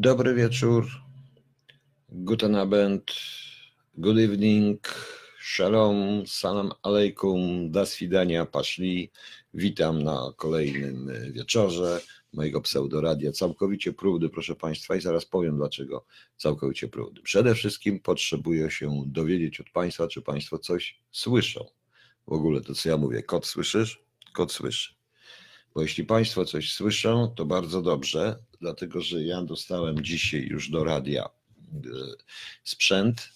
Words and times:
Dobry 0.00 0.34
wieczór. 0.34 0.86
Guten 2.08 2.54
Abend. 2.54 3.02
Good 3.94 4.18
evening. 4.18 4.88
Shalom. 5.40 6.26
Salam 6.26 6.72
alaikum. 6.82 7.70
Do 7.70 7.86
swidania. 7.86 8.46
Paszli. 8.46 9.10
Witam 9.54 10.02
na 10.02 10.32
kolejnym 10.36 11.12
wieczorze 11.32 12.00
mojego 12.32 12.60
pseudoradia. 12.60 13.32
Całkowicie 13.32 13.92
próbny, 13.92 14.28
proszę 14.28 14.54
Państwa, 14.54 14.96
i 14.96 15.00
zaraz 15.00 15.24
powiem 15.24 15.56
dlaczego 15.56 16.04
całkowicie 16.36 16.88
próbny. 16.88 17.22
Przede 17.22 17.54
wszystkim 17.54 18.00
potrzebuję 18.00 18.70
się 18.70 19.02
dowiedzieć 19.06 19.60
od 19.60 19.70
Państwa, 19.70 20.08
czy 20.08 20.22
Państwo 20.22 20.58
coś 20.58 21.00
słyszą. 21.10 21.64
W 22.26 22.32
ogóle 22.32 22.60
to, 22.60 22.74
co 22.74 22.88
ja 22.88 22.96
mówię. 22.96 23.22
Kot 23.22 23.46
słyszysz? 23.46 24.02
Kot 24.32 24.52
słyszy. 24.52 24.97
Bo 25.78 25.82
jeśli 25.82 26.04
Państwo 26.04 26.44
coś 26.44 26.72
słyszą, 26.72 27.28
to 27.36 27.44
bardzo 27.44 27.82
dobrze, 27.82 28.38
dlatego 28.60 29.00
że 29.00 29.22
ja 29.24 29.42
dostałem 29.42 30.04
dzisiaj 30.04 30.40
już 30.40 30.70
do 30.70 30.84
radia 30.84 31.24
e, 31.24 31.28
sprzęt, 32.64 33.28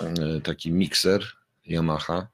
e, 0.00 0.40
taki 0.40 0.72
mikser 0.72 1.24
Yamaha, 1.66 2.28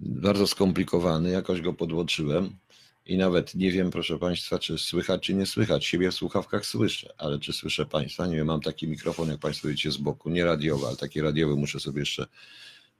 bardzo 0.00 0.46
skomplikowany, 0.46 1.30
jakoś 1.30 1.60
go 1.60 1.72
podłączyłem 1.72 2.58
i 3.06 3.16
nawet 3.16 3.54
nie 3.54 3.72
wiem, 3.72 3.90
proszę 3.90 4.18
Państwa, 4.18 4.58
czy 4.58 4.78
słychać, 4.78 5.22
czy 5.22 5.34
nie 5.34 5.46
słychać. 5.46 5.86
Siebie 5.86 6.10
w 6.10 6.14
słuchawkach 6.14 6.66
słyszę, 6.66 7.14
ale 7.18 7.38
czy 7.38 7.52
słyszę 7.52 7.86
Państwa? 7.86 8.26
Nie 8.26 8.36
wiem, 8.36 8.46
mam 8.46 8.60
taki 8.60 8.88
mikrofon, 8.88 9.28
jak 9.28 9.40
Państwo 9.40 9.68
widzicie, 9.68 9.90
z 9.90 9.96
boku, 9.96 10.30
nie 10.30 10.44
radiowy, 10.44 10.86
ale 10.86 10.96
taki 10.96 11.20
radiowy 11.20 11.56
muszę 11.56 11.80
sobie 11.80 12.00
jeszcze 12.00 12.26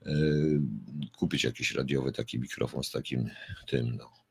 yy, 0.07 0.61
kupić 1.13 1.45
jakiś 1.45 1.75
radiowy 1.75 2.13
taki 2.13 2.39
mikrofon 2.39 2.83
z 2.83 2.91
takim 2.91 3.31
tym, 3.67 3.97
no. 3.97 4.22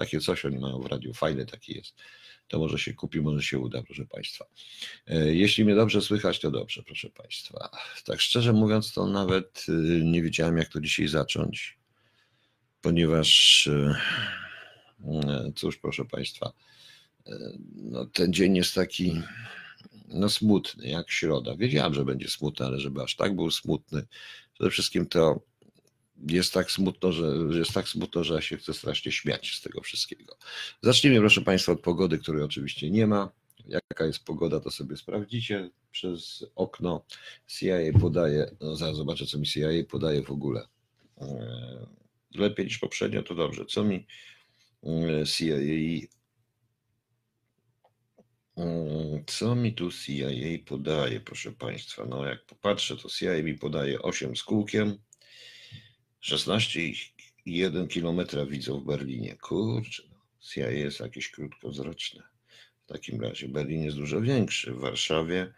Takie 0.00 0.20
coś 0.20 0.44
oni 0.44 0.58
mają 0.58 0.80
w 0.80 0.86
radiu, 0.86 1.14
fajny 1.14 1.46
taki 1.46 1.76
jest. 1.76 1.96
To 2.48 2.58
może 2.58 2.78
się 2.78 2.94
kupi, 2.94 3.20
może 3.20 3.42
się 3.42 3.58
uda, 3.58 3.82
proszę 3.82 4.06
Państwa. 4.06 4.46
Jeśli 5.26 5.64
mnie 5.64 5.74
dobrze 5.74 6.00
słychać, 6.00 6.40
to 6.40 6.50
dobrze, 6.50 6.82
proszę 6.82 7.10
Państwa. 7.10 7.70
Tak 8.04 8.20
szczerze 8.20 8.52
mówiąc, 8.52 8.92
to 8.92 9.06
nawet 9.06 9.66
nie 10.02 10.22
wiedziałem, 10.22 10.58
jak 10.58 10.68
to 10.68 10.80
dzisiaj 10.80 11.08
zacząć, 11.08 11.78
ponieważ 12.80 13.68
cóż, 15.56 15.78
proszę 15.78 16.04
Państwa, 16.04 16.52
no, 17.74 18.06
ten 18.06 18.32
dzień 18.32 18.56
jest 18.56 18.74
taki 18.74 19.22
no, 20.08 20.30
smutny, 20.30 20.88
jak 20.88 21.10
środa. 21.10 21.56
Wiedziałem, 21.56 21.94
że 21.94 22.04
będzie 22.04 22.28
smutny, 22.28 22.66
ale 22.66 22.80
żeby 22.80 23.02
aż 23.02 23.16
tak 23.16 23.36
był 23.36 23.50
smutny, 23.50 24.06
przede 24.54 24.70
wszystkim 24.70 25.06
to 25.06 25.49
jest 26.28 26.52
tak 26.52 26.70
smutno, 26.70 27.12
że 27.12 27.58
jest 27.58 27.72
tak 27.72 27.88
smutno, 27.88 28.24
że 28.24 28.34
ja 28.34 28.40
się 28.40 28.56
chcę 28.56 28.74
strasznie 28.74 29.12
śmiać 29.12 29.54
z 29.54 29.60
tego 29.60 29.80
wszystkiego. 29.80 30.36
Zacznijmy, 30.82 31.20
proszę 31.20 31.40
Państwa, 31.40 31.72
od 31.72 31.80
pogody, 31.80 32.18
której 32.18 32.42
oczywiście 32.42 32.90
nie 32.90 33.06
ma. 33.06 33.30
Jaka 33.66 34.06
jest 34.06 34.24
pogoda, 34.24 34.60
to 34.60 34.70
sobie 34.70 34.96
sprawdzicie 34.96 35.70
przez 35.90 36.44
okno. 36.54 37.04
CIA 37.46 37.98
podaje, 38.00 38.50
no 38.60 38.76
zaraz 38.76 38.96
zobaczę, 38.96 39.26
co 39.26 39.38
mi 39.38 39.46
CIA 39.46 39.68
podaje 39.88 40.22
w 40.22 40.30
ogóle. 40.30 40.68
E, 41.20 41.86
lepiej 42.34 42.66
niż 42.66 42.78
poprzednio, 42.78 43.22
to 43.22 43.34
dobrze. 43.34 43.64
Co 43.66 43.84
mi 43.84 44.06
e, 44.82 45.26
CIA 45.26 45.56
e, 48.56 49.24
co 49.26 49.54
mi 49.54 49.74
tu 49.74 49.90
CIA 49.90 50.64
podaje, 50.66 51.20
proszę 51.20 51.52
Państwa? 51.52 52.06
No, 52.06 52.26
jak 52.26 52.46
popatrzę, 52.46 52.96
to 52.96 53.08
CIA 53.08 53.42
mi 53.42 53.54
podaje 53.54 54.02
8 54.02 54.36
z 54.36 54.42
kółkiem, 54.42 54.98
16,1 56.22 57.88
km 57.88 58.48
widzą 58.48 58.80
w 58.80 58.84
Berlinie. 58.84 59.36
Kurczę, 59.36 60.02
no, 60.10 60.16
CIA 60.40 60.70
jest 60.70 61.00
jakieś 61.00 61.30
krótkowzroczne. 61.30 62.22
W 62.84 62.92
takim 62.92 63.20
razie 63.20 63.48
Berlin 63.48 63.82
jest 63.82 63.96
dużo 63.96 64.20
większy. 64.20 64.72
W 64.72 64.78
Warszawie, 64.78 65.52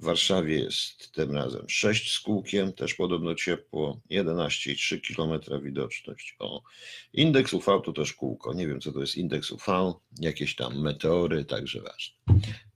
w 0.00 0.04
Warszawie 0.04 0.58
jest 0.58 1.12
tym 1.12 1.32
razem 1.32 1.68
6 1.68 2.12
z 2.12 2.20
kółkiem, 2.20 2.72
też 2.72 2.94
podobno 2.94 3.34
ciepło, 3.34 4.00
11,3 4.10 5.16
km 5.16 5.62
widoczność. 5.62 6.36
O, 6.38 6.62
indeks 7.12 7.52
UV 7.54 7.80
to 7.84 7.92
też 7.92 8.12
kółko. 8.12 8.54
Nie 8.54 8.68
wiem, 8.68 8.80
co 8.80 8.92
to 8.92 9.00
jest 9.00 9.16
indeks 9.16 9.50
UV, 9.50 9.94
jakieś 10.20 10.56
tam 10.56 10.80
meteory, 10.80 11.44
także 11.44 11.80
ważne. 11.80 12.16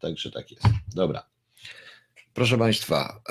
Także 0.00 0.30
tak 0.30 0.50
jest. 0.50 0.66
Dobra. 0.94 1.26
Proszę 2.34 2.58
Państwa, 2.58 3.22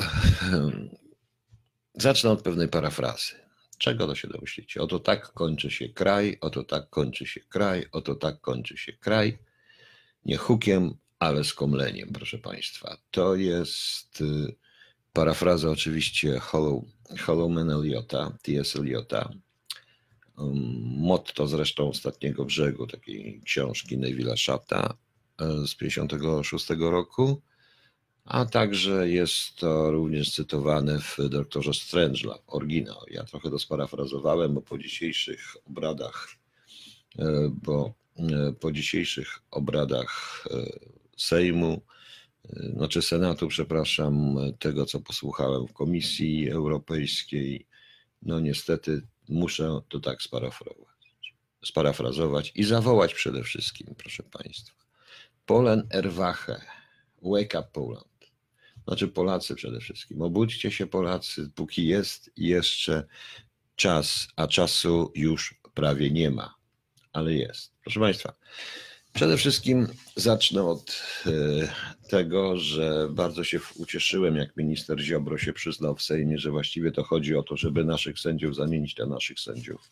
zacznę 1.93 2.31
od 2.31 2.41
pewnej 2.41 2.67
parafrazy. 2.67 3.44
Czego 3.77 4.07
to 4.07 4.15
się 4.15 4.27
domyślicie? 4.27 4.81
Oto 4.81 4.99
tak 4.99 5.33
kończy 5.33 5.71
się 5.71 5.89
kraj, 5.89 6.37
oto 6.41 6.63
tak 6.63 6.89
kończy 6.89 7.25
się 7.25 7.39
kraj, 7.39 7.85
oto 7.91 8.15
tak 8.15 8.41
kończy 8.41 8.77
się 8.77 8.93
kraj. 8.93 9.37
Nie 10.25 10.37
hukiem, 10.37 10.93
ale 11.19 11.43
skomleniem, 11.43 12.09
proszę 12.13 12.37
Państwa. 12.37 12.97
To 13.11 13.35
jest 13.35 14.21
y, 14.21 14.55
parafraza 15.13 15.69
oczywiście 15.69 16.39
Hollow, 16.39 16.83
Hollowman 17.25 17.71
Eliota, 17.71 18.37
T.S. 18.41 18.75
Eliota. 18.75 19.29
Um, 20.37 20.55
motto 20.97 21.47
zresztą 21.47 21.89
ostatniego 21.89 22.45
brzegu 22.45 22.87
takiej 22.87 23.41
książki 23.45 23.97
Neville'a 23.97 24.37
Shata 24.37 24.97
y, 25.41 25.67
z 25.67 25.75
1956 25.77 26.69
roku 26.79 27.41
a 28.25 28.45
także 28.45 29.09
jest 29.09 29.55
to 29.55 29.91
również 29.91 30.31
cytowane 30.31 30.99
w 30.99 31.17
Doktorze 31.29 31.71
Strange'la, 31.71 32.37
oryginał. 32.47 33.01
Ja 33.11 33.23
trochę 33.23 33.49
to 33.49 33.59
sparafrazowałem, 33.59 34.53
bo 34.53 34.61
po 34.61 34.77
dzisiejszych 34.77 35.55
obradach, 35.65 36.27
e, 37.19 37.49
bo 37.63 37.93
e, 38.17 38.53
po 38.59 38.71
dzisiejszych 38.71 39.39
obradach 39.51 40.43
e, 40.51 40.79
Sejmu, 41.17 41.81
znaczy 42.75 43.01
Senatu, 43.01 43.47
przepraszam, 43.47 44.37
tego 44.59 44.85
co 44.85 44.99
posłuchałem 44.99 45.67
w 45.67 45.73
Komisji 45.73 46.49
Europejskiej, 46.49 47.67
no 48.21 48.39
niestety 48.39 49.01
muszę 49.29 49.79
to 49.89 49.99
tak 49.99 50.17
sparafrazować 51.63 52.51
i 52.55 52.63
zawołać 52.63 53.13
przede 53.13 53.43
wszystkim, 53.43 53.95
proszę 53.97 54.23
Państwa. 54.23 54.75
Polen 55.45 55.87
Erwache, 55.89 56.61
Wake 57.21 57.59
Up 57.59 57.67
Poland 57.73 58.14
znaczy 58.87 59.07
Polacy 59.07 59.55
przede 59.55 59.79
wszystkim. 59.79 60.21
Obudźcie 60.21 60.71
się 60.71 60.87
Polacy, 60.87 61.49
póki 61.55 61.87
jest 61.87 62.31
jeszcze 62.37 63.03
czas, 63.75 64.27
a 64.35 64.47
czasu 64.47 65.11
już 65.15 65.55
prawie 65.73 66.11
nie 66.11 66.31
ma, 66.31 66.55
ale 67.13 67.33
jest. 67.33 67.71
Proszę 67.83 67.99
Państwa, 67.99 68.33
przede 69.13 69.37
wszystkim 69.37 69.87
zacznę 70.15 70.63
od 70.63 71.03
e, 71.25 71.29
tego, 72.09 72.57
że 72.57 73.07
bardzo 73.11 73.43
się 73.43 73.59
ucieszyłem, 73.75 74.35
jak 74.35 74.57
minister 74.57 74.99
Ziobro 74.99 75.37
się 75.37 75.53
przyznał 75.53 75.95
w 75.95 76.01
Sejmie, 76.01 76.37
że 76.37 76.51
właściwie 76.51 76.91
to 76.91 77.03
chodzi 77.03 77.35
o 77.35 77.43
to, 77.43 77.57
żeby 77.57 77.85
naszych 77.85 78.19
sędziów 78.19 78.55
zamienić 78.55 78.97
na 78.97 79.05
naszych 79.05 79.39
sędziów. 79.39 79.91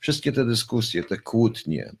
Wszystkie 0.00 0.32
te 0.32 0.44
dyskusje, 0.44 1.04
te 1.04 1.18
kłótnie, 1.18 1.92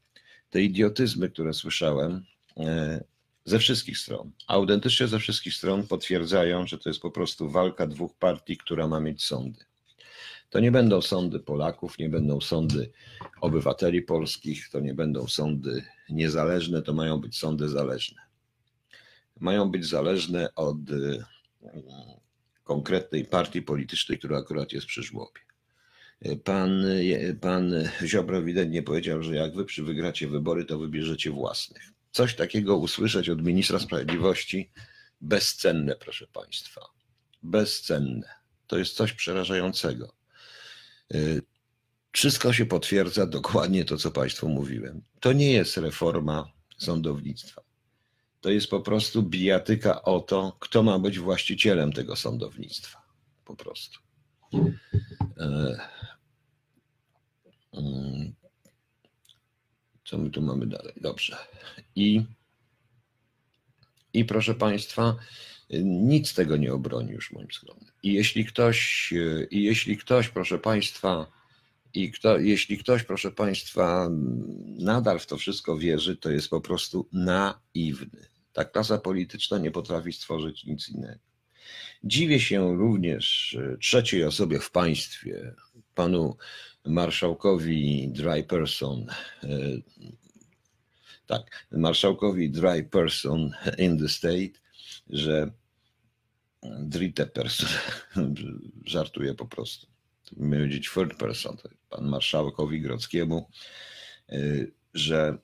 te 0.50 0.62
idiotyzmy, 0.62 1.30
które 1.30 1.54
słyszałem, 1.54 2.24
e, 2.56 3.04
ze 3.44 3.58
wszystkich 3.58 3.98
stron. 3.98 4.32
Autentycznie 4.46 5.08
ze 5.08 5.18
wszystkich 5.18 5.54
stron 5.54 5.86
potwierdzają, 5.86 6.66
że 6.66 6.78
to 6.78 6.90
jest 6.90 7.00
po 7.00 7.10
prostu 7.10 7.50
walka 7.50 7.86
dwóch 7.86 8.14
partii, 8.18 8.56
która 8.56 8.88
ma 8.88 9.00
mieć 9.00 9.24
sądy. 9.24 9.64
To 10.50 10.60
nie 10.60 10.70
będą 10.70 11.02
sądy 11.02 11.40
Polaków, 11.40 11.98
nie 11.98 12.08
będą 12.08 12.40
sądy 12.40 12.90
obywateli 13.40 14.02
polskich, 14.02 14.68
to 14.68 14.80
nie 14.80 14.94
będą 14.94 15.26
sądy 15.26 15.84
niezależne, 16.10 16.82
to 16.82 16.92
mają 16.92 17.18
być 17.18 17.38
sądy 17.38 17.68
zależne. 17.68 18.22
Mają 19.40 19.70
być 19.70 19.86
zależne 19.86 20.54
od 20.54 20.90
mm, 20.90 21.24
konkretnej 22.64 23.24
partii 23.24 23.62
politycznej, 23.62 24.18
która 24.18 24.38
akurat 24.38 24.72
jest 24.72 24.86
przy 24.86 25.02
żłobie. 25.02 25.40
Pan, 26.44 26.84
pan 27.40 27.72
Ziobro 28.04 28.38
ewidentnie 28.38 28.82
powiedział, 28.82 29.22
że 29.22 29.36
jak 29.36 29.54
wy 29.54 29.64
wygracie 29.78 30.28
wybory, 30.28 30.64
to 30.64 30.78
wybierzecie 30.78 31.30
własnych. 31.30 31.91
Coś 32.12 32.36
takiego 32.36 32.76
usłyszeć 32.76 33.28
od 33.28 33.42
ministra 33.42 33.78
sprawiedliwości 33.78 34.70
bezcenne, 35.20 35.96
proszę 35.96 36.26
Państwa. 36.26 36.80
Bezcenne. 37.42 38.28
To 38.66 38.78
jest 38.78 38.96
coś 38.96 39.12
przerażającego. 39.12 40.14
Y, 41.14 41.42
wszystko 42.12 42.52
się 42.52 42.66
potwierdza 42.66 43.26
dokładnie 43.26 43.84
to, 43.84 43.96
co 43.96 44.10
Państwu 44.10 44.48
mówiłem. 44.48 45.02
To 45.20 45.32
nie 45.32 45.52
jest 45.52 45.76
reforma 45.76 46.52
sądownictwa. 46.78 47.62
To 48.40 48.50
jest 48.50 48.68
po 48.68 48.80
prostu 48.80 49.22
bijatyka 49.22 50.02
o 50.02 50.20
to, 50.20 50.56
kto 50.60 50.82
ma 50.82 50.98
być 50.98 51.18
właścicielem 51.18 51.92
tego 51.92 52.16
sądownictwa. 52.16 53.02
Po 53.44 53.56
prostu. 53.56 53.98
Co 60.04 60.18
my 60.18 60.30
tu 60.30 60.42
mamy 60.42 60.66
dalej? 60.66 60.92
Dobrze. 61.00 61.36
I, 61.96 62.22
i 64.14 64.24
proszę 64.24 64.54
Państwa, 64.54 65.16
nic 65.84 66.34
tego 66.34 66.56
nie 66.56 66.72
obroni 66.72 67.10
już 67.10 67.32
moim 67.32 67.52
skromnym. 67.52 67.92
I 68.02 68.12
jeśli 68.12 68.44
ktoś, 68.44 69.12
i 69.50 69.62
jeśli 69.62 69.96
ktoś, 69.96 70.28
proszę 70.28 70.58
Państwa, 70.58 71.26
i 71.94 72.10
kto, 72.10 72.38
jeśli 72.38 72.78
ktoś, 72.78 73.02
proszę 73.02 73.30
Państwa, 73.32 74.08
nadal 74.78 75.18
w 75.18 75.26
to 75.26 75.36
wszystko 75.36 75.78
wierzy, 75.78 76.16
to 76.16 76.30
jest 76.30 76.48
po 76.48 76.60
prostu 76.60 77.08
naiwny. 77.12 78.26
Ta 78.52 78.64
klasa 78.64 78.98
polityczna 78.98 79.58
nie 79.58 79.70
potrafi 79.70 80.12
stworzyć 80.12 80.64
nic 80.64 80.88
innego. 80.88 81.20
Dziwię 82.04 82.40
się 82.40 82.76
również 82.76 83.56
trzeciej 83.80 84.24
osobie 84.24 84.58
w 84.60 84.70
państwie, 84.70 85.54
panu 85.94 86.36
marszałkowi 86.84 88.08
Dry 88.08 88.44
Person, 88.44 89.06
tak, 91.26 91.66
marszałkowi 91.72 92.50
Dry 92.50 92.84
Person 92.84 93.50
in 93.78 93.98
the 93.98 94.08
State, 94.08 94.60
że 95.10 95.50
Drite 96.62 97.26
Person, 97.26 97.68
żartuję 98.84 99.34
po 99.34 99.46
prostu, 99.46 99.86
miał 100.36 100.60
powiedzieć 100.60 100.90
third 100.94 101.16
person, 101.16 101.56
pan 101.90 102.08
marszałkowi 102.08 102.80
Grodzkiemu, 102.80 103.48
że 104.94 105.38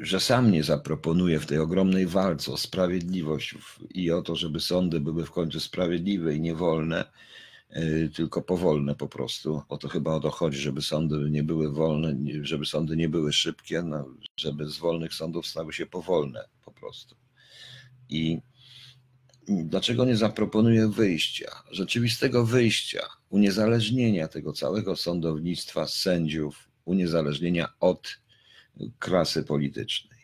że 0.00 0.20
sam 0.20 0.50
nie 0.50 0.62
zaproponuje 0.62 1.40
w 1.40 1.46
tej 1.46 1.58
ogromnej 1.58 2.06
walce 2.06 2.52
o 2.52 2.56
sprawiedliwość 2.56 3.54
i 3.90 4.10
o 4.10 4.22
to, 4.22 4.36
żeby 4.36 4.60
sądy 4.60 5.00
były 5.00 5.26
w 5.26 5.30
końcu 5.30 5.60
sprawiedliwe 5.60 6.34
i 6.34 6.40
niewolne, 6.40 7.00
e, 7.00 7.06
tylko 8.14 8.42
powolne 8.42 8.94
po 8.94 9.08
prostu. 9.08 9.62
O 9.68 9.78
to 9.78 9.88
chyba 9.88 10.14
o 10.14 10.20
to 10.20 10.30
chodzi, 10.30 10.58
żeby 10.58 10.82
sądy 10.82 11.30
nie 11.30 11.42
były 11.42 11.72
wolne, 11.72 12.16
żeby 12.42 12.66
sądy 12.66 12.96
nie 12.96 13.08
były 13.08 13.32
szybkie, 13.32 13.82
no, 13.82 14.08
żeby 14.36 14.68
z 14.68 14.78
wolnych 14.78 15.14
sądów 15.14 15.46
stały 15.46 15.72
się 15.72 15.86
powolne 15.86 16.48
po 16.64 16.72
prostu. 16.72 17.16
I 18.08 18.38
dlaczego 19.48 20.04
nie 20.04 20.16
zaproponuje 20.16 20.88
wyjścia, 20.88 21.62
rzeczywistego 21.70 22.46
wyjścia, 22.46 23.06
uniezależnienia 23.30 24.28
tego 24.28 24.52
całego 24.52 24.96
sądownictwa, 24.96 25.86
sędziów, 25.86 26.68
uniezależnienia 26.84 27.68
od 27.80 28.18
klasy 28.98 29.44
politycznej. 29.44 30.18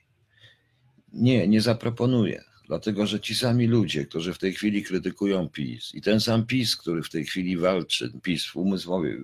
Nie, 1.12 1.48
nie 1.48 1.60
zaproponuję, 1.60 2.44
dlatego 2.72 3.06
że 3.06 3.20
ci 3.20 3.34
sami 3.34 3.66
ludzie, 3.66 4.06
którzy 4.06 4.34
w 4.34 4.38
tej 4.38 4.54
chwili 4.54 4.82
krytykują 4.82 5.48
PiS 5.48 5.94
i 5.94 6.02
ten 6.02 6.20
sam 6.20 6.46
PiS, 6.46 6.76
który 6.76 7.02
w 7.02 7.10
tej 7.10 7.24
chwili 7.24 7.56
walczy, 7.56 8.12
PiS 8.22 8.46
w 8.46 8.56
umysłowie, 8.56 9.18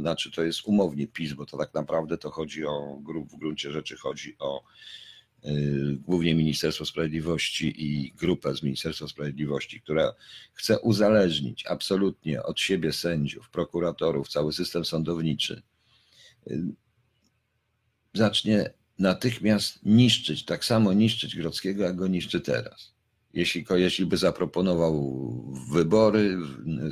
znaczy 0.00 0.30
to 0.30 0.42
jest 0.42 0.60
umownie 0.64 1.06
PiS, 1.06 1.32
bo 1.32 1.46
to 1.46 1.56
tak 1.56 1.74
naprawdę 1.74 2.18
to 2.18 2.30
chodzi 2.30 2.66
o, 2.66 3.02
w 3.32 3.38
gruncie 3.38 3.72
rzeczy 3.72 3.96
chodzi 3.96 4.36
o 4.38 4.62
yy, 5.44 5.98
głównie 6.00 6.34
Ministerstwo 6.34 6.84
Sprawiedliwości 6.84 7.74
i 7.76 8.12
grupę 8.12 8.56
z 8.56 8.62
Ministerstwa 8.62 9.08
Sprawiedliwości, 9.08 9.80
która 9.80 10.14
chce 10.54 10.78
uzależnić 10.78 11.66
absolutnie 11.66 12.42
od 12.42 12.60
siebie 12.60 12.92
sędziów, 12.92 13.50
prokuratorów, 13.50 14.28
cały 14.28 14.52
system 14.52 14.84
sądowniczy. 14.84 15.62
Yy, 16.46 16.62
zacznie 18.14 18.70
natychmiast 18.98 19.78
niszczyć, 19.84 20.44
tak 20.44 20.64
samo 20.64 20.92
niszczyć 20.92 21.36
Grodzkiego, 21.36 21.84
jak 21.84 21.96
go 21.96 22.06
niszczy 22.06 22.40
teraz. 22.40 22.94
Jeśli, 23.32 23.64
jeśli 23.74 24.06
by 24.06 24.16
zaproponował 24.16 25.14
wybory 25.72 26.38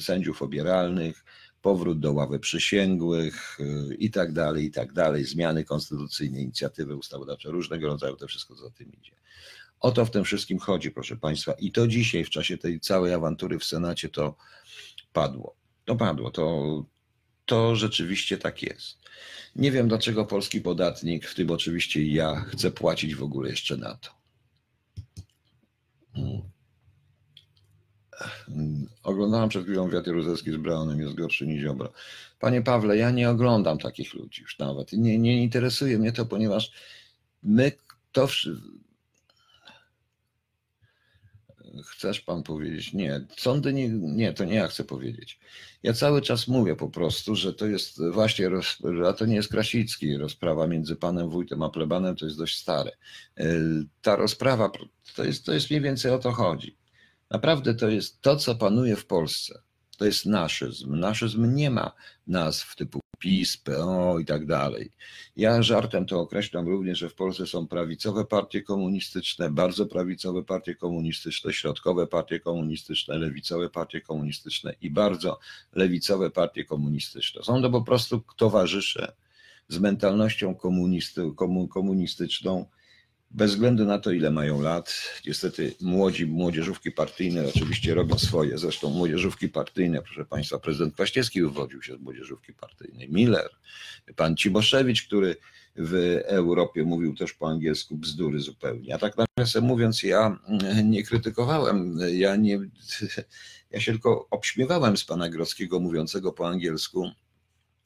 sędziów 0.01 0.43
obieralnych, 0.43 1.25
powrót 1.63 2.01
do 2.01 2.13
ławy 2.13 2.39
przysięgłych 2.39 3.61
y, 3.61 3.95
i 3.95 4.11
tak 4.11 4.33
dalej, 4.33 4.65
i 4.65 4.71
tak 4.71 4.93
dalej, 4.93 5.25
zmiany 5.25 5.65
konstytucyjne, 5.65 6.41
inicjatywy 6.41 6.97
ustawodawcze, 6.97 7.51
różnego 7.51 7.87
rodzaju, 7.87 8.17
to 8.17 8.27
wszystko 8.27 8.55
za 8.55 8.71
tym 8.71 8.93
idzie. 8.93 9.13
O 9.81 9.93
to 9.93 10.05
w 10.05 10.11
tym 10.11 10.25
wszystkim 10.25 10.59
chodzi, 10.59 10.91
proszę 10.91 11.17
Państwa. 11.17 11.53
I 11.53 11.73
to 11.73 11.87
dzisiaj, 11.87 12.25
w 12.25 12.31
czasie 12.31 12.59
tej 12.59 12.81
całej 12.81 13.15
awantury 13.15 13.59
w 13.59 13.65
Senacie, 13.65 14.09
to 14.09 14.37
padło. 15.13 15.57
To 15.85 15.97
padło, 15.97 16.31
to, 16.31 16.85
to 17.47 17.77
rzeczywiście 17.77 18.39
tak 18.39 18.63
jest. 18.63 18.99
Nie 19.57 19.73
wiem, 19.73 19.89
dlaczego 19.89 20.25
polski 20.25 20.61
podatnik, 20.61 21.27
w 21.27 21.35
tym 21.35 21.51
oczywiście 21.51 22.07
ja, 22.07 22.41
chce 22.41 22.71
płacić 22.71 23.15
w 23.15 23.23
ogóle 23.23 23.51
jeszcze 23.51 23.77
na 23.77 23.95
to. 23.95 24.11
Hmm. 26.15 26.55
Oglądałem 29.03 29.49
przed 29.49 29.65
chwilą 29.65 29.91
Wiatr 29.91 30.09
Jaruzelski 30.09 30.53
z 30.53 30.57
Braunem, 30.57 31.01
jest 31.01 31.15
gorszy 31.15 31.47
niż 31.47 31.63
Ziobro. 31.63 31.93
Panie 32.41 32.63
Pawle, 32.63 32.97
ja 32.97 33.11
nie 33.11 33.31
oglądam 33.31 33.79
takich 33.79 34.15
ludzi 34.15 34.43
już 34.43 34.59
nawet. 34.59 34.93
Nie, 34.93 35.19
nie 35.19 35.43
interesuje 35.43 35.99
mnie 35.99 36.13
to, 36.13 36.27
ponieważ 36.27 36.73
my 37.43 37.73
to 38.13 38.29
Chcesz 41.83 42.21
pan 42.21 42.43
powiedzieć? 42.43 42.93
Nie, 42.93 43.27
sądy 43.37 43.73
nie, 43.73 43.89
nie, 43.89 44.33
to 44.33 44.45
nie 44.45 44.55
ja 44.55 44.69
chcę 44.69 44.85
powiedzieć. 44.85 45.39
Ja 45.83 45.93
cały 45.93 46.23
czas 46.23 46.49
mówię 46.49 46.77
po 46.77 46.89
prostu, 46.89 47.35
że 47.35 47.55
to 47.55 47.67
jest 47.67 48.03
właśnie, 48.13 48.51
a 49.09 49.13
to 49.13 49.27
nie 49.27 49.35
jest 49.35 49.49
Krasicki, 49.49 50.17
rozprawa 50.17 50.67
między 50.67 50.97
panem 50.97 51.31
wójtem 51.31 51.63
a 51.63 51.71
plebanem 51.71 52.17
to 52.17 52.25
jest 52.25 52.39
dość 52.39 52.59
stare. 52.59 52.91
E, 53.37 53.45
ta 54.03 54.17
rozprawa, 54.17 54.71
to 55.17 55.25
jest, 55.25 55.47
to 55.47 55.53
jest 55.53 55.71
mniej 55.71 55.83
więcej 55.83 56.13
o 56.13 56.19
to 56.19 56.33
chodzi. 56.33 56.77
Naprawdę 57.31 57.75
to 57.75 57.89
jest 57.89 58.21
to, 58.21 58.37
co 58.37 58.55
panuje 58.55 58.97
w 58.97 59.07
Polsce. 59.07 59.63
To 59.97 60.05
jest 60.05 60.27
naszyzm. 60.27 60.97
Naszyzm 60.97 61.55
nie 61.55 61.71
ma 61.71 61.93
nazw 62.27 62.77
typu 62.77 63.01
PiS, 63.19 63.57
PO 63.57 64.19
i 64.19 64.25
tak 64.25 64.47
dalej. 64.47 64.91
Ja 65.37 65.63
żartem 65.63 66.07
to 66.07 66.21
określam 66.21 66.69
również, 66.69 66.99
że 66.99 67.09
w 67.09 67.15
Polsce 67.15 67.47
są 67.47 67.67
prawicowe 67.67 68.25
partie 68.25 68.63
komunistyczne, 68.63 69.51
bardzo 69.51 69.87
prawicowe 69.87 70.43
partie 70.43 70.75
komunistyczne, 70.75 71.53
środkowe 71.53 72.07
partie 72.07 72.41
komunistyczne, 72.41 73.19
lewicowe 73.19 73.71
partie 73.71 74.01
komunistyczne 74.01 74.75
i 74.81 74.91
bardzo 74.91 75.39
lewicowe 75.73 76.31
partie 76.31 76.65
komunistyczne. 76.65 77.43
Są 77.43 77.63
to 77.63 77.71
po 77.71 77.83
prostu 77.83 78.23
towarzysze 78.37 79.13
z 79.69 79.79
mentalnością 79.79 80.55
komunistyczną, 81.69 82.67
bez 83.35 83.51
względu 83.51 83.85
na 83.85 83.99
to, 83.99 84.13
ile 84.13 84.31
mają 84.31 84.61
lat. 84.61 84.95
Niestety 85.27 85.75
młodzi, 85.81 86.27
młodzieżówki 86.27 86.93
partyjne 86.93 87.49
oczywiście 87.49 87.95
robią 87.95 88.19
swoje. 88.19 88.59
Zresztą 88.59 88.91
młodzieżówki 88.91 89.49
partyjne, 89.49 90.03
proszę 90.03 90.25
Państwa, 90.25 90.59
prezydent 90.59 90.95
Kwaśniewski 90.95 91.43
wywodził 91.43 91.83
się 91.83 91.97
z 91.97 92.01
młodzieżówki 92.01 92.53
partyjnej. 92.53 93.11
Miller, 93.11 93.51
pan 94.17 94.37
Ciboszewicz, 94.37 95.07
który 95.07 95.37
w 95.77 96.21
Europie 96.25 96.85
mówił 96.85 97.15
też 97.15 97.33
po 97.33 97.49
angielsku 97.49 97.97
bzdury 97.97 98.41
zupełnie. 98.41 98.95
A 98.95 98.99
tak 98.99 99.15
nawiasem 99.17 99.65
mówiąc, 99.65 100.03
ja 100.03 100.39
nie 100.85 101.03
krytykowałem, 101.03 101.99
ja, 102.13 102.37
nie, 102.37 102.61
ja 103.71 103.81
się 103.81 103.93
tylko 103.93 104.29
obśmiewałem 104.31 104.97
z 104.97 105.05
pana 105.05 105.29
Grodzkiego 105.29 105.81
mówiącego 105.81 106.33
po 106.33 106.49
angielsku, 106.49 107.11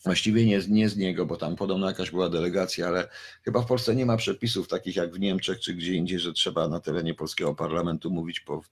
Właściwie 0.04 0.46
nie, 0.46 0.60
nie 0.68 0.88
z 0.88 0.96
niego, 0.96 1.26
bo 1.26 1.36
tam 1.36 1.56
podobno 1.56 1.86
jakaś 1.86 2.10
była 2.10 2.28
delegacja, 2.28 2.86
ale 2.86 3.08
chyba 3.42 3.62
w 3.62 3.66
Polsce 3.66 3.94
nie 3.94 4.06
ma 4.06 4.16
przepisów 4.16 4.68
takich 4.68 4.96
jak 4.96 5.14
w 5.14 5.20
Niemczech 5.20 5.60
czy 5.60 5.74
gdzie 5.74 5.94
indziej, 5.94 6.18
że 6.18 6.32
trzeba 6.32 6.68
na 6.68 6.80
terenie 6.80 7.14
polskiego 7.14 7.54
parlamentu 7.54 8.10
mówić 8.10 8.40
po, 8.40 8.62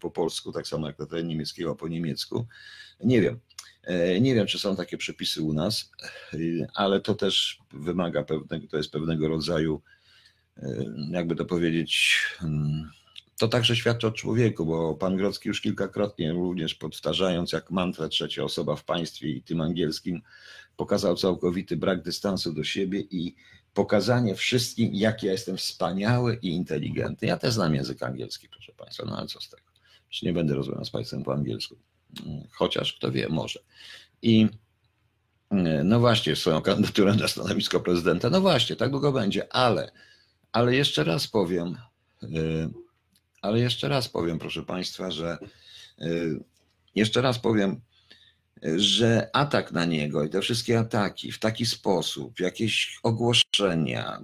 po 0.00 0.10
polsku, 0.10 0.52
tak 0.52 0.66
samo 0.66 0.86
jak 0.86 0.98
na 0.98 1.06
terenie 1.06 1.28
niemieckiego 1.28 1.76
po 1.76 1.88
niemiecku. 1.88 2.46
Nie 3.00 3.20
wiem. 3.20 3.40
E, 3.82 4.20
nie 4.20 4.34
wiem, 4.34 4.46
czy 4.46 4.58
są 4.58 4.76
takie 4.76 4.96
przepisy 4.96 5.42
u 5.42 5.52
nas, 5.52 5.90
e, 6.34 6.36
ale 6.74 7.00
to 7.00 7.14
też 7.14 7.58
wymaga 7.72 8.24
pewnego, 8.24 8.66
to 8.66 8.76
jest 8.76 8.92
pewnego 8.92 9.28
rodzaju, 9.28 9.82
e, 10.56 10.84
jakby 11.10 11.36
to 11.36 11.44
powiedzieć, 11.44 12.20
mm, 12.42 12.90
to 13.38 13.48
także 13.48 13.76
świadczy 13.76 14.06
o 14.06 14.12
człowieku, 14.12 14.66
bo 14.66 14.94
pan 14.94 15.16
Grodzki 15.16 15.48
już 15.48 15.60
kilkakrotnie, 15.60 16.32
również 16.32 16.74
powtarzając 16.74 17.52
jak 17.52 17.70
mantrę 17.70 18.08
trzecia 18.08 18.44
osoba 18.44 18.76
w 18.76 18.84
państwie 18.84 19.28
i 19.28 19.42
tym 19.42 19.60
angielskim, 19.60 20.22
pokazał 20.76 21.16
całkowity 21.16 21.76
brak 21.76 22.02
dystansu 22.02 22.52
do 22.52 22.64
siebie 22.64 23.00
i 23.00 23.34
pokazanie 23.74 24.34
wszystkim, 24.34 24.94
jak 24.94 25.22
ja 25.22 25.32
jestem 25.32 25.56
wspaniały 25.56 26.38
i 26.42 26.48
inteligentny. 26.48 27.28
Ja 27.28 27.36
też 27.36 27.54
znam 27.54 27.74
język 27.74 28.02
angielski, 28.02 28.48
proszę 28.48 28.72
Państwa, 28.72 29.04
no 29.06 29.16
ale 29.16 29.26
co 29.26 29.40
z 29.40 29.48
tego? 29.48 29.62
Przecież 30.08 30.22
nie 30.22 30.32
będę 30.32 30.54
rozmawiał 30.54 30.84
z 30.84 30.90
Państwem 30.90 31.22
po 31.22 31.32
angielsku. 31.32 31.76
Chociaż 32.50 32.92
kto 32.92 33.12
wie, 33.12 33.28
może. 33.28 33.60
I 34.22 34.48
no 35.84 36.00
właśnie, 36.00 36.36
swoją 36.36 36.62
kandydaturę 36.62 37.14
na 37.14 37.28
stanowisko 37.28 37.80
prezydenta. 37.80 38.30
No 38.30 38.40
właśnie, 38.40 38.76
tak 38.76 38.90
długo 38.90 39.12
będzie, 39.12 39.52
ale, 39.52 39.92
ale 40.52 40.74
jeszcze 40.74 41.04
raz 41.04 41.26
powiem, 41.26 41.76
y, 42.22 42.28
ale 43.42 43.60
jeszcze 43.60 43.88
raz 43.88 44.08
powiem, 44.08 44.38
proszę 44.38 44.62
Państwa, 44.62 45.10
że 45.10 45.38
y, 46.02 46.44
jeszcze 46.94 47.22
raz 47.22 47.38
powiem, 47.38 47.80
że 48.76 49.30
atak 49.32 49.72
na 49.72 49.84
niego 49.84 50.24
i 50.24 50.30
te 50.30 50.40
wszystkie 50.40 50.78
ataki 50.78 51.32
w 51.32 51.38
taki 51.38 51.66
sposób, 51.66 52.40
jakieś 52.40 52.98
ogłoszenia, 53.02 54.20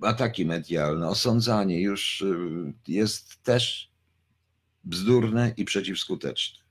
ataki 0.00 0.46
medialne, 0.46 1.08
osądzanie 1.08 1.80
już 1.80 2.20
y, 2.20 2.72
jest 2.88 3.42
też 3.42 3.90
bzdurne 4.84 5.52
i 5.56 5.64
przeciwskuteczne. 5.64 6.64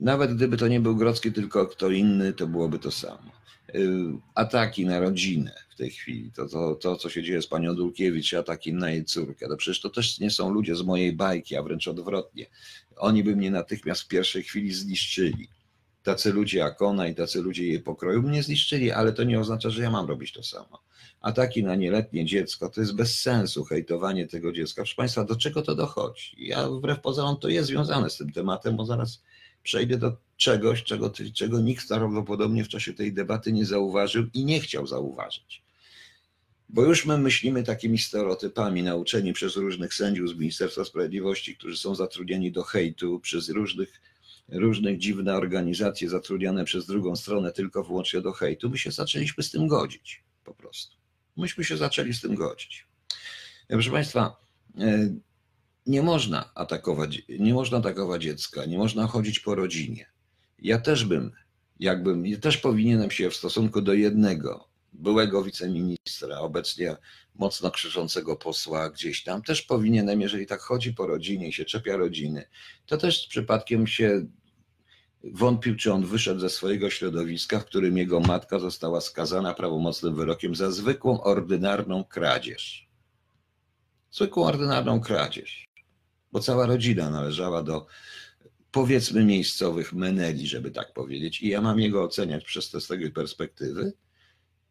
Nawet 0.00 0.34
gdyby 0.34 0.56
to 0.56 0.68
nie 0.68 0.80
był 0.80 0.96
Grodzki, 0.96 1.32
tylko 1.32 1.66
kto 1.66 1.90
inny, 1.90 2.32
to 2.32 2.46
byłoby 2.46 2.78
to 2.78 2.90
samo. 2.90 3.41
Y, 3.74 4.18
ataki 4.34 4.86
na 4.86 5.00
rodzinę 5.00 5.52
w 5.70 5.76
tej 5.76 5.90
chwili, 5.90 6.32
to, 6.32 6.48
to, 6.48 6.74
to 6.74 6.96
co 6.96 7.08
się 7.08 7.22
dzieje 7.22 7.42
z 7.42 7.46
panią 7.46 7.74
Dulkiewicz, 7.74 8.34
ataki 8.34 8.72
na 8.72 8.90
jej 8.90 9.04
córkę, 9.04 9.48
to 9.48 9.56
przecież 9.56 9.80
to 9.80 9.90
też 9.90 10.20
nie 10.20 10.30
są 10.30 10.50
ludzie 10.50 10.76
z 10.76 10.82
mojej 10.82 11.12
bajki, 11.12 11.56
a 11.56 11.62
wręcz 11.62 11.88
odwrotnie. 11.88 12.46
Oni 12.96 13.24
by 13.24 13.36
mnie 13.36 13.50
natychmiast 13.50 14.02
w 14.02 14.08
pierwszej 14.08 14.42
chwili 14.42 14.72
zniszczyli. 14.74 15.48
Tacy 16.02 16.32
ludzie 16.32 16.58
jak 16.58 16.82
ona 16.82 17.08
i 17.08 17.14
tacy 17.14 17.42
ludzie 17.42 17.66
jej 17.66 17.80
pokroju 17.80 18.22
mnie 18.22 18.42
zniszczyli, 18.42 18.90
ale 18.90 19.12
to 19.12 19.24
nie 19.24 19.40
oznacza, 19.40 19.70
że 19.70 19.82
ja 19.82 19.90
mam 19.90 20.06
robić 20.06 20.32
to 20.32 20.42
samo. 20.42 20.82
Ataki 21.20 21.64
na 21.64 21.74
nieletnie 21.74 22.24
dziecko 22.24 22.68
to 22.68 22.80
jest 22.80 22.96
bez 22.96 23.20
sensu, 23.20 23.64
hejtowanie 23.64 24.26
tego 24.26 24.52
dziecka. 24.52 24.82
Proszę 24.82 24.96
Państwa, 24.96 25.24
do 25.24 25.36
czego 25.36 25.62
to 25.62 25.74
dochodzi? 25.74 26.36
Ja 26.38 26.68
wbrew 26.68 27.00
pozorom 27.00 27.36
to 27.36 27.48
jest 27.48 27.68
związane 27.68 28.10
z 28.10 28.16
tym 28.16 28.32
tematem, 28.32 28.76
bo 28.76 28.86
zaraz 28.86 29.22
przejdę 29.62 29.98
do 29.98 30.16
czegoś, 30.36 30.82
czego, 30.82 31.12
czego 31.34 31.60
nikt 31.60 31.88
prawdopodobnie 31.88 32.64
w 32.64 32.68
czasie 32.68 32.92
tej 32.92 33.12
debaty 33.12 33.52
nie 33.52 33.66
zauważył 33.66 34.26
i 34.34 34.44
nie 34.44 34.60
chciał 34.60 34.86
zauważyć. 34.86 35.62
Bo 36.68 36.84
już 36.84 37.06
my 37.06 37.18
myślimy 37.18 37.62
takimi 37.62 37.98
stereotypami, 37.98 38.82
nauczeni 38.82 39.32
przez 39.32 39.56
różnych 39.56 39.94
sędziów 39.94 40.30
z 40.30 40.34
Ministerstwa 40.34 40.84
Sprawiedliwości, 40.84 41.56
którzy 41.56 41.76
są 41.76 41.94
zatrudnieni 41.94 42.52
do 42.52 42.62
hejtu, 42.62 43.20
przez 43.20 43.48
różnych, 43.48 44.00
różnych 44.48 44.98
dziwne 44.98 45.34
organizacje 45.34 46.08
zatrudniane 46.08 46.64
przez 46.64 46.86
drugą 46.86 47.16
stronę 47.16 47.52
tylko 47.52 47.84
wyłącznie 47.84 48.20
do 48.20 48.32
hejtu. 48.32 48.70
My 48.70 48.78
się 48.78 48.90
zaczęliśmy 48.90 49.44
z 49.44 49.50
tym 49.50 49.68
godzić, 49.68 50.22
po 50.44 50.54
prostu. 50.54 50.96
Myśmy 51.36 51.64
się 51.64 51.76
zaczęli 51.76 52.14
z 52.14 52.20
tym 52.20 52.34
godzić. 52.34 52.86
Proszę 53.68 53.90
Państwa, 53.90 54.36
e, 54.78 55.14
nie 55.86 56.02
można 56.02 56.50
atakować, 56.54 57.22
nie 57.28 57.54
można 57.54 57.78
atakować 57.78 58.22
dziecka, 58.22 58.64
nie 58.64 58.78
można 58.78 59.06
chodzić 59.06 59.40
po 59.40 59.54
rodzinie. 59.54 60.06
Ja 60.58 60.78
też 60.78 61.04
bym, 61.04 61.32
jakbym, 61.80 62.26
ja 62.26 62.38
też 62.38 62.56
powinienem 62.56 63.10
się 63.10 63.30
w 63.30 63.36
stosunku 63.36 63.80
do 63.80 63.94
jednego 63.94 64.68
byłego 64.92 65.44
wiceministra, 65.44 66.38
obecnie 66.38 66.96
mocno 67.34 67.70
krzyczącego 67.70 68.36
posła 68.36 68.90
gdzieś 68.90 69.24
tam, 69.24 69.42
też 69.42 69.62
powinienem, 69.62 70.20
jeżeli 70.20 70.46
tak 70.46 70.60
chodzi 70.60 70.94
po 70.94 71.06
rodzinie 71.06 71.48
i 71.48 71.52
się 71.52 71.64
czepia 71.64 71.96
rodziny, 71.96 72.44
to 72.86 72.96
też 72.96 73.26
przypadkiem 73.26 73.86
się 73.86 74.26
wątpił, 75.24 75.76
czy 75.76 75.92
on 75.92 76.06
wyszedł 76.06 76.40
ze 76.40 76.50
swojego 76.50 76.90
środowiska, 76.90 77.60
w 77.60 77.64
którym 77.64 77.98
jego 77.98 78.20
matka 78.20 78.58
została 78.58 79.00
skazana 79.00 79.54
prawomocnym 79.54 80.14
wyrokiem 80.14 80.54
za 80.54 80.70
zwykłą, 80.70 81.20
ordynarną 81.20 82.04
kradzież. 82.04 82.88
Zwykłą, 84.10 84.44
ordynarną 84.44 85.00
kradzież 85.00 85.71
bo 86.32 86.40
cała 86.40 86.66
rodzina 86.66 87.10
należała 87.10 87.62
do 87.62 87.86
powiedzmy 88.70 89.24
miejscowych 89.24 89.92
meneli, 89.92 90.46
żeby 90.46 90.70
tak 90.70 90.92
powiedzieć. 90.92 91.42
I 91.42 91.48
ja 91.48 91.60
mam 91.60 91.80
jego 91.80 92.02
oceniać 92.02 92.44
przez 92.44 92.70
te 92.70 92.80
z 92.80 92.86
tej 92.86 93.10
perspektywy. 93.10 93.92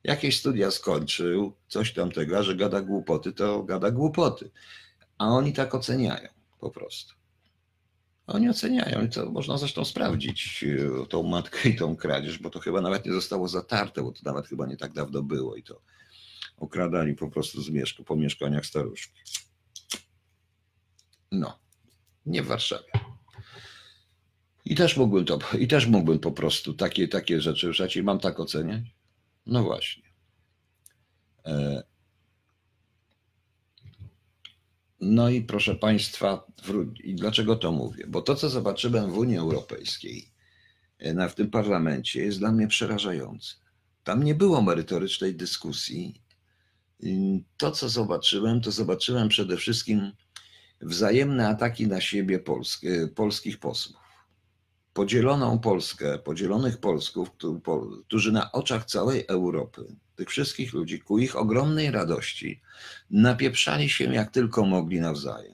Jakieś 0.03 0.39
studia 0.39 0.71
skończył, 0.71 1.53
coś 1.67 1.93
tam 1.93 2.11
tego, 2.11 2.37
a 2.37 2.43
że 2.43 2.55
gada 2.55 2.81
głupoty, 2.81 3.33
to 3.33 3.63
gada 3.63 3.91
głupoty. 3.91 4.51
A 5.17 5.27
oni 5.27 5.53
tak 5.53 5.75
oceniają 5.75 6.29
po 6.59 6.71
prostu. 6.71 7.13
Oni 8.27 8.49
oceniają 8.49 9.05
i 9.05 9.09
to 9.09 9.31
można 9.31 9.57
zresztą 9.57 9.85
sprawdzić, 9.85 10.65
e, 11.03 11.05
tą 11.07 11.23
matkę 11.23 11.69
i 11.69 11.75
tą 11.75 11.95
kradzież, 11.95 12.37
bo 12.37 12.49
to 12.49 12.59
chyba 12.59 12.81
nawet 12.81 13.05
nie 13.05 13.11
zostało 13.11 13.47
zatarte, 13.47 14.03
bo 14.03 14.11
to 14.11 14.19
nawet 14.25 14.47
chyba 14.47 14.67
nie 14.67 14.77
tak 14.77 14.93
dawno 14.93 15.23
było 15.23 15.55
i 15.55 15.63
to 15.63 15.81
okradali 16.57 17.15
po 17.15 17.29
prostu 17.29 17.61
z 17.61 17.69
mieszku, 17.69 18.03
po 18.03 18.15
mieszkaniach 18.15 18.65
staruszki. 18.65 19.21
No, 21.31 21.59
nie 22.25 22.43
w 22.43 22.47
Warszawie. 22.47 22.91
I 24.65 24.75
też 24.75 24.97
mógłbym 24.97 25.25
to, 25.25 25.39
i 25.59 25.67
też 25.67 25.87
mógłbym 25.87 26.19
po 26.19 26.31
prostu 26.31 26.73
takie, 26.73 27.07
takie 27.07 27.41
rzeczy 27.41 27.67
ruszać 27.67 27.95
i 27.95 28.03
mam 28.03 28.19
tak 28.19 28.39
oceniać? 28.39 28.83
No 29.45 29.63
właśnie. 29.63 30.03
E, 31.45 31.83
no 34.99 35.29
i 35.29 35.41
proszę 35.41 35.75
Państwa, 35.75 36.47
i 37.03 37.15
dlaczego 37.15 37.55
to 37.55 37.71
mówię? 37.71 38.07
Bo 38.07 38.21
to, 38.21 38.35
co 38.35 38.49
zobaczyłem 38.49 39.11
w 39.11 39.17
Unii 39.17 39.37
Europejskiej, 39.37 40.31
e, 40.99 41.29
w 41.29 41.35
tym 41.35 41.49
parlamencie, 41.49 42.23
jest 42.23 42.39
dla 42.39 42.51
mnie 42.51 42.67
przerażające. 42.67 43.55
Tam 44.03 44.23
nie 44.23 44.35
było 44.35 44.61
merytorycznej 44.61 45.35
dyskusji. 45.35 46.21
To, 47.57 47.71
co 47.71 47.89
zobaczyłem, 47.89 48.61
to 48.61 48.71
zobaczyłem 48.71 49.29
przede 49.29 49.57
wszystkim 49.57 50.11
wzajemne 50.81 51.47
ataki 51.47 51.87
na 51.87 52.01
siebie 52.01 52.39
polskich 53.15 53.59
posłów. 53.59 54.01
Podzieloną 54.93 55.59
Polskę, 55.59 56.19
podzielonych 56.19 56.77
Polsków, 56.77 57.31
którzy 58.07 58.31
na 58.31 58.51
oczach 58.51 58.85
całej 58.85 59.25
Europy, 59.27 59.85
tych 60.15 60.29
wszystkich 60.29 60.73
ludzi, 60.73 60.99
ku 60.99 61.19
ich 61.19 61.35
ogromnej 61.35 61.91
radości, 61.91 62.61
napieprzali 63.09 63.89
się 63.89 64.13
jak 64.13 64.31
tylko 64.31 64.65
mogli 64.65 64.99
nawzajem. 64.99 65.53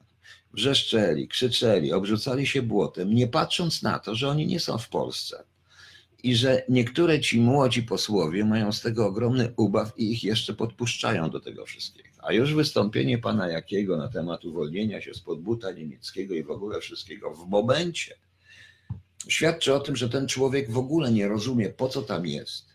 Wrzeszczeli, 0.54 1.28
krzyczeli, 1.28 1.94
obrzucali 1.94 2.48
się 2.48 2.62
błotem, 2.62 3.14
nie 3.14 3.28
patrząc 3.28 3.84
na 3.84 4.00
to, 4.00 4.16
że 4.16 4.30
oni 4.30 4.48
nie 4.48 4.60
są 4.60 4.78
w 4.78 4.90
Polsce 4.90 5.44
i 6.24 6.36
że 6.36 6.64
niektóre 6.70 7.20
ci 7.20 7.42
młodzi 7.42 7.84
posłowie 7.84 8.46
mają 8.46 8.72
z 8.72 8.82
tego 8.82 9.08
ogromny 9.08 9.54
ubaw 9.58 9.94
i 9.98 10.12
ich 10.12 10.24
jeszcze 10.24 10.54
podpuszczają 10.54 11.30
do 11.30 11.40
tego 11.40 11.66
wszystkiego. 11.66 12.17
A 12.28 12.34
już 12.34 12.54
wystąpienie 12.54 13.18
pana 13.18 13.48
Jakiego 13.48 13.98
na 13.98 14.08
temat 14.08 14.46
uwolnienia 14.46 15.02
się 15.02 15.14
spod 15.14 15.42
buta 15.42 15.72
niemieckiego 15.72 16.36
i 16.36 16.44
w 16.44 16.52
ogóle 16.52 16.80
wszystkiego 16.80 17.34
w 17.34 17.50
momencie 17.50 18.16
świadczy 19.28 19.74
o 19.74 19.80
tym, 19.80 19.96
że 19.96 20.10
ten 20.10 20.28
człowiek 20.28 20.72
w 20.72 20.78
ogóle 20.78 21.12
nie 21.12 21.28
rozumie, 21.28 21.70
po 21.70 21.90
co 21.90 22.02
tam 22.02 22.26
jest 22.26 22.66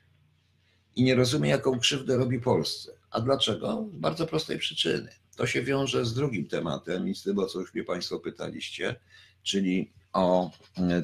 i 0.96 1.02
nie 1.02 1.14
rozumie, 1.14 1.50
jaką 1.50 1.78
krzywdę 1.78 2.16
robi 2.16 2.40
Polsce. 2.40 2.92
A 3.10 3.20
dlaczego? 3.20 3.88
Z 3.92 3.96
bardzo 3.96 4.26
prostej 4.26 4.58
przyczyny. 4.58 5.12
To 5.36 5.46
się 5.46 5.62
wiąże 5.62 6.04
z 6.04 6.14
drugim 6.14 6.48
tematem 6.48 7.08
i 7.08 7.14
z 7.14 7.22
tym, 7.22 7.38
o 7.38 7.46
co 7.46 7.60
już 7.60 7.74
mnie 7.74 7.84
Państwo 7.84 8.20
pytaliście, 8.20 8.96
czyli, 9.42 9.92
o, 10.12 10.50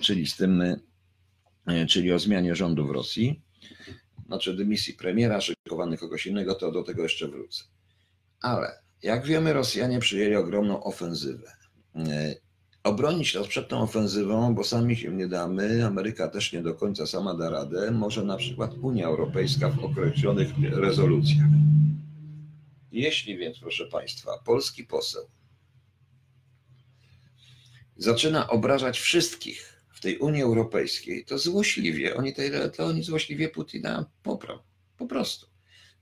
czyli 0.00 0.26
z 0.26 0.37
tym, 0.37 0.62
czyli 1.88 2.12
o 2.12 2.19
zmianie 2.19 2.55
rządu 2.55 2.87
w 2.87 2.90
Rosji, 2.90 3.43
znaczy 4.26 4.57
dymisji 4.57 4.95
premiera, 4.95 5.40
szykowanych 5.40 6.00
kogoś 6.00 6.26
innego, 6.26 6.55
to 6.55 6.73
do 6.73 6.83
tego 6.83 7.02
jeszcze 7.02 7.28
wrócę. 7.28 7.64
Ale 8.40 8.83
jak 9.02 9.26
wiemy, 9.26 9.52
Rosjanie 9.52 9.99
przyjęli 9.99 10.37
ogromną 10.37 10.83
ofensywę. 10.83 11.52
E, 11.97 12.35
obronić 12.83 13.35
nas 13.35 13.47
przed 13.47 13.68
tą 13.68 13.80
ofensywą, 13.80 14.54
bo 14.54 14.64
sami 14.64 14.97
się 14.97 15.12
nie 15.12 15.28
damy, 15.28 15.87
Ameryka 15.87 16.28
też 16.28 16.52
nie 16.52 16.62
do 16.62 16.75
końca 16.75 17.07
sama 17.07 17.35
da 17.35 17.50
radę, 17.50 17.90
może 17.90 18.25
na 18.25 18.37
przykład 18.37 18.75
Unia 18.83 19.07
Europejska 19.07 19.71
w 19.71 19.85
określonych 19.85 20.49
rezolucjach. 20.73 21.49
Jeśli 22.92 23.37
więc, 23.37 23.59
proszę 23.59 23.87
Państwa, 23.87 24.38
polski 24.45 24.85
poseł 24.85 25.28
zaczyna 27.97 28.49
obrażać 28.49 28.99
wszystkich 28.99 29.83
w 29.92 30.00
tej 30.00 30.18
Unii 30.18 30.42
Europejskiej, 30.42 31.25
to 31.25 31.38
złośliwie, 31.38 32.16
oni, 32.16 32.35
tej, 32.35 32.50
to 32.76 32.87
oni 32.87 33.02
złośliwie 33.02 33.49
Putina 33.49 34.07
poprą, 34.23 34.59
po 34.97 35.07
prostu. 35.07 35.47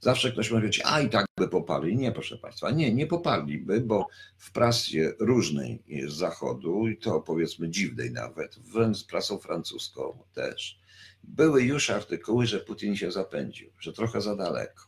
Zawsze 0.07 0.33
ktoś 0.33 0.49
powiedzieć, 0.49 0.83
a 0.85 1.01
i 1.01 1.11
tak 1.11 1.27
by 1.39 1.49
poparli. 1.49 1.97
Nie, 1.97 2.13
proszę 2.13 2.39
Państwa, 2.39 2.71
nie, 2.71 2.95
nie 2.95 3.07
poparliby, 3.07 3.81
bo 3.81 4.07
w 4.39 4.53
prasie 4.53 5.13
różnej 5.19 5.83
z 6.09 6.13
zachodu, 6.13 6.89
i 6.89 6.97
to 6.97 7.21
powiedzmy 7.21 7.71
dziwnej 7.71 8.11
nawet, 8.11 8.59
wręcz 8.59 9.07
prasą 9.07 9.39
francuską 9.39 10.19
też, 10.35 10.79
były 11.25 11.63
już 11.63 11.91
artykuły, 11.91 12.47
że 12.47 12.61
Putin 12.61 12.97
się 12.97 13.13
zapędził, 13.13 13.71
że 13.81 13.93
trochę 13.93 14.21
za 14.21 14.37
daleko. 14.37 14.85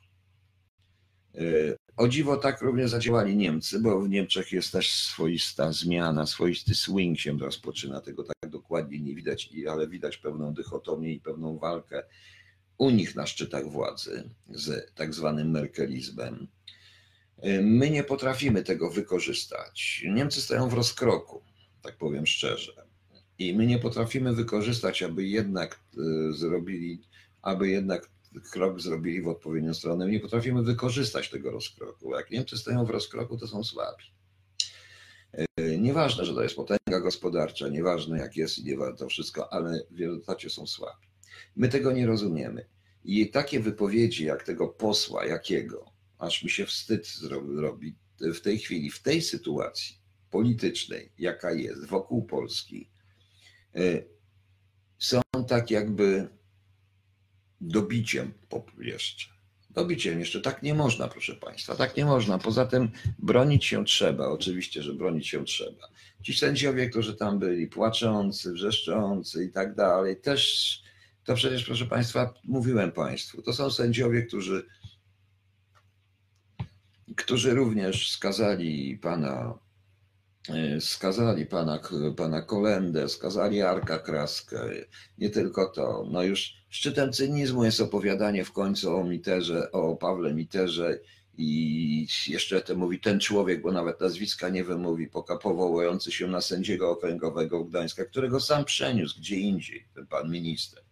E, 1.35 1.41
o 1.97 2.09
dziwo 2.09 2.37
tak 2.37 2.63
również 2.63 2.91
zadziałali 2.91 3.37
Niemcy, 3.37 3.81
bo 3.81 4.01
w 4.01 4.09
Niemczech 4.09 4.53
jest 4.53 4.73
też 4.73 4.93
swoista 4.93 5.73
zmiana, 5.73 6.27
swoisty 6.27 6.75
swing 6.75 7.19
się 7.19 7.39
rozpoczyna, 7.39 8.01
tego 8.01 8.25
tak 8.25 8.51
dokładnie 8.51 9.01
nie 9.01 9.15
widać, 9.15 9.51
ale 9.71 9.89
widać 9.89 10.17
pewną 10.17 10.55
dychotomię 10.55 11.13
i 11.13 11.21
pewną 11.21 11.59
walkę 11.59 12.03
u 12.79 12.91
nich 12.91 13.17
na 13.17 13.27
szczytach 13.27 13.69
władzy 13.71 14.31
z 14.51 14.95
tak 14.95 15.15
zwanym 15.15 15.51
merkelizmem. 15.51 16.49
My 17.63 17.91
nie 17.91 18.05
potrafimy 18.05 18.63
tego 18.63 18.91
wykorzystać. 18.91 20.05
Niemcy 20.15 20.41
stoją 20.41 20.69
w 20.69 20.75
rozkroku, 20.75 21.43
tak 21.83 21.97
powiem 21.97 22.27
szczerze. 22.27 22.89
I 23.39 23.55
my 23.55 23.67
nie 23.67 23.79
potrafimy 23.79 24.35
wykorzystać, 24.35 25.03
aby 25.03 25.27
jednak 25.27 25.81
e, 25.99 26.33
zrobili, 26.33 27.03
aby 27.43 27.69
jednak 27.69 28.11
krok 28.53 28.81
zrobili 28.81 29.23
w 29.23 29.29
odpowiednią 29.29 29.75
stronę. 29.75 30.09
Nie 30.09 30.21
potrafimy 30.21 30.63
wykorzystać 30.63 31.31
tego 31.31 31.51
rozkroku. 31.51 32.15
Jak 32.15 32.31
Niemcy 32.31 32.59
stoją 32.59 32.85
w 32.85 32.91
rozkroku, 32.91 33.37
to 33.39 33.47
są 33.47 33.65
słabi. 33.65 34.05
E, 35.33 35.79
nieważne, 35.79 36.25
że 36.25 36.35
to 36.35 36.43
jest 36.43 36.57
potęga 36.57 37.01
gospodarcza, 37.01 37.69
nieważne 37.69 38.19
jak 38.19 38.37
jest 38.37 38.59
i 38.59 38.65
nie 38.65 38.77
to 38.99 39.09
wszystko, 39.09 39.53
ale 39.53 39.81
w 39.91 40.01
rezultacie 40.01 40.51
są 40.51 40.67
słabi. 40.67 41.08
My 41.59 41.69
tego 41.69 41.93
nie 41.93 42.07
rozumiemy. 42.07 42.67
I 43.05 43.31
takie 43.31 43.61
wypowiedzi 43.61 44.25
jak 44.25 44.45
tego 44.45 44.69
posła 44.69 45.27
jakiego, 45.27 45.93
aż 46.19 46.43
mi 46.43 46.51
się 46.51 46.67
wstyd 46.67 47.09
robi 47.57 47.97
w 48.21 48.41
tej 48.41 48.59
chwili, 48.59 48.91
w 48.91 49.03
tej 49.03 49.23
sytuacji 49.23 49.99
politycznej, 50.31 51.13
jaka 51.19 51.53
jest 51.53 51.87
wokół 51.87 52.27
Polski, 52.27 52.91
y, 53.77 54.09
są 54.99 55.21
tak 55.49 55.71
jakby 55.71 56.29
dobiciem 57.61 58.33
jeszcze. 58.79 59.31
Dobiciem 59.71 60.21
jeszcze. 60.21 60.41
Tak 60.41 60.63
nie 60.63 60.75
można, 60.75 61.09
proszę 61.09 61.35
Państwa. 61.35 61.77
Tak 61.77 61.97
nie 61.97 62.05
można. 62.05 62.39
Poza 62.39 62.67
tym 62.67 62.91
bronić 63.19 63.65
się 63.65 63.85
trzeba. 63.85 64.29
Oczywiście, 64.29 64.83
że 64.83 64.95
bronić 64.95 65.29
się 65.29 65.45
trzeba. 65.45 65.89
Ci 66.23 66.35
sędziowie, 66.35 66.91
którzy 66.91 67.17
tam 67.17 67.39
byli 67.39 67.67
płaczący, 67.67 68.53
wrzeszczący 68.53 69.45
i 69.45 69.53
tak 69.53 69.75
dalej, 69.75 70.21
też 70.21 70.88
to 71.29 71.35
przecież, 71.35 71.65
proszę 71.65 71.87
Państwa, 71.87 72.35
mówiłem 72.45 72.93
Państwu, 72.93 73.43
to 73.43 73.53
są 73.53 73.71
sędziowie, 73.71 74.23
którzy, 74.23 74.67
którzy 77.17 77.55
również 77.55 78.11
skazali 78.11 78.99
pana, 78.99 79.59
e, 80.49 80.81
skazali 80.81 81.47
pana, 81.47 81.81
pana 82.17 82.43
Kolendę, 82.43 83.09
skazali 83.09 83.63
Arka 83.63 83.99
Kraskę, 83.99 84.61
nie 85.19 85.31
tylko 85.31 85.69
to. 85.69 86.07
No 86.11 86.23
już 86.23 86.55
szczytem 86.69 87.13
cynizmu 87.13 87.65
jest 87.65 87.81
opowiadanie 87.81 88.45
w 88.45 88.53
końcu 88.53 88.97
o 88.97 89.05
Miterze, 89.05 89.73
o 89.73 89.97
Pawle 89.97 90.35
Miterze 90.35 90.99
i 91.39 92.07
jeszcze 92.27 92.61
to 92.61 92.75
mówi 92.77 93.01
ten 93.01 93.21
człowiek, 93.21 93.63
bo 93.63 93.73
nawet 93.73 94.01
nazwiska 94.01 94.49
nie 94.49 94.65
wymówi, 94.65 95.11
powołujący 95.43 96.13
się 96.13 96.27
na 96.27 96.41
sędziego 96.41 96.91
okręgowego 96.91 97.65
Gdańska, 97.65 98.05
którego 98.05 98.41
sam 98.41 98.65
przeniósł 98.65 99.19
gdzie 99.19 99.37
indziej, 99.37 99.89
ten 99.95 100.07
pan 100.07 100.31
minister. 100.31 100.88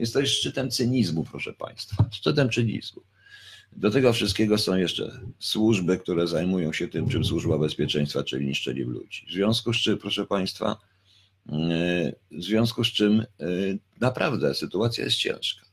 Więc 0.00 0.12
to 0.12 0.20
jest 0.20 0.32
szczytem 0.32 0.70
cynizmu, 0.70 1.24
proszę 1.24 1.52
Państwa, 1.52 2.04
szczytem 2.10 2.50
cynizmu. 2.50 3.02
Do 3.72 3.90
tego 3.90 4.12
wszystkiego 4.12 4.58
są 4.58 4.76
jeszcze 4.76 5.20
służby, 5.38 5.98
które 5.98 6.26
zajmują 6.26 6.72
się 6.72 6.88
tym, 6.88 7.08
czym 7.08 7.24
służba 7.24 7.58
bezpieczeństwa, 7.58 8.24
czyli 8.24 8.46
niszczeniem 8.46 8.90
ludzi. 8.90 9.26
W 9.28 9.32
związku 9.32 9.72
z 9.72 9.76
czym, 9.76 9.98
proszę 9.98 10.26
Państwa, 10.26 10.76
w 12.30 12.42
związku 12.42 12.84
z 12.84 12.88
czym 12.88 13.24
yy, 13.38 13.78
naprawdę 14.00 14.54
sytuacja 14.54 15.04
jest 15.04 15.16
ciężka. 15.16 15.66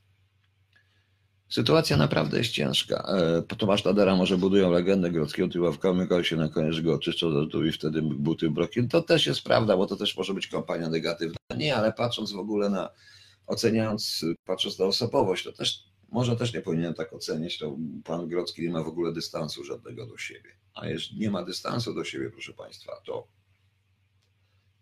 Sytuacja 1.48 1.96
naprawdę 1.96 2.38
jest 2.38 2.50
ciężka. 2.50 3.06
E, 3.48 3.56
Tomasz 3.56 3.82
Tadera 3.82 4.16
może 4.16 4.36
budują 4.36 4.70
legendę 4.70 5.10
grodzkiego 5.10 5.48
tyławkami, 5.48 6.08
kogoś 6.08 6.28
się 6.28 6.36
na 6.36 6.48
koniec 6.48 6.80
go 6.80 6.94
oczyszczą 6.94 7.48
do 7.48 7.64
i 7.64 7.72
wtedy 7.72 8.02
buty 8.02 8.50
brokiem. 8.50 8.88
To 8.88 9.02
też 9.02 9.26
jest 9.26 9.42
prawda, 9.42 9.76
bo 9.76 9.86
to 9.86 9.96
też 9.96 10.16
może 10.16 10.34
być 10.34 10.46
kampania 10.46 10.88
negatywna. 10.88 11.36
Nie, 11.56 11.76
ale 11.76 11.92
patrząc 11.92 12.32
w 12.32 12.38
ogóle 12.38 12.70
na, 12.70 12.90
oceniając, 13.48 14.24
patrząc 14.44 14.78
na 14.78 14.84
osobowość, 14.84 15.44
to 15.44 15.52
też 15.52 15.84
może 16.08 16.36
też 16.36 16.54
nie 16.54 16.60
powinienem 16.60 16.94
tak 16.94 17.12
oceniać, 17.12 17.58
to 17.58 17.76
pan 18.04 18.28
Grodzki 18.28 18.62
nie 18.62 18.70
ma 18.70 18.82
w 18.82 18.88
ogóle 18.88 19.12
dystansu 19.12 19.64
żadnego 19.64 20.06
do 20.06 20.18
siebie. 20.18 20.50
A 20.74 20.86
jeżeli 20.86 21.20
nie 21.20 21.30
ma 21.30 21.44
dystansu 21.44 21.94
do 21.94 22.04
siebie, 22.04 22.30
proszę 22.30 22.52
Państwa, 22.52 22.92
to 23.06 23.28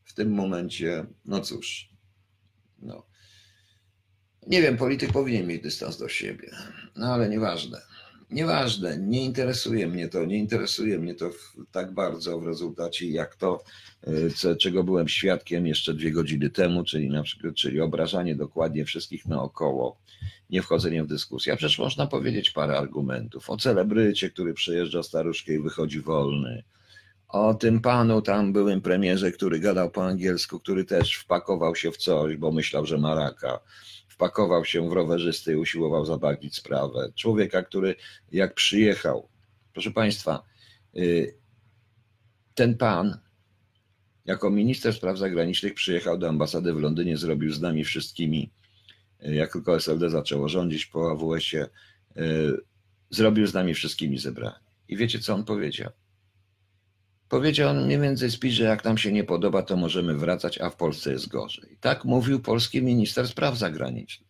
w 0.04 0.14
tym 0.14 0.30
momencie, 0.30 1.06
no 1.24 1.40
cóż, 1.40 1.90
no. 2.78 3.06
Nie 4.46 4.62
wiem, 4.62 4.76
polityk 4.76 5.12
powinien 5.12 5.46
mieć 5.46 5.62
dystans 5.62 5.98
do 5.98 6.08
siebie, 6.08 6.50
no 6.96 7.14
ale 7.14 7.28
nieważne. 7.28 7.82
Nieważne, 8.30 8.98
nie 8.98 9.24
interesuje 9.24 9.86
mnie 9.86 10.08
to, 10.08 10.24
nie 10.24 10.38
interesuje 10.38 10.98
mnie 10.98 11.14
to 11.14 11.30
w, 11.30 11.56
tak 11.72 11.94
bardzo 11.94 12.40
w 12.40 12.46
rezultacie, 12.46 13.10
jak 13.10 13.36
to, 13.36 13.64
y, 14.08 14.30
co, 14.30 14.56
czego 14.56 14.84
byłem 14.84 15.08
świadkiem 15.08 15.66
jeszcze 15.66 15.94
dwie 15.94 16.10
godziny 16.10 16.50
temu, 16.50 16.84
czyli 16.84 17.10
na 17.10 17.22
przykład, 17.22 17.54
czyli 17.54 17.80
obrażanie 17.80 18.36
dokładnie 18.36 18.84
wszystkich 18.84 19.26
naokoło, 19.26 19.98
nie 20.50 20.62
wchodzenie 20.62 21.04
w 21.04 21.06
dyskusję. 21.06 21.52
A 21.52 21.56
przecież 21.56 21.78
można 21.78 22.06
powiedzieć 22.06 22.50
parę 22.50 22.78
argumentów 22.78 23.50
o 23.50 23.56
celebrycie, 23.56 24.30
który 24.30 24.54
przejeżdża 24.54 25.02
staruszkę 25.02 25.52
i 25.52 25.58
wychodzi 25.58 26.00
wolny, 26.00 26.64
o 27.28 27.54
tym 27.54 27.80
panu 27.80 28.22
tam 28.22 28.52
byłym 28.52 28.80
premierze, 28.80 29.32
który 29.32 29.60
gadał 29.60 29.90
po 29.90 30.04
angielsku, 30.04 30.60
który 30.60 30.84
też 30.84 31.14
wpakował 31.14 31.76
się 31.76 31.90
w 31.90 31.96
coś, 31.96 32.36
bo 32.36 32.52
myślał, 32.52 32.86
że 32.86 32.98
ma 32.98 33.14
raka. 33.14 33.60
Wpakował 34.16 34.64
się 34.64 34.88
w 34.88 34.92
rowerzystę 34.92 35.52
i 35.52 35.56
usiłował 35.56 36.06
zabagnić 36.06 36.56
sprawę. 36.56 37.12
Człowieka, 37.14 37.62
który 37.62 37.94
jak 38.32 38.54
przyjechał, 38.54 39.28
proszę 39.72 39.90
Państwa, 39.90 40.42
y, 40.96 41.34
ten 42.54 42.76
pan 42.76 43.18
jako 44.24 44.50
minister 44.50 44.94
spraw 44.94 45.18
zagranicznych 45.18 45.74
przyjechał 45.74 46.18
do 46.18 46.28
ambasady 46.28 46.72
w 46.72 46.80
Londynie, 46.80 47.16
zrobił 47.16 47.52
z 47.52 47.60
nami 47.60 47.84
wszystkimi, 47.84 48.50
y, 49.26 49.34
jak 49.34 49.52
tylko 49.52 49.76
SLD 49.76 50.10
zaczęło 50.10 50.48
rządzić 50.48 50.86
po 50.86 51.10
AWS-ie, 51.10 51.66
y, 52.16 52.20
zrobił 53.10 53.46
z 53.46 53.54
nami 53.54 53.74
wszystkimi 53.74 54.18
zebranie. 54.18 54.66
I 54.88 54.96
wiecie, 54.96 55.18
co 55.18 55.34
on 55.34 55.44
powiedział? 55.44 55.90
Powiedział 57.28 57.70
on 57.70 57.84
mniej 57.84 58.00
więcej 58.00 58.30
spis, 58.30 58.54
że 58.54 58.64
jak 58.64 58.84
nam 58.84 58.98
się 58.98 59.12
nie 59.12 59.24
podoba, 59.24 59.62
to 59.62 59.76
możemy 59.76 60.14
wracać, 60.14 60.60
a 60.60 60.70
w 60.70 60.76
Polsce 60.76 61.12
jest 61.12 61.28
gorzej. 61.28 61.78
Tak 61.80 62.04
mówił 62.04 62.40
polski 62.40 62.82
minister 62.82 63.28
spraw 63.28 63.58
zagranicznych. 63.58 64.28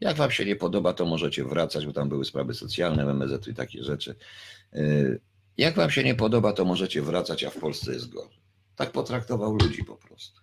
Jak 0.00 0.16
wam 0.16 0.30
się 0.30 0.44
nie 0.44 0.56
podoba, 0.56 0.92
to 0.92 1.06
możecie 1.06 1.44
wracać, 1.44 1.86
bo 1.86 1.92
tam 1.92 2.08
były 2.08 2.24
sprawy 2.24 2.54
socjalne, 2.54 3.02
MMZ 3.02 3.48
i 3.48 3.54
takie 3.54 3.84
rzeczy. 3.84 4.14
Yy, 4.72 5.20
Jak 5.56 5.74
wam 5.76 5.90
się 5.90 6.04
nie 6.04 6.14
podoba, 6.14 6.52
to 6.52 6.64
możecie 6.64 7.02
wracać, 7.02 7.44
a 7.44 7.50
w 7.50 7.56
Polsce 7.56 7.92
jest 7.92 8.08
gorzej. 8.08 8.40
Tak 8.76 8.92
potraktował 8.92 9.54
ludzi 9.54 9.84
po 9.84 9.96
prostu. 9.96 10.40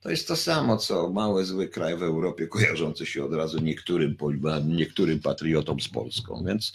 To 0.00 0.10
jest 0.10 0.28
to 0.28 0.36
samo, 0.36 0.76
co 0.76 1.10
mały, 1.10 1.44
zły 1.44 1.68
kraj 1.68 1.96
w 1.96 2.02
Europie, 2.02 2.46
kojarzący 2.46 3.06
się 3.06 3.24
od 3.24 3.34
razu 3.34 3.58
niektórym, 3.58 4.16
niektórym 4.66 5.20
patriotom 5.20 5.80
z 5.80 5.88
Polską. 5.88 6.44
Więc 6.44 6.72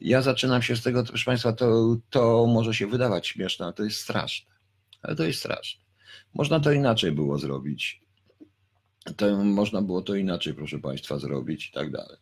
ja 0.00 0.22
zaczynam 0.22 0.62
się 0.62 0.76
z 0.76 0.82
tego, 0.82 1.04
proszę 1.04 1.24
Państwa, 1.24 1.52
to, 1.52 1.96
to 2.10 2.46
może 2.46 2.74
się 2.74 2.86
wydawać 2.86 3.26
śmieszne, 3.26 3.64
ale 3.64 3.72
to 3.72 3.84
jest 3.84 4.00
straszne. 4.00 4.50
Ale 5.02 5.16
to 5.16 5.24
jest 5.24 5.38
straszne. 5.38 5.84
Można 6.34 6.60
to 6.60 6.72
inaczej 6.72 7.12
było 7.12 7.38
zrobić. 7.38 8.02
To 9.16 9.44
można 9.44 9.82
było 9.82 10.02
to 10.02 10.14
inaczej, 10.14 10.54
proszę 10.54 10.78
Państwa, 10.78 11.18
zrobić 11.18 11.68
i 11.68 11.72
tak 11.72 11.90
dalej. 11.90 12.16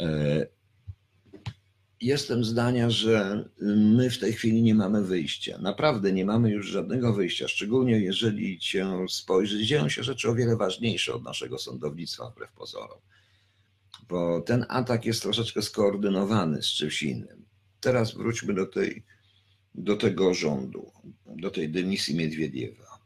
E, 0.00 0.46
Jestem 2.02 2.44
zdania, 2.44 2.90
że 2.90 3.48
my 3.76 4.10
w 4.10 4.18
tej 4.18 4.32
chwili 4.32 4.62
nie 4.62 4.74
mamy 4.74 5.04
wyjścia. 5.04 5.58
Naprawdę 5.58 6.12
nie 6.12 6.24
mamy 6.24 6.50
już 6.50 6.66
żadnego 6.66 7.12
wyjścia, 7.12 7.48
szczególnie 7.48 7.98
jeżeli 7.98 8.60
się 8.60 9.06
spojrzy, 9.08 9.66
dzieją 9.66 9.88
się 9.88 10.02
rzeczy 10.02 10.30
o 10.30 10.34
wiele 10.34 10.56
ważniejsze 10.56 11.14
od 11.14 11.22
naszego 11.22 11.58
sądownictwa, 11.58 12.30
wbrew 12.30 12.52
pozorom 12.52 12.98
bo 14.12 14.40
ten 14.40 14.66
atak 14.68 15.06
jest 15.06 15.22
troszeczkę 15.22 15.62
skoordynowany 15.62 16.62
z 16.62 16.66
czymś 16.66 17.02
innym. 17.02 17.44
Teraz 17.80 18.14
wróćmy 18.14 18.54
do, 18.54 18.66
tej, 18.66 19.04
do 19.74 19.96
tego 19.96 20.34
rządu, 20.34 20.92
do 21.26 21.50
tej 21.50 21.70
dymisji 21.70 22.14
Miedwiediewa. 22.14 22.98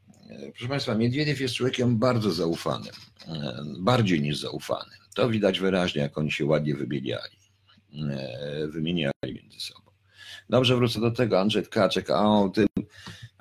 Proszę 0.50 0.68
Państwa, 0.68 0.94
Miedwiediew 0.94 1.40
jest 1.40 1.54
człowiekiem 1.54 1.98
bardzo 1.98 2.32
zaufanym, 2.32 2.92
e, 3.28 3.62
bardziej 3.78 4.20
niż 4.20 4.38
zaufanym. 4.38 4.98
To 5.14 5.28
widać 5.28 5.60
wyraźnie, 5.60 6.02
jak 6.02 6.18
oni 6.18 6.32
się 6.32 6.44
ładnie 6.44 6.74
wymieniali, 6.74 7.36
e, 8.10 8.68
wymieniali 8.68 9.12
między 9.24 9.60
sobą. 9.60 9.90
Dobrze, 10.50 10.76
wrócę 10.76 11.00
do 11.00 11.10
tego, 11.10 11.40
Andrzej 11.40 11.62
Tkaczek, 11.62 12.10
a 12.10 12.40
o 12.40 12.48
tym, 12.48 12.66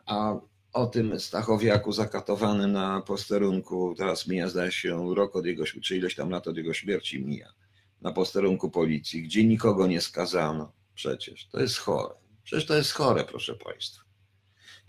a 0.05 0.35
o 0.75 0.85
tym 0.85 1.19
Stachowiaku 1.19 1.91
zakatowanym 1.91 2.71
na 2.71 3.01
posterunku, 3.01 3.95
teraz 3.97 4.27
mija 4.27 4.49
zdaje 4.49 4.71
się 4.71 5.15
rok 5.15 5.35
od 5.35 5.45
jego, 5.45 5.63
czy 5.65 5.97
ileś 5.97 6.15
tam 6.15 6.29
lat 6.29 6.47
od 6.47 6.57
jego 6.57 6.73
śmierci 6.73 7.25
mija, 7.25 7.53
na 8.01 8.11
posterunku 8.11 8.69
policji, 8.69 9.23
gdzie 9.23 9.43
nikogo 9.43 9.87
nie 9.87 10.01
skazano 10.01 10.71
przecież. 10.95 11.47
To 11.47 11.59
jest 11.59 11.77
chore. 11.77 12.15
Przecież 12.43 12.65
to 12.65 12.75
jest 12.75 12.91
chore, 12.91 13.23
proszę 13.23 13.55
Państwa. 13.55 14.03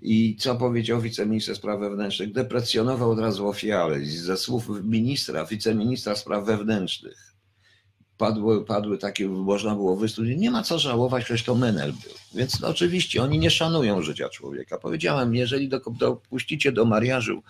I 0.03 0.37
co 0.37 0.57
powiedział 0.57 1.01
wiceminister 1.01 1.57
spraw 1.57 1.81
wewnętrznych? 1.81 2.33
Deprecjonował 2.33 3.11
od 3.11 3.19
razu 3.19 3.49
ofiarę. 3.49 4.01
I 4.01 4.07
Ze 4.07 4.37
słów 4.37 4.69
ministra, 4.83 5.45
wiceministra 5.47 6.17
spraw 6.17 6.45
wewnętrznych 6.45 7.36
padły, 8.19 8.65
padły 8.65 8.99
takie, 8.99 9.29
można 9.29 9.75
było 9.75 9.97
wysłuchać, 9.97 10.37
nie 10.37 10.51
ma 10.51 10.63
co 10.63 10.79
żałować, 10.79 11.25
przecież 11.25 11.45
to 11.45 11.55
Menel 11.55 11.93
był. 11.93 12.13
Więc 12.35 12.61
no, 12.61 12.69
oczywiście 12.69 13.23
oni 13.23 13.39
nie 13.39 13.51
szanują 13.51 14.03
życia 14.03 14.29
człowieka. 14.29 14.79
Powiedziałem, 14.79 15.35
jeżeli 15.35 15.69
do- 15.69 15.81
dopuścicie 15.99 16.73
do 16.73 16.85
mariażu 16.85 17.43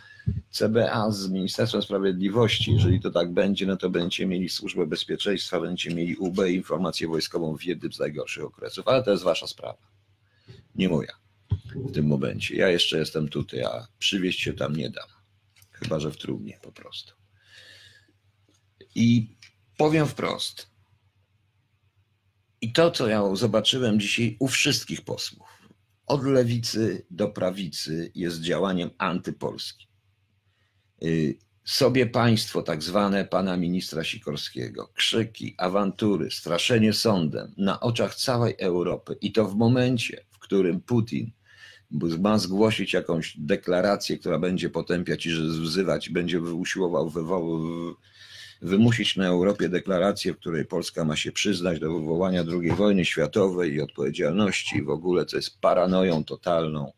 CBA 0.51 1.11
z 1.11 1.29
Ministerstwem 1.29 1.83
Sprawiedliwości, 1.83 2.73
jeżeli 2.73 3.01
to 3.01 3.11
tak 3.11 3.33
będzie, 3.33 3.67
no 3.67 3.77
to 3.77 3.91
będziecie 3.91 4.27
mieli 4.27 4.49
Służbę 4.49 4.87
Bezpieczeństwa, 4.87 5.61
będziecie 5.61 5.95
mieli 5.97 6.17
UB 6.17 6.39
informację 6.49 7.09
wojskową 7.09 7.57
w 7.57 7.65
jednym 7.65 7.93
z 7.93 7.99
najgorszych 7.99 8.45
okresów, 8.45 8.89
ale 8.89 9.03
to 9.03 9.11
jest 9.11 9.23
wasza 9.25 9.47
sprawa, 9.47 9.79
nie 10.75 10.89
moja 10.89 11.13
w 11.75 11.93
tym 11.93 12.07
momencie. 12.07 12.57
Ja 12.57 12.69
jeszcze 12.69 12.99
jestem 12.99 13.29
tutaj, 13.29 13.63
a 13.63 13.87
przywieźć 13.99 14.41
się 14.41 14.53
tam 14.53 14.77
nie 14.77 14.91
dam, 14.91 15.09
chyba 15.73 16.01
że 16.01 16.11
w 16.11 16.17
trumnie 16.17 16.59
po 16.63 16.73
prostu. 16.73 17.13
I 18.95 19.36
powiem 19.77 20.07
wprost. 20.07 20.71
I 22.61 22.73
to, 22.73 22.91
co 22.91 23.09
ja 23.09 23.35
zobaczyłem 23.35 24.01
dzisiaj 24.01 24.37
u 24.41 24.49
wszystkich 24.49 25.03
posłów, 25.05 25.49
od 26.07 26.25
lewicy 26.25 27.07
do 27.11 27.29
prawicy, 27.29 28.12
jest 28.15 28.41
działaniem 28.41 28.91
antypolskim. 28.99 29.89
Y, 31.03 31.39
sobie 31.65 32.07
państwo, 32.07 32.62
tak 32.62 32.83
zwane 32.83 33.25
pana 33.25 33.57
ministra 33.57 34.05
Sikorskiego, 34.05 34.89
krzyki, 34.95 35.55
awantury, 35.59 36.31
straszenie 36.31 36.93
sądem 36.93 37.55
na 37.57 37.81
oczach 37.81 38.15
całej 38.15 38.55
Europy 38.59 39.17
i 39.21 39.33
to 39.33 39.49
w 39.49 39.57
momencie, 39.57 40.25
w 40.31 40.39
którym 40.39 40.81
Putin 40.81 41.33
ma 42.21 42.39
zgłosić 42.39 42.93
jakąś 42.93 43.37
deklarację, 43.39 44.19
która 44.19 44.39
będzie 44.39 44.71
potępiać 44.71 45.27
i 45.27 45.31
wzywać, 45.61 46.11
będzie 46.11 46.41
usiłował 46.41 47.11
wywo- 47.11 47.95
wymusić 48.62 49.16
na 49.16 49.27
Europie 49.27 49.69
deklarację, 49.69 50.33
w 50.33 50.38
której 50.38 50.64
Polska 50.64 51.05
ma 51.05 51.16
się 51.16 51.33
przyznać 51.33 51.81
do 51.81 51.92
wywołania 51.92 52.45
II 52.49 52.71
wojny 52.71 53.05
światowej 53.05 53.75
i 53.75 53.81
odpowiedzialności 53.81 54.83
w 54.83 54.90
ogóle, 54.90 55.27
co 55.27 55.37
jest 55.37 55.61
paranoją 55.61 56.25
totalną. 56.25 56.92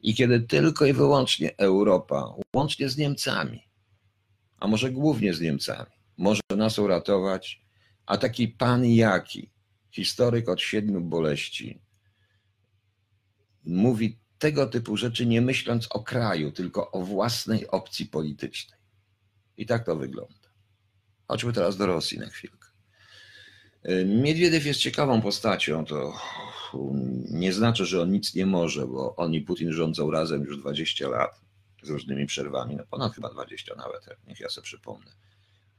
I 0.00 0.14
kiedy 0.14 0.40
tylko 0.40 0.86
i 0.86 0.92
wyłącznie 0.92 1.56
Europa, 1.56 2.34
łącznie 2.56 2.88
z 2.88 2.96
Niemcami, 2.96 3.62
a 4.58 4.66
może 4.66 4.90
głównie 4.90 5.34
z 5.34 5.40
Niemcami, 5.40 5.90
może 6.16 6.40
nas 6.56 6.78
uratować, 6.78 7.62
a 8.06 8.16
taki 8.16 8.48
pan 8.48 8.84
Jaki, 8.84 9.50
historyk 9.90 10.48
od 10.48 10.60
siedmiu 10.60 11.00
boleści, 11.00 11.80
mówi 13.64 14.18
tego 14.38 14.66
typu 14.66 14.96
rzeczy, 14.96 15.26
nie 15.26 15.40
myśląc 15.40 15.86
o 15.90 16.02
kraju, 16.02 16.52
tylko 16.52 16.90
o 16.90 17.02
własnej 17.02 17.68
opcji 17.68 18.06
politycznej. 18.06 18.80
I 19.56 19.66
tak 19.66 19.84
to 19.84 19.96
wygląda. 19.96 20.47
Chodźmy 21.28 21.52
teraz 21.52 21.76
do 21.76 21.86
Rosji 21.86 22.18
na 22.18 22.26
chwilkę. 22.26 22.68
Miedwiediew 24.06 24.66
jest 24.66 24.80
ciekawą 24.80 25.20
postacią. 25.20 25.84
To 25.84 26.12
nie 27.30 27.52
znaczy, 27.52 27.86
że 27.86 28.02
on 28.02 28.10
nic 28.10 28.34
nie 28.34 28.46
może, 28.46 28.86
bo 28.86 29.16
on 29.16 29.34
i 29.34 29.40
Putin 29.40 29.72
rządzą 29.72 30.10
razem 30.10 30.44
już 30.44 30.58
20 30.58 31.08
lat 31.08 31.40
z 31.82 31.88
różnymi 31.88 32.26
przerwami, 32.26 32.76
no 32.76 32.84
ponad 32.90 33.14
chyba 33.14 33.30
20 33.30 33.74
nawet, 33.74 34.06
niech 34.26 34.40
ja 34.40 34.48
sobie 34.48 34.64
przypomnę. 34.64 35.10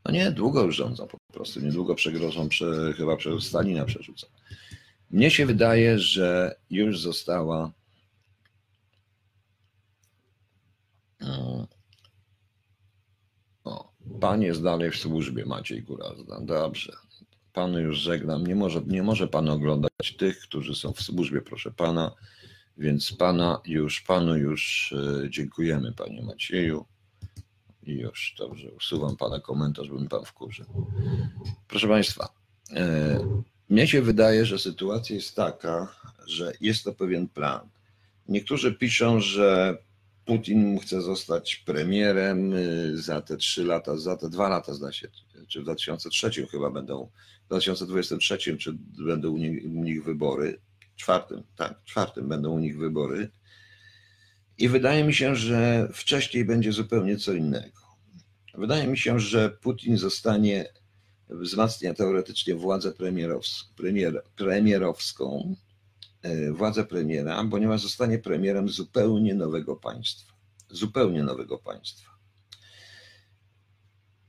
No 0.05 0.11
nie, 0.11 0.31
długo 0.31 0.63
już 0.63 0.75
rządzą 0.75 1.07
po 1.07 1.17
prostu, 1.33 1.59
niedługo 1.59 1.95
przegrożą, 1.95 2.49
prze, 2.49 2.93
chyba 2.97 3.17
przez 3.17 3.43
Stalina 3.43 3.85
przerzucą. 3.85 4.27
Mnie 5.11 5.31
się 5.31 5.45
wydaje, 5.45 5.99
że 5.99 6.55
już 6.69 7.01
została 7.01 7.71
o, 13.63 13.93
pan 14.19 14.41
jest 14.41 14.63
dalej 14.63 14.91
w 14.91 14.95
służbie, 14.95 15.45
Maciej 15.45 15.83
Gurazda. 15.83 16.39
Dobrze. 16.41 16.93
Panu 17.53 17.79
już 17.79 17.97
żegnam. 17.97 18.47
Nie 18.47 18.55
może, 18.55 18.81
nie 18.87 19.03
może 19.03 19.27
pan 19.27 19.49
oglądać 19.49 20.15
tych, 20.17 20.39
którzy 20.39 20.75
są 20.75 20.93
w 20.93 21.01
służbie, 21.01 21.41
proszę 21.41 21.71
pana. 21.71 22.11
Więc 22.77 23.13
pana 23.13 23.61
już, 23.65 24.01
panu 24.01 24.37
już 24.37 24.93
e, 25.23 25.29
dziękujemy, 25.29 25.93
panie 25.93 26.21
Macieju. 26.23 26.85
I 27.83 27.93
już, 27.93 28.35
dobrze, 28.37 28.71
usuwam 28.71 29.17
pana 29.17 29.39
komentarz, 29.39 29.89
bym 29.89 30.07
pan 30.07 30.25
wkurzył. 30.25 30.65
Proszę 31.67 31.87
państwa, 31.87 32.29
e, 32.75 33.19
mnie 33.69 33.87
się 33.87 34.01
wydaje, 34.01 34.45
że 34.45 34.59
sytuacja 34.59 35.15
jest 35.15 35.35
taka, 35.35 35.95
że 36.27 36.53
jest 36.61 36.83
to 36.83 36.93
pewien 36.93 37.27
plan. 37.27 37.69
Niektórzy 38.27 38.73
piszą, 38.73 39.19
że 39.19 39.77
Putin 40.29 40.79
chce 40.79 41.01
zostać 41.01 41.55
premierem 41.55 42.53
y, 42.53 43.01
za 43.01 43.21
te 43.21 43.37
trzy 43.37 43.63
lata, 43.63 43.97
za 43.97 44.17
te 44.17 44.29
dwa 44.29 44.49
lata, 44.49 44.73
zda 44.73 44.91
się, 44.91 45.07
czy 45.47 45.61
w 45.61 45.63
2003 45.63 46.47
chyba 46.47 46.69
będą, 46.69 47.09
w 47.45 47.47
2023, 47.47 48.57
czy 48.57 48.77
będą 49.05 49.31
u 49.31 49.37
nich, 49.37 49.65
u 49.65 49.83
nich 49.83 50.03
wybory, 50.03 50.59
czwartym, 50.95 51.43
tak, 51.55 51.83
czwartym 51.83 52.29
będą 52.29 52.51
u 52.51 52.59
nich 52.59 52.77
wybory. 52.77 53.29
I 54.57 54.69
wydaje 54.69 55.03
mi 55.03 55.13
się, 55.13 55.35
że 55.35 55.89
wcześniej 55.93 56.45
będzie 56.45 56.71
zupełnie 56.71 57.17
co 57.17 57.33
innego. 57.33 57.81
Wydaje 58.53 58.87
mi 58.87 58.97
się, 58.97 59.19
że 59.19 59.49
Putin 59.49 59.97
zostanie, 59.97 60.65
wzmacnia 61.29 61.93
teoretycznie 61.93 62.55
władzę 62.55 62.91
premierows, 62.91 63.69
premier, 63.75 64.23
premierowską, 64.35 65.55
władzę 66.51 66.85
premiera, 66.85 67.43
ponieważ 67.51 67.81
zostanie 67.81 68.19
premierem 68.19 68.69
zupełnie 68.69 69.35
nowego 69.35 69.75
państwa. 69.75 70.33
Zupełnie 70.69 71.23
nowego 71.23 71.57
państwa. 71.57 72.09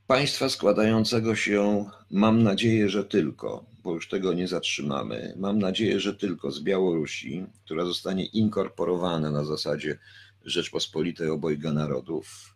Państwa 0.07 0.49
składającego 0.49 1.35
się, 1.35 1.85
mam 2.09 2.43
nadzieję, 2.43 2.89
że 2.89 3.05
tylko, 3.05 3.65
bo 3.83 3.93
już 3.93 4.09
tego 4.09 4.33
nie 4.33 4.47
zatrzymamy, 4.47 5.33
mam 5.37 5.59
nadzieję, 5.59 5.99
że 5.99 6.15
tylko 6.15 6.51
z 6.51 6.61
Białorusi, 6.63 7.45
która 7.65 7.85
zostanie 7.85 8.25
inkorporowana 8.25 9.31
na 9.31 9.45
zasadzie 9.45 9.97
Rzeczpospolitej 10.45 11.29
obojga 11.29 11.71
narodów, 11.71 12.55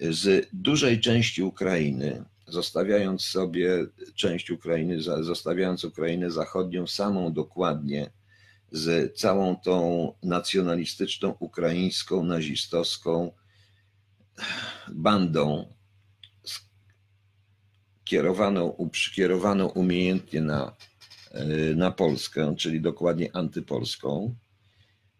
z 0.00 0.48
dużej 0.52 1.00
części 1.00 1.42
Ukrainy, 1.42 2.24
zostawiając 2.46 3.22
sobie 3.24 3.86
część 4.14 4.50
Ukrainy, 4.50 5.02
zostawiając 5.02 5.84
Ukrainę 5.84 6.30
zachodnią 6.30 6.86
samą 6.86 7.32
dokładnie, 7.32 8.10
z 8.72 9.18
całą 9.18 9.56
tą 9.56 10.12
nacjonalistyczną, 10.22 11.34
ukraińską, 11.38 12.24
nazistowską 12.24 13.32
bandą, 14.88 15.74
kierowaną, 18.04 18.88
przykierowaną 18.92 19.66
umiejętnie 19.68 20.40
na, 20.40 20.76
na 21.76 21.90
Polskę, 21.90 22.54
czyli 22.58 22.80
dokładnie 22.80 23.36
antypolską, 23.36 24.34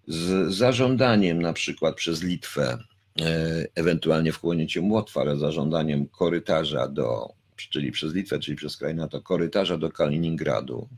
z 0.09 0.55
zażądaniem 0.55 1.43
na 1.43 1.53
przykład 1.53 1.95
przez 1.95 2.23
Litwę, 2.23 2.79
ewentualnie 3.75 4.33
wchłonięciem 4.33 4.93
Łotwa, 4.93 5.21
ale 5.21 5.37
zażądaniem 5.37 6.07
korytarza 6.07 6.89
do, 6.89 7.29
czyli 7.57 7.93
przez 7.93 8.15
Litwę, 8.15 8.39
czyli 8.39 8.57
przez 8.57 8.77
kraj 8.77 8.95
NATO, 8.95 9.21
korytarza 9.21 9.79
do 9.79 9.91
Kaliningradu. 9.91 10.89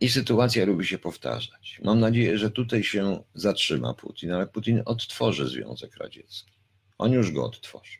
I 0.00 0.08
sytuacja 0.08 0.64
lubi 0.64 0.86
się 0.86 0.98
powtarzać. 0.98 1.80
Mam 1.84 2.00
nadzieję, 2.00 2.38
że 2.38 2.50
tutaj 2.50 2.84
się 2.84 3.22
zatrzyma 3.34 3.94
Putin, 3.94 4.32
ale 4.32 4.46
Putin 4.46 4.82
odtworzy 4.84 5.48
Związek 5.48 5.96
Radziecki. 5.96 6.52
On 6.98 7.12
już 7.12 7.32
go 7.32 7.44
odtworzy. 7.44 7.98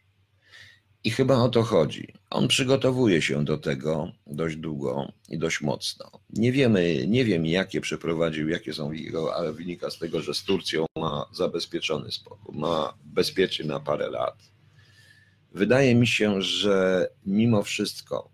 I 1.05 1.11
chyba 1.11 1.37
o 1.37 1.49
to 1.49 1.63
chodzi. 1.63 2.15
On 2.31 2.49
przygotowuje 2.49 3.23
się 3.23 3.45
do 3.45 3.59
tego 3.59 4.13
dość 4.27 4.57
długo 4.57 5.13
i 5.29 5.39
dość 5.39 5.61
mocno. 5.61 6.11
Nie 6.31 6.53
wiemy, 6.53 7.07
nie 7.07 7.25
wiem 7.25 7.47
jakie 7.47 7.81
przeprowadził, 7.81 8.49
jakie 8.49 8.73
są 8.73 8.93
jego, 8.93 9.35
ale 9.35 9.53
wynika 9.53 9.91
z 9.91 9.99
tego, 9.99 10.21
że 10.21 10.35
z 10.35 10.45
Turcją 10.45 10.87
ma 10.97 11.27
zabezpieczony 11.33 12.13
spokój, 12.13 12.59
ma 12.59 12.95
bezpiecznie 13.05 13.65
na 13.65 13.81
parę 13.81 14.11
lat. 14.11 14.37
Wydaje 15.53 15.95
mi 15.95 16.07
się, 16.07 16.43
że 16.43 17.09
mimo 17.27 17.63
wszystko 17.63 18.31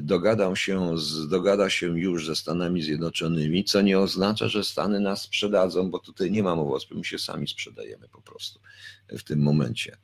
dogadał 0.00 0.56
się, 0.56 0.94
dogada 1.28 1.70
się 1.70 2.00
już 2.00 2.26
ze 2.26 2.36
Stanami 2.36 2.82
Zjednoczonymi, 2.82 3.64
co 3.64 3.82
nie 3.82 3.98
oznacza, 3.98 4.48
że 4.48 4.64
Stany 4.64 5.00
nas 5.00 5.22
sprzedadzą, 5.22 5.90
bo 5.90 5.98
tutaj 5.98 6.30
nie 6.30 6.42
ma 6.42 6.56
mowy, 6.56 6.78
my 6.94 7.04
się 7.04 7.18
sami 7.18 7.48
sprzedajemy 7.48 8.08
po 8.08 8.22
prostu 8.22 8.60
w 9.08 9.22
tym 9.22 9.40
momencie 9.42 9.96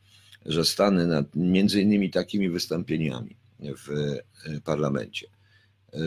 że 0.47 0.65
Stany, 0.65 1.07
nad, 1.07 1.37
między 1.37 1.83
innymi 1.83 2.11
takimi 2.11 2.51
wystąpieniami 2.51 3.37
w 3.61 3.91
e, 3.91 4.61
parlamencie, 4.61 5.29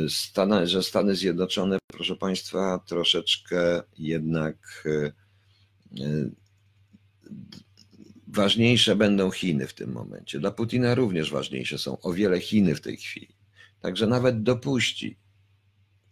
Stany, 0.10 0.68
że 0.68 0.84
Stany 0.84 1.16
Zjednoczone, 1.16 1.78
proszę 1.88 2.16
Państwa, 2.16 2.80
troszeczkę 2.88 3.84
jednak 3.98 4.88
ważniejsze 8.28 8.96
będą 8.96 9.32
Chiny 9.32 9.68
w 9.68 9.74
tym 9.74 9.92
momencie. 9.92 10.40
Dla 10.40 10.52
Putina 10.52 10.96
również 10.96 11.32
ważniejsze 11.32 11.78
są 11.78 12.02
o 12.02 12.14
wiele 12.14 12.40
Chiny 12.40 12.76
w 12.76 12.82
tej 12.82 12.98
chwili. 12.98 13.37
Także 13.82 14.08
nawet 14.08 14.44
dopuści 14.44 15.18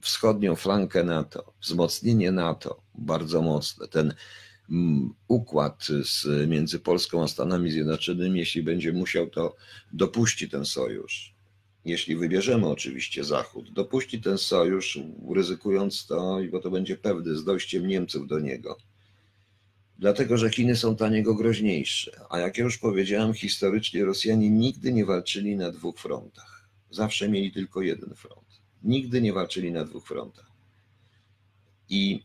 wschodnią 0.02 0.56
flankę 0.56 1.04
NATO, 1.04 1.54
wzmocnienie 1.62 2.32
NATO 2.32 2.82
bardzo 2.96 3.42
mocne, 3.42 3.88
ten 3.88 4.14
układ 5.28 5.88
z, 6.04 6.50
między 6.50 6.80
Polską 6.80 7.24
a 7.24 7.28
Stanami 7.28 7.72
Zjednoczonymi, 7.72 8.40
jeśli 8.40 8.64
będzie 8.64 8.94
musiał, 8.94 9.28
to 9.28 9.56
dopuści 9.94 10.50
ten 10.50 10.66
sojusz. 10.66 11.36
Jeśli 11.86 12.16
wybierzemy 12.16 12.68
oczywiście 12.68 13.24
Zachód, 13.24 13.74
dopuści 13.74 14.22
ten 14.22 14.38
sojusz, 14.38 15.00
ryzykując 15.36 16.06
to, 16.06 16.40
bo 16.52 16.60
to 16.60 16.72
będzie 16.72 16.98
pewny 16.98 17.38
z 17.38 17.44
dojściem 17.44 17.88
Niemców 17.88 18.28
do 18.28 18.40
niego. 18.40 18.78
Dlatego, 20.00 20.38
że 20.38 20.50
Chiny 20.50 20.76
są 20.76 20.96
dla 20.96 21.10
niego 21.10 21.36
groźniejsze. 21.36 22.22
A 22.30 22.40
jak 22.40 22.58
ja 22.58 22.64
już 22.64 22.78
powiedziałem, 22.78 23.34
historycznie 23.34 24.06
Rosjanie 24.06 24.50
nigdy 24.50 24.94
nie 24.94 25.06
walczyli 25.06 25.56
na 25.56 25.72
dwóch 25.72 26.00
frontach. 26.00 26.55
Zawsze 26.96 27.30
mieli 27.30 27.52
tylko 27.52 27.82
jeden 27.82 28.16
front. 28.16 28.62
Nigdy 28.84 29.22
nie 29.22 29.34
walczyli 29.34 29.72
na 29.72 29.86
dwóch 29.86 30.08
frontach. 30.08 30.52
I 31.90 32.24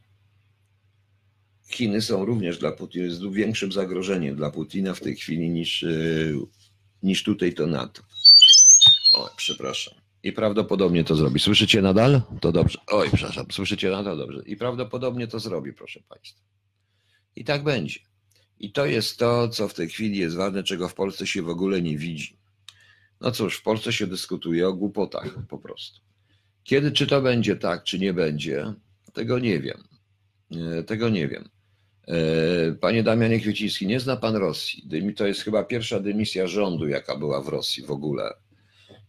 Chiny 1.71 2.03
są 2.03 2.25
również 2.25 2.59
dla 2.59 2.73
Putina, 2.73 3.05
jest 3.05 3.31
większym 3.31 3.73
zagrożeniem 3.73 4.37
dla 4.37 4.51
Putina 4.51 4.95
w 4.95 5.01
tej 5.01 5.17
chwili 5.17 5.51
niż, 5.51 5.83
e, 5.83 5.89
niż 7.03 7.23
tutaj 7.23 7.55
to 7.55 7.67
NATO. 7.67 8.03
Oj, 9.15 9.31
przepraszam. 9.37 9.95
I 10.23 10.33
prawdopodobnie 10.33 11.05
to 11.05 11.17
zrobi. 11.17 11.41
Słyszycie 11.41 11.83
nadal? 11.83 12.23
To 12.41 12.53
dobrze. 12.53 12.79
Oj, 12.87 13.09
przepraszam. 13.15 13.47
Słyszycie 13.51 13.91
nadal? 13.91 14.19
Dobrze. 14.19 14.43
I 14.47 14.57
prawdopodobnie 14.57 15.27
to 15.27 15.39
zrobi, 15.39 15.73
proszę 15.73 16.01
Państwa. 16.09 16.41
I 17.37 17.45
tak 17.45 17.65
będzie. 17.65 18.01
I 18.59 18.73
to 18.73 18.87
jest 18.87 19.19
to, 19.19 19.49
co 19.49 19.69
w 19.69 19.75
tej 19.75 19.89
chwili 19.89 20.19
jest 20.19 20.37
ważne, 20.37 20.63
czego 20.63 20.89
w 20.89 20.95
Polsce 20.95 21.27
się 21.27 21.43
w 21.43 21.49
ogóle 21.49 21.83
nie 21.83 21.99
widzi. 21.99 22.40
No 23.21 23.31
cóż, 23.31 23.59
w 23.59 23.63
Polsce 23.63 23.93
się 23.93 24.07
dyskutuje 24.07 24.69
o 24.69 24.73
głupotach 24.73 25.47
po 25.49 25.59
prostu. 25.59 26.01
Kiedy, 26.65 26.93
czy 26.93 27.07
to 27.07 27.23
będzie 27.23 27.57
tak, 27.57 27.85
czy 27.85 27.99
nie 27.99 28.13
będzie, 28.13 28.75
tego 29.13 29.39
nie 29.39 29.61
wiem. 29.61 29.83
E, 30.51 30.83
tego 30.83 31.09
nie 31.09 31.29
wiem. 31.29 31.49
E, 32.09 32.73
panie 32.73 33.03
Damianie 33.03 33.41
Kwieciński, 33.41 33.87
nie 33.87 34.01
zna 34.01 34.17
pan 34.17 34.37
Rosji. 34.37 34.89
To 35.17 35.27
jest 35.27 35.41
chyba 35.41 35.65
pierwsza 35.65 36.01
dymisja 36.01 36.47
rządu, 36.47 36.89
jaka 36.89 37.17
była 37.17 37.43
w 37.43 37.49
Rosji 37.49 37.83
w 37.83 37.91
ogóle. 37.91 38.35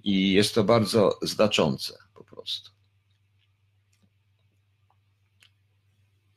I 0.04 0.34
jest 0.34 0.56
to 0.56 0.63
bardzo 0.63 1.19
znaczące 1.21 1.97
po 2.13 2.24
prostu. 2.24 2.71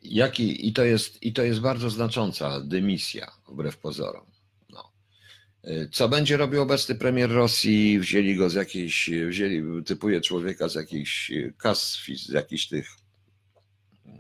Jaki, 0.02 0.68
i, 0.68 0.72
to 0.72 0.84
jest, 0.84 1.22
I 1.22 1.32
to 1.32 1.42
jest 1.42 1.60
bardzo 1.60 1.90
znacząca 1.90 2.60
dymisja, 2.60 3.32
wbrew 3.48 3.78
pozorom. 3.78 4.33
E, 5.64 5.88
co 5.88 6.09
będzie 6.09 6.37
robił 6.37 6.62
obecny 6.62 6.94
premier 6.94 7.31
Rosji? 7.31 7.98
Wzięli 8.00 8.37
go 8.37 8.50
z 8.50 8.55
jakiejś, 8.55 9.11
wzięli, 9.29 9.85
typuje 9.85 10.20
człowieka 10.20 10.68
z 10.68 10.74
jakichś 10.74 11.33
kas, 11.59 11.98
z 12.27 12.29
jakichś 12.29 12.66
tych 12.66 12.88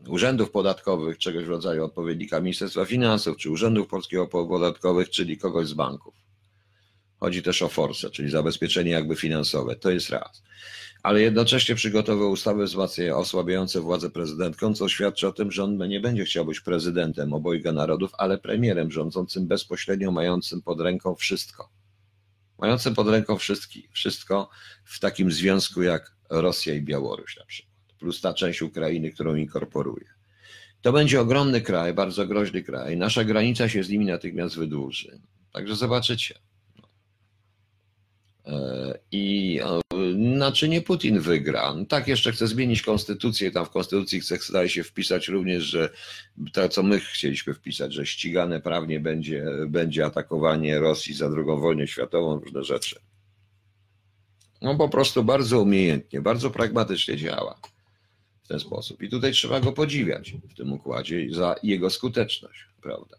urzędów 0.08 0.50
podatkowych, 0.50 1.18
czegoś 1.18 1.44
w 1.44 1.48
rodzaju 1.48 1.84
odpowiednika 1.84 2.40
Ministerstwa 2.40 2.84
Finansów, 2.84 3.36
czy 3.36 3.50
urzędów 3.50 3.88
polskiego 3.88 4.26
podatkowych, 4.26 5.10
czyli 5.10 5.38
kogoś 5.38 5.66
z 5.68 5.72
banków. 5.72 6.14
Chodzi 7.20 7.42
też 7.42 7.62
o 7.62 7.68
forsę, 7.68 8.10
czyli 8.10 8.30
zabezpieczenie 8.30 8.90
jakby 8.90 9.16
finansowe. 9.16 9.76
To 9.76 9.90
jest 9.90 10.10
raz. 10.10 10.42
Ale 11.04 11.22
jednocześnie 11.22 11.74
przygotował 11.74 12.30
ustawy 12.30 12.64
osłabiające 13.14 13.80
władzę 13.80 14.10
prezydentką, 14.10 14.74
co 14.74 14.88
świadczy 14.88 15.28
o 15.28 15.32
tym, 15.32 15.52
że 15.52 15.64
on 15.64 15.88
nie 15.88 16.00
będzie 16.00 16.24
chciał 16.24 16.44
być 16.44 16.60
prezydentem 16.60 17.32
obojga 17.32 17.72
narodów, 17.72 18.10
ale 18.18 18.38
premierem 18.38 18.90
rządzącym 18.90 19.46
bezpośrednio, 19.46 20.12
mającym 20.12 20.62
pod 20.62 20.80
ręką 20.80 21.14
wszystko. 21.14 21.70
Mającym 22.58 22.94
pod 22.94 23.08
ręką 23.08 23.36
wszystkich, 23.36 23.90
wszystko 23.92 24.48
w 24.84 25.00
takim 25.00 25.32
związku 25.32 25.82
jak 25.82 26.16
Rosja 26.30 26.74
i 26.74 26.82
Białoruś 26.82 27.36
na 27.36 27.44
przykład 27.44 27.74
plus 27.98 28.20
ta 28.20 28.34
część 28.34 28.62
Ukrainy, 28.62 29.10
którą 29.10 29.34
inkorporuje. 29.34 30.06
To 30.82 30.92
będzie 30.92 31.20
ogromny 31.20 31.60
kraj, 31.60 31.94
bardzo 31.94 32.26
groźny 32.26 32.62
kraj. 32.62 32.96
Nasza 32.96 33.24
granica 33.24 33.68
się 33.68 33.84
z 33.84 33.88
nimi 33.88 34.06
natychmiast 34.06 34.56
wydłuży. 34.56 35.20
Także 35.52 35.76
zobaczycie. 35.76 36.38
E, 38.46 38.98
I 39.12 39.60
znaczy 40.34 40.68
nie 40.68 40.82
Putin 40.82 41.20
wygra. 41.20 41.74
Tak, 41.88 42.08
jeszcze 42.08 42.32
chce 42.32 42.46
zmienić 42.46 42.82
konstytucję. 42.82 43.50
Tam 43.50 43.66
w 43.66 43.70
konstytucji 43.70 44.20
chce 44.20 44.36
zdaje 44.36 44.68
się 44.68 44.84
wpisać 44.84 45.28
również, 45.28 45.64
że 45.64 45.88
to, 46.52 46.68
co 46.68 46.82
my 46.82 47.00
chcieliśmy 47.00 47.54
wpisać, 47.54 47.94
że 47.94 48.06
ścigane 48.06 48.60
prawnie 48.60 49.00
będzie, 49.00 49.46
będzie 49.68 50.06
atakowanie 50.06 50.80
Rosji 50.80 51.14
za 51.14 51.30
drugą 51.30 51.60
wojnę 51.60 51.86
światową, 51.86 52.40
różne 52.40 52.64
rzeczy. 52.64 52.98
No 54.62 54.76
po 54.76 54.88
prostu 54.88 55.24
bardzo 55.24 55.60
umiejętnie, 55.60 56.20
bardzo 56.20 56.50
pragmatycznie 56.50 57.16
działa 57.16 57.58
w 58.42 58.48
ten 58.48 58.60
sposób. 58.60 59.02
I 59.02 59.08
tutaj 59.08 59.32
trzeba 59.32 59.60
go 59.60 59.72
podziwiać 59.72 60.34
w 60.50 60.54
tym 60.54 60.72
układzie 60.72 61.26
za 61.30 61.54
jego 61.62 61.90
skuteczność, 61.90 62.66
prawda? 62.82 63.16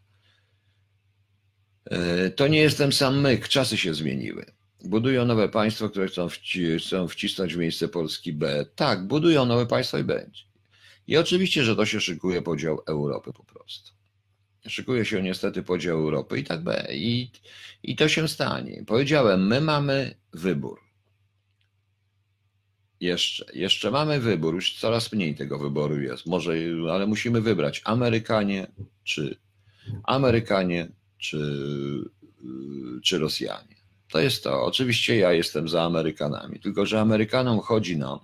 E, 1.85 2.29
to 2.29 2.47
nie 2.47 2.59
jestem 2.59 2.93
sam 2.93 3.21
myk, 3.21 3.47
czasy 3.47 3.77
się 3.77 3.93
zmieniły. 3.93 4.45
Budują 4.85 5.25
nowe 5.25 5.49
państwo, 5.49 5.89
które 5.89 6.07
chcą, 6.07 6.29
wci 6.29 6.79
chcą 6.79 7.07
wcisnąć 7.07 7.53
w 7.53 7.57
miejsce 7.57 7.87
Polski 7.87 8.33
B. 8.33 8.65
Tak, 8.75 9.07
budują 9.07 9.45
nowe 9.45 9.65
państwo 9.65 9.97
i 9.97 10.03
będzie. 10.03 10.43
I 11.07 11.17
oczywiście, 11.17 11.63
że 11.63 11.75
to 11.75 11.85
się 11.85 12.01
szykuje 12.01 12.41
podział 12.41 12.81
Europy 12.87 13.33
po 13.33 13.43
prostu. 13.43 13.91
Szykuje 14.67 15.05
się 15.05 15.21
niestety 15.21 15.63
podział 15.63 15.97
Europy 15.99 16.39
i 16.39 16.43
tak 16.43 16.63
B. 16.63 16.87
I, 16.91 17.31
I 17.83 17.95
to 17.95 18.07
się 18.07 18.27
stanie. 18.27 18.83
Powiedziałem, 18.87 19.47
my 19.47 19.61
mamy 19.61 20.15
wybór. 20.33 20.79
Jeszcze, 22.99 23.45
jeszcze 23.53 23.91
mamy 23.91 24.19
wybór, 24.19 24.55
już 24.55 24.79
coraz 24.79 25.11
mniej 25.11 25.35
tego 25.35 25.59
wyboru 25.59 26.01
jest, 26.01 26.25
może, 26.25 26.53
ale 26.91 27.07
musimy 27.07 27.41
wybrać 27.41 27.81
Amerykanie 27.83 28.67
czy 29.03 29.37
Amerykanie 30.03 30.87
czy, 31.17 31.39
czy 33.03 33.19
Rosjanie. 33.19 33.74
To 34.11 34.19
jest 34.19 34.43
to. 34.43 34.63
Oczywiście 34.63 35.17
ja 35.17 35.33
jestem 35.33 35.69
za 35.69 35.83
Amerykanami, 35.83 36.59
tylko 36.59 36.85
że 36.85 37.01
Amerykanom 37.01 37.59
chodzi 37.59 37.97
nam 37.97 38.19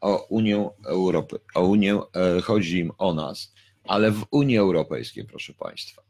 o 0.00 0.26
Unię 0.28 0.68
Europy, 0.84 1.38
o 1.54 1.60
Unię, 1.60 1.98
e, 2.14 2.40
chodzi 2.40 2.78
im 2.78 2.92
o 2.98 3.14
nas, 3.14 3.52
ale 3.84 4.10
w 4.10 4.24
Unii 4.30 4.58
Europejskiej, 4.58 5.24
proszę 5.24 5.54
Państwa. 5.54 6.02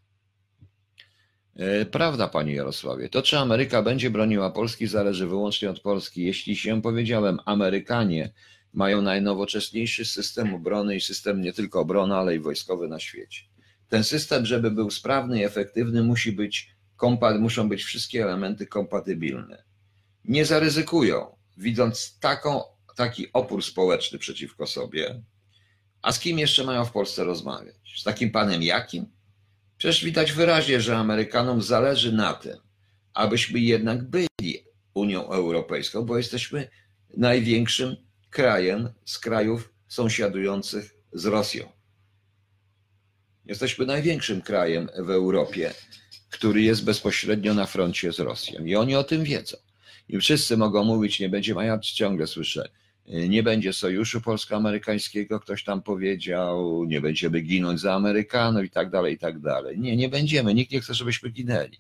E, 1.57 1.85
prawda, 1.85 2.29
panie 2.29 2.55
Jarosławie. 2.55 3.09
To, 3.09 3.23
czy 3.23 3.39
Ameryka 3.39 3.83
będzie 3.83 4.11
broniła 4.11 4.51
Polski, 4.51 4.87
zależy 4.87 5.27
wyłącznie 5.27 5.71
od 5.71 5.81
Polski. 5.81 6.23
Jeśli 6.23 6.57
się 6.57 6.83
powiedziałem, 6.83 7.39
Amerykanie 7.45 8.33
mają 8.73 9.03
najnowocześniejszy 9.03 10.05
system 10.05 10.55
obrony 10.55 10.97
i 10.97 11.01
system 11.01 11.41
nie 11.41 11.53
tylko 11.53 11.81
obrony, 11.81 12.15
ale 12.15 12.37
i 12.37 12.41
wojskowy 12.41 12.89
na 12.89 13.01
świecie. 13.01 13.43
Ten 13.89 14.05
system, 14.05 14.47
żeby 14.47 14.71
był 14.71 14.91
sprawny 14.91 15.41
i 15.41 15.45
efektywny, 15.45 16.03
musi 16.03 16.33
być, 16.33 16.75
muszą 17.39 17.69
być 17.69 17.83
wszystkie 17.83 18.23
elementy 18.23 18.67
kompatybilne. 18.67 19.65
Nie 20.25 20.45
zaryzykują, 20.45 21.37
widząc 21.57 22.19
taką, 22.19 22.63
taki 22.97 23.33
opór 23.33 23.65
społeczny 23.65 24.19
przeciwko 24.19 24.67
sobie. 24.67 25.23
A 26.03 26.13
z 26.13 26.19
kim 26.19 26.39
jeszcze 26.39 26.65
mają 26.65 26.85
w 26.85 26.93
Polsce 26.93 27.25
rozmawiać? 27.25 28.01
Z 28.01 28.05
takim 28.05 28.31
panem 28.31 28.63
jakim? 28.63 29.07
Przecież 29.79 30.05
widać 30.05 30.33
wyraźnie, 30.33 30.81
że 30.81 30.97
Amerykanom 30.97 31.63
zależy 31.63 32.13
na 32.13 32.35
tym, 32.35 32.59
abyśmy 33.15 33.59
jednak 33.59 34.11
byli 34.11 34.65
Unią 34.95 35.31
Europejską, 35.31 36.03
bo 36.03 36.17
jesteśmy 36.17 36.69
największym 37.17 37.97
krajem 38.31 38.89
z 39.05 39.19
krajów 39.19 39.73
sąsiadujących 39.89 40.95
z 41.13 41.27
Rosją. 41.27 41.73
Jesteśmy 43.45 43.87
największym 43.87 44.43
krajem 44.43 44.89
w 44.99 45.11
Europie, 45.11 45.75
który 46.31 46.63
jest 46.63 46.85
bezpośrednio 46.85 47.55
na 47.55 47.67
froncie 47.67 48.13
z 48.13 48.19
Rosją. 48.19 48.65
I 48.65 48.77
oni 48.77 48.97
o 48.97 49.05
tym 49.05 49.25
wiedzą. 49.25 49.57
I 50.09 50.19
wszyscy 50.19 50.57
mogą 50.57 50.85
mówić, 50.85 51.21
nie 51.21 51.29
będzie, 51.29 51.55
a 51.59 51.65
ja 51.65 51.79
ciągle 51.79 52.27
słyszę, 52.27 52.69
nie 53.07 53.43
będzie 53.43 53.73
sojuszu 53.73 54.21
polsko-amerykańskiego, 54.21 55.41
ktoś 55.41 55.65
tam 55.65 55.83
powiedział, 55.83 56.85
nie 56.85 57.01
będziemy 57.01 57.41
ginąć 57.41 57.81
za 57.81 57.95
Amerykanów 57.95 58.65
i 58.65 58.71
tak 58.71 58.91
dalej, 58.91 59.15
i 59.15 59.19
tak 59.19 59.41
dalej. 59.41 59.79
Nie, 59.79 59.97
nie 59.97 60.09
będziemy, 60.09 60.55
nikt 60.55 60.73
nie 60.73 60.81
chce, 60.81 60.95
żebyśmy 60.95 61.31
ginęli. 61.31 61.79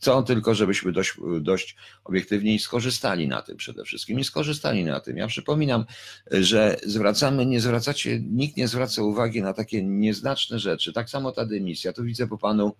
Chcą 0.00 0.24
tylko, 0.24 0.54
żebyśmy 0.54 0.92
dość, 0.92 1.14
dość 1.40 1.76
obiektywnie 2.04 2.58
skorzystali 2.58 3.28
na 3.28 3.42
tym 3.42 3.56
przede 3.56 3.84
wszystkim 3.84 4.20
i 4.20 4.24
skorzystali 4.24 4.84
na 4.84 5.00
tym. 5.00 5.16
Ja 5.16 5.26
przypominam, 5.26 5.84
że 6.30 6.76
zwracamy, 6.86 7.46
nie 7.46 7.60
zwracacie, 7.60 8.20
nikt 8.20 8.56
nie 8.56 8.68
zwraca 8.68 9.02
uwagi 9.02 9.42
na 9.42 9.52
takie 9.52 9.82
nieznaczne 9.82 10.58
rzeczy. 10.58 10.92
Tak 10.92 11.10
samo 11.10 11.32
ta 11.32 11.44
dymisja. 11.44 11.92
Tu 11.92 12.04
widzę 12.04 12.26
po 12.26 12.38
panu, 12.38 12.72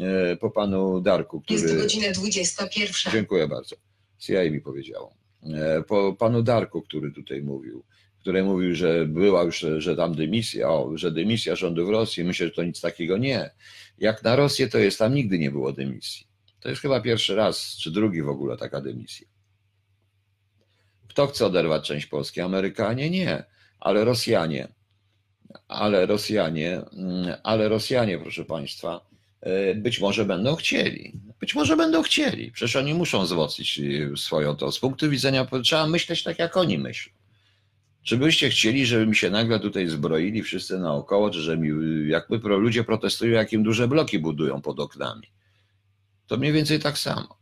e, 0.00 0.36
po 0.36 0.50
panu 0.50 1.00
Darku, 1.00 1.40
który... 1.40 1.60
Jest 1.60 1.76
godzina 1.76 2.10
21. 2.10 3.12
Dziękuję 3.12 3.48
bardzo. 3.48 3.76
CIA 4.18 4.50
mi 4.50 4.60
powiedziało. 4.60 5.14
E, 5.42 5.82
po 5.82 6.12
panu 6.12 6.42
Darku, 6.42 6.82
który 6.82 7.12
tutaj 7.12 7.42
mówił, 7.42 7.84
który 8.20 8.44
mówił, 8.44 8.74
że 8.74 9.06
była 9.06 9.42
już, 9.42 9.66
że 9.78 9.96
tam 9.96 10.14
dymisja, 10.14 10.70
o, 10.70 10.92
że 10.94 11.10
dymisja 11.10 11.56
rządu 11.56 11.86
w 11.86 11.90
Rosji. 11.90 12.24
Myślę, 12.24 12.46
że 12.46 12.52
to 12.52 12.64
nic 12.64 12.80
takiego 12.80 13.18
nie. 13.18 13.50
Jak 13.98 14.22
na 14.22 14.36
Rosję 14.36 14.68
to 14.68 14.78
jest, 14.78 14.98
tam 14.98 15.14
nigdy 15.14 15.38
nie 15.38 15.50
było 15.50 15.72
dymisji. 15.72 16.31
To 16.62 16.68
jest 16.68 16.82
chyba 16.82 17.00
pierwszy 17.00 17.34
raz, 17.34 17.76
czy 17.76 17.90
drugi 17.90 18.22
w 18.22 18.28
ogóle 18.28 18.56
taka 18.56 18.80
dymisja. 18.80 19.28
Kto 21.08 21.26
chce 21.26 21.46
oderwać 21.46 21.86
część 21.86 22.06
Polski? 22.06 22.40
Amerykanie? 22.40 23.10
Nie, 23.10 23.44
ale 23.80 24.04
Rosjanie. 24.04 24.68
Ale 25.68 26.06
Rosjanie, 26.06 26.80
mm, 26.92 27.36
ale 27.42 27.68
Rosjanie, 27.68 28.18
proszę 28.18 28.44
Państwa, 28.44 29.12
E, 29.42 29.74
być 29.74 30.00
może 30.00 30.24
będą 30.24 30.56
chcieli. 30.56 31.12
Być 31.40 31.54
może 31.54 31.76
będą 31.76 32.02
chcieli. 32.02 32.52
Przecież 32.52 32.76
oni 32.76 32.94
muszą 32.94 33.22
wzmocnić 33.22 33.80
e, 33.80 34.16
swoją 34.16 34.56
to. 34.56 34.72
Z 34.72 34.78
punktu 34.78 35.10
widzenia 35.10 35.46
trzeba 35.64 35.86
myśleć 35.86 36.22
tak, 36.22 36.38
jak 36.38 36.56
oni 36.56 36.78
myślą. 36.78 37.12
Czy 38.02 38.16
byście 38.16 38.48
chcieli, 38.48 38.86
żeby 38.86 39.06
mi 39.06 39.16
się 39.16 39.30
nagle 39.30 39.60
tutaj 39.60 39.86
zbroili 39.86 40.42
wszyscy 40.42 40.78
naokoło, 40.78 41.30
czy 41.30 41.40
że 41.40 41.58
mi, 41.58 41.68
jakby 42.08 42.38
ludzie 42.48 42.84
protestują, 42.84 43.32
jakim 43.32 43.62
duże 43.62 43.88
bloki 43.88 44.18
budują 44.18 44.60
pod 44.60 44.80
oknami? 44.80 45.26
To 46.26 46.36
mniej 46.36 46.52
więcej 46.52 46.80
tak 46.80 46.98
samo. 46.98 47.38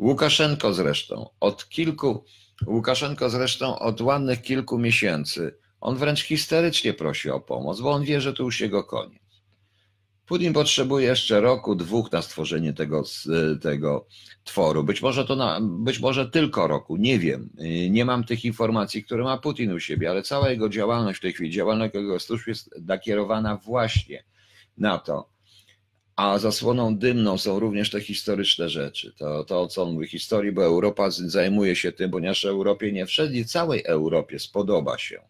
Łukaszenko 0.00 0.74
zresztą 0.74 1.30
od 1.40 1.68
kilku, 1.68 2.24
Łukaszenko 2.66 3.30
zresztą 3.30 3.78
od 3.78 4.00
ładnych 4.00 4.42
kilku 4.42 4.78
miesięcy, 4.78 5.58
on 5.80 5.96
wręcz 5.96 6.22
histerycznie 6.22 6.94
prosi 6.94 7.30
o 7.30 7.40
pomoc, 7.40 7.80
bo 7.80 7.90
on 7.90 8.04
wie, 8.04 8.20
że 8.20 8.32
to 8.32 8.42
już 8.42 8.60
jego 8.60 8.84
koniec. 8.84 9.22
Putin 10.26 10.52
potrzebuje 10.52 11.06
jeszcze 11.06 11.40
roku, 11.40 11.74
dwóch 11.74 12.12
na 12.12 12.22
stworzenie 12.22 12.72
tego, 12.72 13.02
tego 13.62 14.06
tworu. 14.44 14.84
Być 14.84 15.02
może 15.02 15.24
to 15.24 15.36
na, 15.36 15.60
być 15.62 16.00
może 16.00 16.30
tylko 16.30 16.66
roku, 16.66 16.96
nie 16.96 17.18
wiem. 17.18 17.50
Nie 17.90 18.04
mam 18.04 18.24
tych 18.24 18.44
informacji, 18.44 19.04
które 19.04 19.24
ma 19.24 19.38
Putin 19.38 19.72
u 19.72 19.80
siebie, 19.80 20.10
ale 20.10 20.22
cała 20.22 20.50
jego 20.50 20.68
działalność 20.68 21.18
w 21.18 21.22
tej 21.22 21.32
chwili, 21.32 21.50
działalność 21.50 21.94
jego 21.94 22.20
służb 22.20 22.48
jest 22.48 22.70
nakierowana 22.86 23.56
właśnie 23.56 24.24
na 24.78 24.98
to, 24.98 25.31
a 26.16 26.38
zasłoną 26.38 26.96
dymną 26.96 27.38
są 27.38 27.60
również 27.60 27.90
te 27.90 28.00
historyczne 28.00 28.68
rzeczy. 28.68 29.12
To, 29.18 29.44
to 29.44 29.66
co 29.66 29.82
on 29.82 29.92
mówi 29.92 30.06
historii, 30.06 30.52
bo 30.52 30.64
Europa 30.64 31.10
zajmuje 31.10 31.76
się 31.76 31.92
tym, 31.92 32.10
ponieważ 32.10 32.44
Europie 32.44 32.92
nie 32.92 33.06
wszędzie, 33.06 33.44
całej 33.44 33.82
Europie 33.84 34.38
spodoba 34.38 34.98
się 34.98 35.20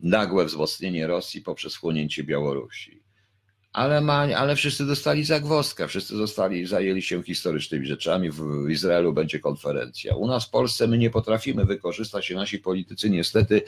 nagłe 0.00 0.44
wzmocnienie 0.44 1.06
Rosji 1.06 1.40
poprzez 1.40 1.76
chłonięcie 1.76 2.24
Białorusi. 2.24 2.95
Ale, 3.76 4.00
ma, 4.00 4.14
ale 4.14 4.56
wszyscy 4.56 4.86
dostali 4.86 5.24
zagwozdkę, 5.24 5.88
wszyscy 5.88 6.16
zostali, 6.16 6.66
zajęli 6.66 7.02
się 7.02 7.22
historycznymi 7.22 7.86
rzeczami. 7.86 8.30
W, 8.30 8.70
Izraelu 8.70 9.12
będzie 9.12 9.38
konferencja. 9.40 10.14
U 10.14 10.26
nas 10.26 10.46
w 10.46 10.50
Polsce 10.50 10.86
my 10.86 10.98
nie 10.98 11.10
potrafimy 11.10 11.64
wykorzystać 11.64 12.26
się 12.26 12.34
nasi 12.34 12.58
politycy 12.58 13.10
niestety 13.10 13.62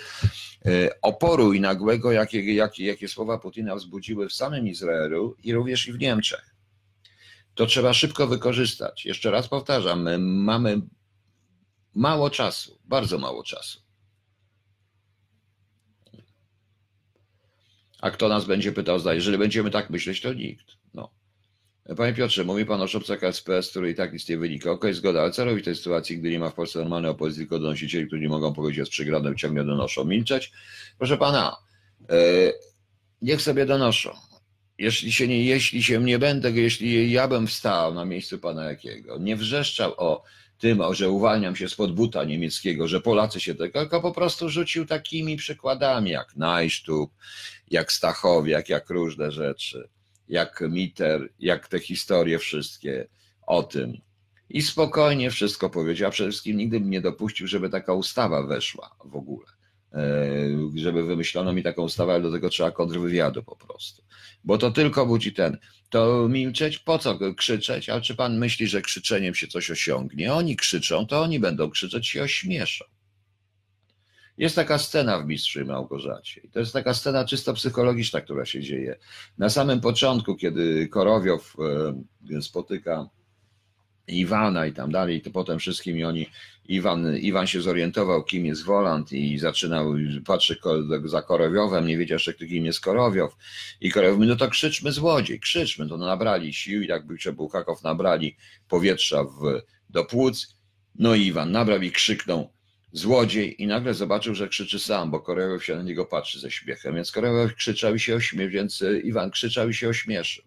e, 0.66 1.00
oporu 1.02 1.52
i 1.52 1.60
nagłego, 1.60 2.12
jakie, 2.12 2.54
jakie, 2.54 2.84
jakie 2.84 3.08
słowa 3.08 3.38
Putina 3.38 3.76
wzbudziły 3.76 4.28
w 4.28 4.32
samym 4.32 4.68
Izraelu 4.68 5.36
i 5.44 5.52
również 5.54 5.88
i 5.88 5.92
w 5.92 5.98
Niemczech. 5.98 6.54
To 7.54 7.66
trzeba 7.66 7.94
szybko 7.94 8.26
wykorzystać. 8.26 9.04
Jeszcze 9.04 9.30
raz 9.30 9.48
powtarzam, 9.48 10.02
my 10.02 10.18
mamy 10.18 10.80
mało 11.94 12.30
czasu, 12.30 12.78
bardzo 12.84 13.18
mało 13.18 13.44
czasu. 13.44 13.87
A 18.00 18.10
kto 18.10 18.28
nas 18.28 18.44
będzie 18.44 18.72
pytał, 18.72 18.98
zdaje, 18.98 19.16
jeżeli 19.16 19.38
będziemy 19.38 19.70
tak 19.70 19.90
myśleć, 19.90 20.20
to 20.20 20.32
nikt. 20.32 20.66
No. 20.94 21.10
Panie 21.96 22.14
Piotrze, 22.14 22.44
mówi 22.44 22.66
pan 22.66 22.82
o 22.82 22.88
szopcach 22.88 23.24
SPS, 23.24 23.70
który 23.70 23.90
i 23.90 23.94
tak 23.94 24.12
nic 24.12 24.28
nie 24.28 24.38
wynika. 24.38 24.70
Okej, 24.70 24.94
zgoda, 24.94 25.20
ale 25.20 25.30
co 25.30 25.44
robić 25.44 25.62
w 25.62 25.64
tej 25.64 25.76
sytuacji, 25.76 26.18
gdy 26.18 26.30
nie 26.30 26.38
ma 26.38 26.50
w 26.50 26.54
Polsce 26.54 26.78
normalnej 26.78 27.10
opozycji, 27.10 27.42
tylko 27.42 27.58
donosicieli, 27.58 28.06
którzy 28.06 28.22
nie 28.22 28.28
mogą 28.28 28.54
powiedzieć, 28.54 28.78
jest 28.78 28.90
przegraną, 28.90 29.34
ciągle 29.34 29.64
donoszą. 29.64 30.04
Milczeć? 30.04 30.52
Proszę 30.98 31.16
pana, 31.16 31.56
e, 32.10 32.14
niech 33.22 33.42
sobie 33.42 33.66
donoszą. 33.66 34.10
Jeśli 34.78 35.12
się, 35.12 35.28
nie, 35.28 35.44
jeśli 35.44 35.82
się 35.82 36.04
nie 36.04 36.18
będę, 36.18 36.50
jeśli 36.50 37.10
ja 37.10 37.28
bym 37.28 37.46
wstał 37.46 37.94
na 37.94 38.04
miejscu 38.04 38.38
pana 38.38 38.64
Jakiego, 38.64 39.18
nie 39.18 39.36
wrzeszczał 39.36 39.94
o 39.96 40.22
tym, 40.58 40.82
że 40.90 41.10
uwalniam 41.10 41.56
się 41.56 41.68
spod 41.68 41.94
buta 41.94 42.24
niemieckiego, 42.24 42.88
że 42.88 43.00
Polacy 43.00 43.40
się 43.40 43.54
tego, 43.54 43.80
tylko 43.80 44.00
po 44.00 44.12
prostu 44.12 44.48
rzucił 44.48 44.86
takimi 44.86 45.36
przykładami 45.36 46.10
jak 46.10 46.36
Najsztub, 46.36 47.12
jak 47.70 47.92
Stachowiak, 47.92 48.68
jak 48.68 48.90
różne 48.90 49.32
rzeczy, 49.32 49.88
jak 50.28 50.64
Miter, 50.68 51.28
jak 51.38 51.68
te 51.68 51.78
historie 51.78 52.38
wszystkie 52.38 53.08
o 53.46 53.62
tym. 53.62 53.92
I 54.50 54.62
spokojnie 54.62 55.30
wszystko 55.30 55.70
powiedział, 55.70 56.08
a 56.08 56.10
przede 56.10 56.30
wszystkim 56.30 56.56
nigdy 56.56 56.80
bym 56.80 56.90
nie 56.90 57.00
dopuścił, 57.00 57.46
żeby 57.46 57.70
taka 57.70 57.92
ustawa 57.92 58.42
weszła 58.42 58.96
w 59.04 59.16
ogóle. 59.16 59.46
E, 59.92 60.00
Żeby 60.74 61.02
wymyślono 61.02 61.52
mi 61.52 61.62
taką 61.62 61.82
ustawę, 61.82 62.12
ale 62.12 62.22
do 62.22 62.32
tego 62.32 62.50
trzeba 62.50 62.70
kontrwywiadu 62.70 63.42
po 63.42 63.56
prostu. 63.56 64.02
Bo 64.44 64.58
to 64.58 64.70
tylko 64.70 65.06
budzi 65.06 65.32
ten. 65.32 65.58
To 65.90 66.28
milczeć, 66.28 66.78
po 66.78 66.98
co 66.98 67.18
krzyczeć? 67.36 67.88
A 67.88 68.00
czy 68.00 68.14
pan 68.14 68.38
myśli, 68.38 68.66
że 68.66 68.82
krzyczeniem 68.82 69.34
się 69.34 69.46
coś 69.46 69.70
osiągnie? 69.70 70.34
Oni 70.34 70.56
krzyczą, 70.56 71.06
to 71.06 71.22
oni 71.22 71.40
będą 71.40 71.70
krzyczeć 71.70 72.08
się 72.08 72.22
ośmieszą. 72.22 72.84
Jest 74.38 74.56
taka 74.56 74.78
scena 74.78 75.20
w 75.20 75.26
Mistrzu 75.26 75.60
i 75.60 75.64
Małgorzacie. 75.64 76.40
I 76.44 76.50
to 76.50 76.60
jest 76.60 76.72
taka 76.72 76.94
scena 76.94 77.24
czysto 77.24 77.54
psychologiczna, 77.54 78.20
która 78.20 78.46
się 78.46 78.60
dzieje. 78.60 78.96
Na 79.38 79.50
samym 79.50 79.80
początku, 79.80 80.36
kiedy 80.36 80.88
Korowiow 80.88 81.56
e, 82.30 82.42
spotyka 82.42 83.08
Iwana 84.08 84.66
i 84.66 84.72
tam 84.72 84.92
dalej, 84.92 85.20
to 85.20 85.30
potem 85.30 85.58
wszystkim 85.58 85.98
i 85.98 86.04
oni, 86.04 86.26
Iwan, 86.68 87.16
Iwan 87.16 87.46
się 87.46 87.60
zorientował, 87.60 88.24
kim 88.24 88.46
jest 88.46 88.64
Woland 88.64 89.12
i 89.12 89.38
zaczynał, 89.38 89.94
patrzy 90.26 90.58
za 91.04 91.22
Korowiowem, 91.22 91.86
nie 91.86 91.98
wiedział 91.98 92.16
jeszcze, 92.16 92.34
kim 92.34 92.64
jest 92.64 92.80
Korowiow. 92.80 93.36
I 93.80 93.90
Korowiow 93.90 94.16
mówi, 94.16 94.28
no 94.28 94.36
to 94.36 94.48
krzyczmy 94.48 94.92
złodziej, 94.92 95.40
krzyczmy. 95.40 95.88
To 95.88 95.96
nabrali 95.96 96.54
sił, 96.54 96.82
jakby 96.82 97.16
Buchakow 97.32 97.82
nabrali 97.82 98.36
powietrza 98.68 99.24
w, 99.24 99.62
do 99.90 100.04
płuc. 100.04 100.58
No 100.94 101.14
i 101.14 101.22
Iwan 101.22 101.52
nabrał 101.52 101.82
i 101.82 101.90
krzyknął, 101.90 102.52
złodziej 102.92 103.62
i 103.62 103.66
nagle 103.66 103.94
zobaczył, 103.94 104.34
że 104.34 104.48
krzyczy 104.48 104.78
sam, 104.78 105.10
bo 105.10 105.20
Korowiow 105.20 105.64
się 105.64 105.76
na 105.76 105.82
niego 105.82 106.04
patrzy 106.04 106.40
ze 106.40 106.50
śmiechem, 106.50 106.94
więc 106.94 107.12
Korowiow 107.12 107.54
krzyczał 107.54 107.94
i 107.94 108.00
się 108.00 108.14
ośmieszył, 108.14 108.50
więc 108.50 108.82
y, 108.82 109.00
Iwan 109.00 109.30
krzyczał 109.30 109.68
i 109.68 109.74
się 109.74 109.88
ośmieszył. 109.88 110.44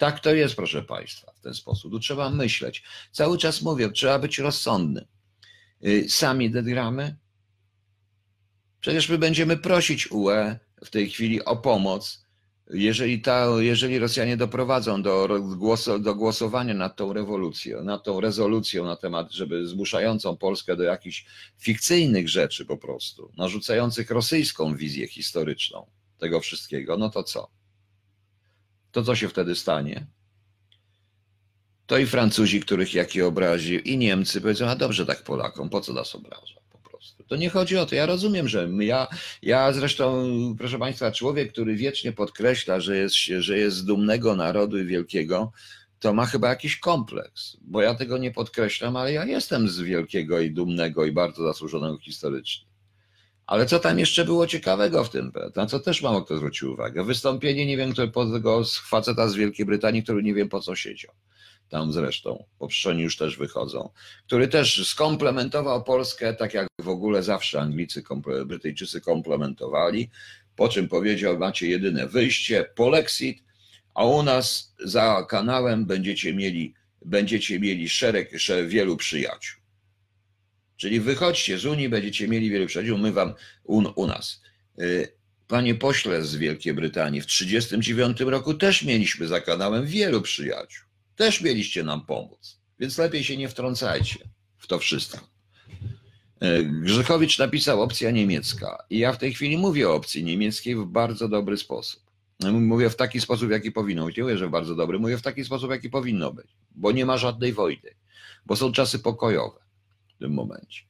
Tak 0.00 0.20
to 0.20 0.34
jest, 0.34 0.56
proszę 0.56 0.82
Państwa, 0.82 1.32
w 1.36 1.40
ten 1.40 1.54
sposób. 1.54 1.92
Tu 1.92 2.00
trzeba 2.00 2.30
myśleć. 2.30 2.82
Cały 3.12 3.38
czas 3.38 3.62
mówię, 3.62 3.90
trzeba 3.90 4.18
być 4.18 4.38
rozsądnym. 4.38 5.04
Y, 5.84 6.08
Sami 6.08 6.50
gramy. 6.50 7.16
Przecież 8.80 9.08
my 9.08 9.18
będziemy 9.18 9.56
prosić 9.56 10.10
UE 10.10 10.56
w 10.84 10.90
tej 10.90 11.10
chwili 11.10 11.44
o 11.44 11.56
pomoc, 11.56 12.24
jeżeli, 12.70 13.20
ta, 13.20 13.46
jeżeli 13.58 13.98
Rosjanie 13.98 14.36
doprowadzą 14.36 15.02
do, 15.02 15.28
głosu, 15.56 15.98
do 15.98 16.14
głosowania 16.14 16.74
nad 16.74 16.96
tą 16.96 17.12
rewolucją, 17.12 17.84
nad 17.84 18.04
tą 18.04 18.20
rezolucją 18.20 18.84
na 18.84 18.96
temat, 18.96 19.32
żeby 19.32 19.66
zmuszającą 19.66 20.36
Polskę 20.36 20.76
do 20.76 20.82
jakichś 20.82 21.26
fikcyjnych 21.58 22.28
rzeczy 22.28 22.66
po 22.66 22.76
prostu, 22.76 23.32
narzucających 23.36 24.10
rosyjską 24.10 24.76
wizję 24.76 25.08
historyczną 25.08 25.86
tego 26.18 26.40
wszystkiego, 26.40 26.96
no 26.96 27.10
to 27.10 27.22
co? 27.22 27.59
To 28.92 29.02
co 29.02 29.16
się 29.16 29.28
wtedy 29.28 29.54
stanie? 29.54 30.06
To 31.86 31.98
i 31.98 32.06
Francuzi, 32.06 32.60
których 32.60 32.94
jaki 32.94 33.22
obraził, 33.22 33.80
i 33.80 33.98
Niemcy 33.98 34.40
powiedzą, 34.40 34.66
a 34.66 34.76
dobrze 34.76 35.06
tak 35.06 35.22
Polakom, 35.22 35.70
po 35.70 35.80
co 35.80 35.92
nas 35.92 36.14
obraża. 36.14 36.60
To 37.30 37.36
nie 37.36 37.50
chodzi 37.50 37.76
o 37.76 37.86
to, 37.86 37.94
ja 37.94 38.06
rozumiem, 38.06 38.48
że 38.48 38.68
ja, 38.80 39.08
ja 39.42 39.72
zresztą, 39.72 40.28
proszę 40.58 40.78
Państwa, 40.78 41.12
człowiek, 41.12 41.52
który 41.52 41.76
wiecznie 41.76 42.12
podkreśla, 42.12 42.80
że 42.80 42.96
jest, 42.96 43.14
że 43.16 43.58
jest 43.58 43.86
dumnego 43.86 44.36
narodu 44.36 44.78
i 44.78 44.84
wielkiego, 44.84 45.52
to 46.00 46.14
ma 46.14 46.26
chyba 46.26 46.48
jakiś 46.48 46.76
kompleks, 46.76 47.56
bo 47.60 47.82
ja 47.82 47.94
tego 47.94 48.18
nie 48.18 48.30
podkreślam, 48.30 48.96
ale 48.96 49.12
ja 49.12 49.24
jestem 49.24 49.68
z 49.68 49.80
wielkiego 49.80 50.40
i 50.40 50.50
dumnego 50.50 51.04
i 51.04 51.12
bardzo 51.12 51.42
zasłużonego 51.42 51.98
historycznie. 51.98 52.69
Ale 53.50 53.66
co 53.66 53.78
tam 53.78 53.98
jeszcze 53.98 54.24
było 54.24 54.46
ciekawego 54.46 55.04
w 55.04 55.10
tym, 55.10 55.32
na 55.56 55.66
co 55.66 55.80
też 55.80 56.02
mało 56.02 56.22
kto 56.22 56.36
zwrócił 56.36 56.72
uwagę? 56.72 57.04
Wystąpienie, 57.04 57.66
nie 57.66 57.76
wiem, 57.76 57.92
kto 57.92 58.06
tego 58.06 58.62
faceta 58.82 59.28
z 59.28 59.34
Wielkiej 59.34 59.66
Brytanii, 59.66 60.02
który 60.02 60.22
nie 60.22 60.34
wiem 60.34 60.48
po 60.48 60.60
co 60.60 60.76
siedział. 60.76 61.12
Tam 61.68 61.92
zresztą, 61.92 62.44
po 62.58 62.68
pszczoni 62.68 63.02
już 63.02 63.16
też 63.16 63.36
wychodzą, 63.36 63.90
który 64.26 64.48
też 64.48 64.88
skomplementował 64.88 65.84
Polskę, 65.84 66.34
tak 66.34 66.54
jak 66.54 66.68
w 66.82 66.88
ogóle 66.88 67.22
zawsze 67.22 67.60
Anglicy, 67.60 68.02
Brytyjczycy 68.46 69.00
komplementowali, 69.00 70.10
po 70.56 70.68
czym 70.68 70.88
powiedział, 70.88 71.38
macie 71.38 71.66
jedyne 71.66 72.06
wyjście, 72.06 72.64
polexit, 72.76 73.42
a 73.94 74.04
u 74.04 74.22
nas 74.22 74.74
za 74.84 75.26
kanałem 75.28 75.86
będziecie 75.86 76.34
mieli, 76.34 76.74
będziecie 77.04 77.60
mieli 77.60 77.88
szereg, 77.88 78.40
szereg 78.40 78.68
wielu 78.68 78.96
przyjaciół. 78.96 79.59
Czyli 80.80 81.00
wychodźcie 81.00 81.58
z 81.58 81.64
Unii, 81.64 81.88
będziecie 81.88 82.28
mieli 82.28 82.50
wielu 82.50 82.66
przyjaciół, 82.66 82.98
my 82.98 83.12
wam 83.12 83.34
u, 83.64 83.82
u 83.94 84.06
nas. 84.06 84.42
Y, 84.78 85.12
Panie 85.48 85.74
pośle 85.74 86.24
z 86.24 86.36
Wielkiej 86.36 86.74
Brytanii, 86.74 87.20
w 87.20 87.26
1939 87.26 88.20
roku 88.20 88.54
też 88.54 88.82
mieliśmy 88.82 89.26
za 89.26 89.40
kanałem 89.40 89.86
wielu 89.86 90.22
przyjaciół. 90.22 90.84
Też 91.16 91.40
mieliście 91.40 91.84
nam 91.84 92.06
pomóc. 92.06 92.60
Więc 92.78 92.98
lepiej 92.98 93.24
się 93.24 93.36
nie 93.36 93.48
wtrącajcie 93.48 94.18
w 94.58 94.66
to 94.66 94.78
wszystko. 94.78 95.28
Y, 96.44 96.64
Grzechowicz 96.64 97.38
napisał 97.38 97.82
opcja 97.82 98.10
niemiecka. 98.10 98.84
I 98.90 98.98
ja 98.98 99.12
w 99.12 99.18
tej 99.18 99.34
chwili 99.34 99.58
mówię 99.58 99.88
o 99.88 99.94
opcji 99.94 100.24
niemieckiej 100.24 100.76
w 100.76 100.84
bardzo 100.84 101.28
dobry 101.28 101.56
sposób. 101.56 102.02
Mówię 102.52 102.90
w 102.90 102.96
taki 102.96 103.20
sposób, 103.20 103.50
jaki 103.50 103.72
powinno 103.72 104.06
być. 104.06 104.16
Nie 104.16 104.22
mówię, 104.22 104.38
że 104.38 104.46
w 104.46 104.50
bardzo 104.50 104.74
dobry, 104.74 104.98
mówię 104.98 105.18
w 105.18 105.22
taki 105.22 105.44
sposób, 105.44 105.70
jaki 105.70 105.90
powinno 105.90 106.32
być. 106.32 106.46
Bo 106.70 106.92
nie 106.92 107.06
ma 107.06 107.18
żadnej 107.18 107.52
wojny. 107.52 107.90
Bo 108.46 108.56
są 108.56 108.72
czasy 108.72 108.98
pokojowe 108.98 109.69
tym 110.20 110.32
momencie. 110.32 110.82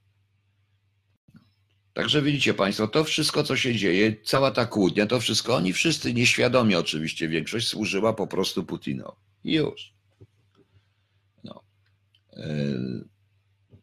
Także 1.95 2.23
widzicie 2.23 2.55
Państwo, 2.55 2.89
to 2.89 3.05
wszystko, 3.05 3.45
co 3.45 3.57
się 3.57 3.75
dzieje, 3.75 4.17
cała 4.23 4.51
ta 4.51 4.67
kłótnia, 4.67 5.07
to 5.07 5.21
wszystko, 5.21 5.57
oni 5.57 5.73
wszyscy 5.73 6.15
nieświadomie 6.15 6.79
oczywiście, 6.79 7.29
większość 7.29 7.69
służyła 7.69 8.13
po 8.13 8.27
prostu 8.27 8.65
Putinowi. 8.65 9.17
I 9.45 9.55
już. 9.55 9.93
No. 11.45 11.63
Yy, 12.37 13.05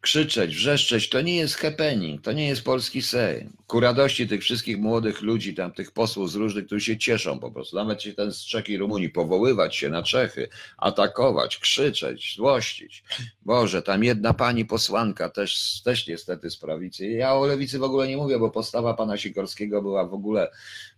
Krzyczeć, 0.00 0.54
wrzeszczeć, 0.54 1.08
to 1.08 1.20
nie 1.20 1.36
jest 1.36 1.54
happening, 1.54 2.22
to 2.22 2.32
nie 2.32 2.48
jest 2.48 2.64
polski 2.64 3.02
Sejm. 3.02 3.52
Ku 3.66 3.80
radości 3.80 4.28
tych 4.28 4.42
wszystkich 4.42 4.78
młodych 4.78 5.22
ludzi, 5.22 5.54
tam 5.54 5.72
tych 5.72 5.92
posłów 5.92 6.30
z 6.30 6.34
różnych, 6.34 6.66
którzy 6.66 6.84
się 6.84 6.98
cieszą 6.98 7.38
po 7.38 7.50
prostu. 7.50 7.76
Nawet 7.76 8.02
się 8.02 8.14
ten 8.14 8.32
z 8.32 8.44
Czech 8.44 8.68
i 8.68 8.78
Rumunii, 8.78 9.10
powoływać 9.10 9.76
się 9.76 9.88
na 9.88 10.02
Czechy, 10.02 10.48
atakować, 10.76 11.58
krzyczeć, 11.58 12.34
złościć. 12.36 13.04
Boże, 13.42 13.82
tam 13.82 14.04
jedna 14.04 14.34
pani 14.34 14.64
posłanka 14.64 15.28
też, 15.28 15.82
też 15.84 16.06
niestety 16.06 16.50
z 16.50 16.56
prawicy. 16.56 17.08
Ja 17.08 17.34
o 17.34 17.46
lewicy 17.46 17.78
w 17.78 17.82
ogóle 17.82 18.08
nie 18.08 18.16
mówię, 18.16 18.38
bo 18.38 18.50
postawa 18.50 18.94
pana 18.94 19.16
Sikorskiego 19.16 19.82
była 19.82 20.06
w 20.06 20.14
ogóle 20.14 20.50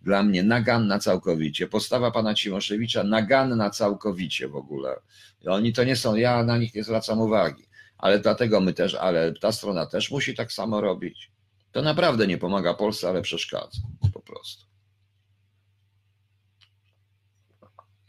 dla 0.03 0.23
mnie 0.23 0.43
naganna 0.43 0.99
całkowicie. 0.99 1.67
Postawa 1.67 2.11
pana 2.11 2.35
Cimoszewicza 2.35 3.05
naganna 3.05 3.71
całkowicie 3.71 4.49
w 4.49 4.57
ogóle. 4.57 5.01
I 5.43 5.49
Oni 5.49 5.73
to 5.73 5.85
nie 5.85 5.97
są, 5.97 6.17
ja 6.17 6.45
na 6.45 6.59
nich 6.59 6.75
nie 6.75 6.85
zwracam 6.85 7.21
uwagi. 7.21 7.70
Ale 8.01 8.19
dlatego 8.19 8.61
my 8.61 8.73
też, 8.73 8.95
ale 8.95 9.33
ta 9.33 9.53
strona 9.53 9.87
też 9.87 10.11
musi 10.11 10.35
tak 10.35 10.53
samo 10.53 10.81
robić. 10.81 11.31
To 11.73 11.83
naprawdę 11.83 12.27
nie 12.27 12.39
pomaga 12.39 12.75
Polsce, 12.75 13.09
ale 13.09 13.23
przeszkadza 13.23 13.79
po 14.13 14.21
prostu. 14.21 14.71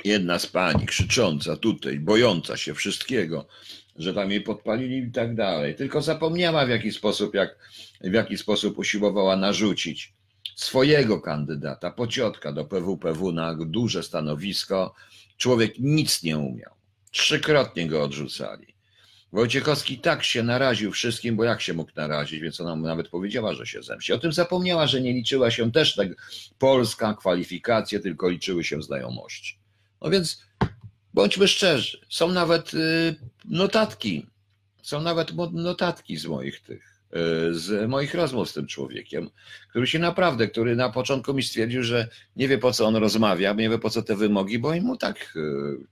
jedna 0.06 0.40
z 0.40 0.48
pani 0.48 0.86
krzycząca 0.86 1.58
tutaj, 1.58 2.00
bojąca 2.00 2.58
się 2.58 2.74
wszystkiego, 2.74 3.48
że 3.96 4.14
tam 4.14 4.32
jej 4.32 4.42
podpalili 4.42 4.98
i 4.98 5.12
tak 5.12 5.36
dalej, 5.36 5.76
tylko 5.76 6.02
zapomniała 6.02 6.66
w 6.66 6.70
jaki 6.70 6.92
sposób, 6.92 7.34
jak, 7.34 7.58
w 8.02 8.14
jaki 8.14 8.38
sposób 8.38 8.78
usiłowała 8.78 9.36
narzucić 9.36 10.14
swojego 10.56 11.22
kandydata, 11.22 11.92
pociotka 11.92 12.52
do 12.52 12.66
PWPW 12.66 13.32
na 13.32 13.56
duże 13.56 14.04
stanowisko. 14.04 14.96
Człowiek 15.38 15.80
nic 15.80 16.24
nie 16.24 16.38
umiał. 16.38 16.72
Trzykrotnie 17.12 17.88
go 17.88 18.04
odrzucali. 18.04 18.71
Wojciechowski 19.34 20.00
tak 20.00 20.24
się 20.24 20.44
naraził 20.44 20.92
wszystkim, 20.92 21.36
bo 21.36 21.44
jak 21.44 21.62
się 21.62 21.74
mógł 21.74 21.92
narazić, 21.96 22.42
więc 22.42 22.62
ona 22.62 22.76
mu 22.76 22.88
nawet 22.88 23.08
powiedziała, 23.08 23.54
że 23.54 23.66
się 23.66 23.84
zemści. 23.84 24.14
O 24.14 24.20
tym 24.20 24.34
zapomniała, 24.34 24.88
że 24.88 25.02
nie 25.02 25.14
liczyła 25.14 25.52
się 25.52 25.72
też 25.72 25.96
tak 25.96 26.08
Polska, 26.60 27.14
kwalifikacje, 27.14 28.00
tylko 28.00 28.30
liczyły 28.30 28.64
się 28.64 28.82
znajomości. 28.82 29.58
No 30.02 30.10
więc 30.10 30.42
bądźmy 31.14 31.48
szczerzy, 31.48 32.00
są 32.10 32.28
nawet 32.28 32.74
y, 32.74 33.16
notatki, 33.46 34.26
są 34.82 35.02
nawet 35.02 35.34
notatki 35.52 36.18
z 36.18 36.26
moich 36.26 36.60
tych, 36.60 36.91
z 37.52 37.90
moich 37.90 38.14
rozmów 38.14 38.50
z 38.50 38.54
tym 38.54 38.68
człowiekiem, 38.68 39.30
który 39.70 39.88
się 39.88 40.00
naprawdę, 40.00 40.48
który 40.48 40.76
na 40.76 40.90
początku 40.90 41.34
mi 41.34 41.44
stwierdził, 41.44 41.84
że 41.84 42.08
nie 42.36 42.48
wie 42.48 42.58
po 42.58 42.72
co 42.72 42.88
on 42.88 42.96
rozmawia, 42.96 43.54
nie 43.54 43.70
wie 43.70 43.80
po 43.80 43.90
co 43.90 44.02
te 44.02 44.16
wymogi, 44.16 44.60
bo 44.60 44.74
i 44.74 44.82
mu 44.82 44.98
tak 44.98 45.34
y, 45.36 45.42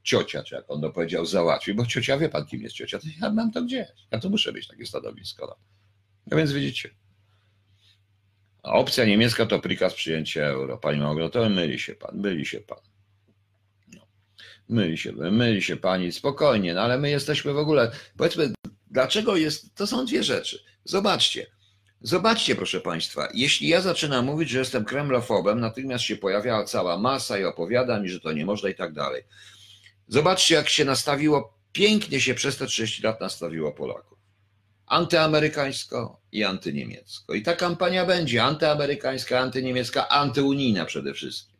ciocia, 0.03 0.43
czy 0.43 0.55
jak 0.55 0.71
on 0.71 0.81
to 0.81 0.89
powiedział, 0.89 1.25
załatwi, 1.25 1.73
bo 1.73 1.85
ciocia 1.85 2.17
wie 2.17 2.29
pan 2.29 2.45
kim 2.45 2.61
jest 2.61 2.75
ciocia, 2.75 2.99
to 2.99 3.07
ja 3.21 3.31
mam 3.33 3.51
to 3.51 3.63
gdzieś, 3.63 3.87
ja 4.11 4.19
to 4.19 4.29
muszę 4.29 4.53
mieć 4.53 4.67
takie 4.67 4.85
stanowisko. 4.85 5.45
No. 5.45 5.55
No 6.27 6.37
więc 6.37 6.51
widzicie. 6.51 6.89
A 8.63 8.73
opcja 8.73 9.05
niemiecka 9.05 9.45
to 9.45 9.59
prikaz 9.59 9.93
przyjęcia 9.93 10.41
euro. 10.41 10.77
Pani 10.77 10.99
Małgorzato, 10.99 11.49
myli 11.49 11.79
się 11.79 11.95
pan, 11.95 12.17
myli 12.17 12.45
się 12.45 12.59
pan. 12.59 12.79
No. 13.93 14.01
Myli 14.69 14.97
się, 14.97 15.11
myli 15.11 15.61
się 15.61 15.77
pani, 15.77 16.11
spokojnie, 16.11 16.73
no 16.73 16.81
ale 16.81 16.97
my 16.97 17.09
jesteśmy 17.09 17.53
w 17.53 17.57
ogóle, 17.57 17.91
powiedzmy, 18.17 18.53
dlaczego 18.89 19.37
jest, 19.37 19.75
to 19.75 19.87
są 19.87 20.05
dwie 20.05 20.23
rzeczy. 20.23 20.63
Zobaczcie, 20.83 21.45
zobaczcie 22.01 22.55
proszę 22.55 22.81
państwa, 22.81 23.27
jeśli 23.33 23.67
ja 23.67 23.81
zaczynam 23.81 24.25
mówić, 24.25 24.49
że 24.49 24.59
jestem 24.59 24.85
kremlofobem, 24.85 25.59
natychmiast 25.59 26.03
się 26.03 26.15
pojawia 26.15 26.63
cała 26.63 26.97
masa 26.97 27.39
i 27.39 27.43
opowiada 27.43 27.99
mi, 27.99 28.09
że 28.09 28.19
to 28.19 28.31
nie 28.31 28.45
można 28.45 28.69
i 28.69 28.75
tak 28.75 28.93
dalej. 28.93 29.23
Zobaczcie, 30.07 30.55
jak 30.55 30.69
się 30.69 30.85
nastawiło, 30.85 31.53
pięknie 31.71 32.21
się 32.21 32.33
przez 32.33 32.57
te 32.57 32.67
30 32.67 33.03
lat 33.03 33.21
nastawiło 33.21 33.71
Polaków 33.71 34.19
antyamerykańsko 34.89 36.21
i 36.31 36.43
antyniemiecko. 36.43 37.33
I 37.33 37.41
ta 37.41 37.55
kampania 37.55 38.05
będzie 38.05 38.43
antyamerykańska, 38.43 39.39
antyniemiecka, 39.39 40.09
antyunijna 40.09 40.85
przede 40.85 41.13
wszystkim. 41.13 41.57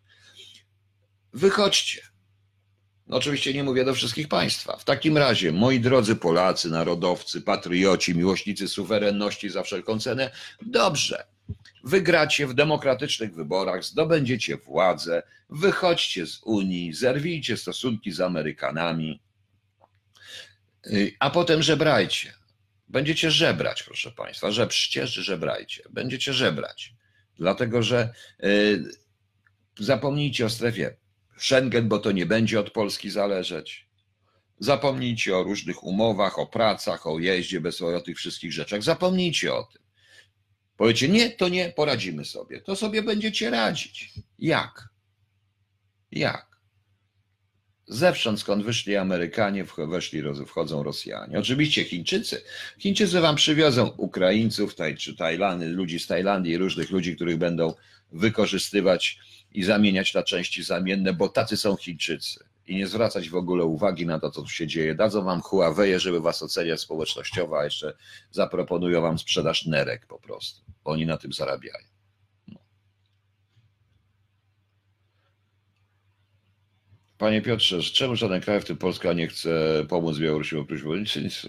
Wychodźcie. 1.34 2.02
Oczywiście 3.10 3.54
nie 3.54 3.64
mówię 3.64 3.86
do 3.86 3.94
wszystkich 3.94 4.28
państwa. 4.28 4.78
W 4.78 4.86
takim 4.86 5.18
razie, 5.18 5.52
moi 5.52 5.80
drodzy 5.80 6.16
Polacy, 6.16 6.70
narodowcy, 6.70 7.42
patrioci, 7.42 8.16
miłośnicy 8.16 8.68
suwerenności 8.68 9.50
za 9.50 9.64
wszelką 9.64 10.00
cenę, 10.00 10.32
dobrze. 10.62 11.26
Wygracie 11.84 12.48
w 12.48 12.54
demokratycznych 12.54 13.36
wyborach, 13.36 13.84
zdobędziecie 13.84 14.58
władzę, 14.58 15.24
wychodźcie 15.50 16.28
z 16.28 16.40
Unii, 16.44 16.94
zerwijcie 16.94 17.58
stosunki 17.58 18.12
z 18.12 18.22
Amerykanami, 18.22 19.22
y, 20.88 21.16
a 21.20 21.30
potem 21.30 21.64
żebrajcie. 21.64 22.34
Będziecie 22.90 23.32
żebrać, 23.32 23.84
proszę 23.84 24.12
Państwa. 24.12 24.52
Żebrzcie, 24.52 25.08
żebrajcie. 25.08 25.84
Będziecie 25.90 26.34
żebrać. 26.34 26.94
Dlatego, 27.38 27.84
że 27.84 28.14
y, 28.44 28.84
zapomnijcie 29.80 30.46
o 30.46 30.50
strefie 30.50 30.96
Schengen, 31.40 31.88
bo 31.88 32.00
to 32.00 32.12
nie 32.12 32.26
będzie 32.26 32.60
od 32.60 32.72
Polski 32.72 33.10
zależeć. 33.10 33.90
Zapomnijcie 34.60 35.38
o 35.38 35.44
różnych 35.44 35.84
umowach, 35.84 36.40
o 36.40 36.48
pracach, 36.48 37.08
o 37.08 37.20
jeździe, 37.20 37.62
bez 37.62 37.82
o 37.82 38.02
tych 38.02 38.18
wszystkich 38.18 38.54
rzeczach. 38.54 38.84
Zapomnijcie 38.84 39.54
o 39.54 39.64
tym. 39.64 39.82
Powiecie, 40.78 41.10
nie, 41.10 41.30
to 41.30 41.50
nie, 41.50 41.70
poradzimy 41.70 42.26
sobie. 42.26 42.62
To 42.62 42.76
sobie 42.76 43.04
będziecie 43.04 43.50
radzić. 43.50 44.14
Jak? 44.40 44.90
Jak? 46.12 46.50
Zewsząd, 47.88 48.40
skąd 48.40 48.64
wyszli 48.64 48.96
Amerykanie, 48.96 49.66
weszli, 49.78 50.24
wchodzą 50.46 50.84
Rosjanie. 50.84 51.40
Oczywiście 51.40 51.84
Chińczycy. 51.84 52.42
Chińczycy 52.80 53.22
wam 53.22 53.36
przywiozą 53.36 53.88
Ukraińców, 53.88 54.76
taj, 54.76 54.98
czy 54.98 55.16
Tajlandy, 55.16 55.68
ludzi 55.68 56.00
z 56.00 56.08
Tajlandii, 56.08 56.58
różnych 56.58 56.92
ludzi, 56.92 57.16
których 57.16 57.38
będą 57.38 57.74
wykorzystywać 58.12 59.20
i 59.52 59.64
zamieniać 59.64 60.14
na 60.14 60.24
części 60.24 60.64
zamienne, 60.64 61.14
bo 61.14 61.30
tacy 61.30 61.58
są 61.58 61.76
Chińczycy. 61.76 62.46
I 62.68 62.76
nie 62.76 62.88
zwracać 62.88 63.30
w 63.30 63.36
ogóle 63.36 63.66
uwagi 63.66 64.06
na 64.06 64.20
to, 64.20 64.32
co 64.32 64.42
tu 64.42 64.50
się 64.50 64.68
dzieje. 64.68 64.96
Dadzą 64.96 65.24
wam 65.24 65.42
Huawei, 65.42 66.00
żeby 66.00 66.22
was 66.22 66.44
oceniać 66.44 66.82
społecznościowo, 66.82 67.60
a 67.60 67.64
jeszcze 67.64 67.94
zaproponują 68.32 69.02
wam 69.02 69.20
sprzedaż 69.20 69.66
nerek 69.66 70.06
po 70.06 70.20
prostu, 70.20 70.62
bo 70.84 70.92
oni 70.92 71.06
na 71.06 71.18
tym 71.18 71.34
zarabiają. 71.34 71.88
Panie 77.18 77.42
Piotrze, 77.42 77.82
czemu 77.82 78.16
żaden 78.16 78.42
kraj, 78.42 78.62
w 78.62 78.66
tym 78.66 78.78
Polska, 78.78 79.14
nie 79.14 79.28
chce 79.28 79.86
pomóc 79.90 80.18
Białorusi 80.18 80.56
w 80.56 80.60
okresie 80.60 80.84
wojny? 80.84 81.02
Nic- 81.02 81.16
nic- 81.16 81.48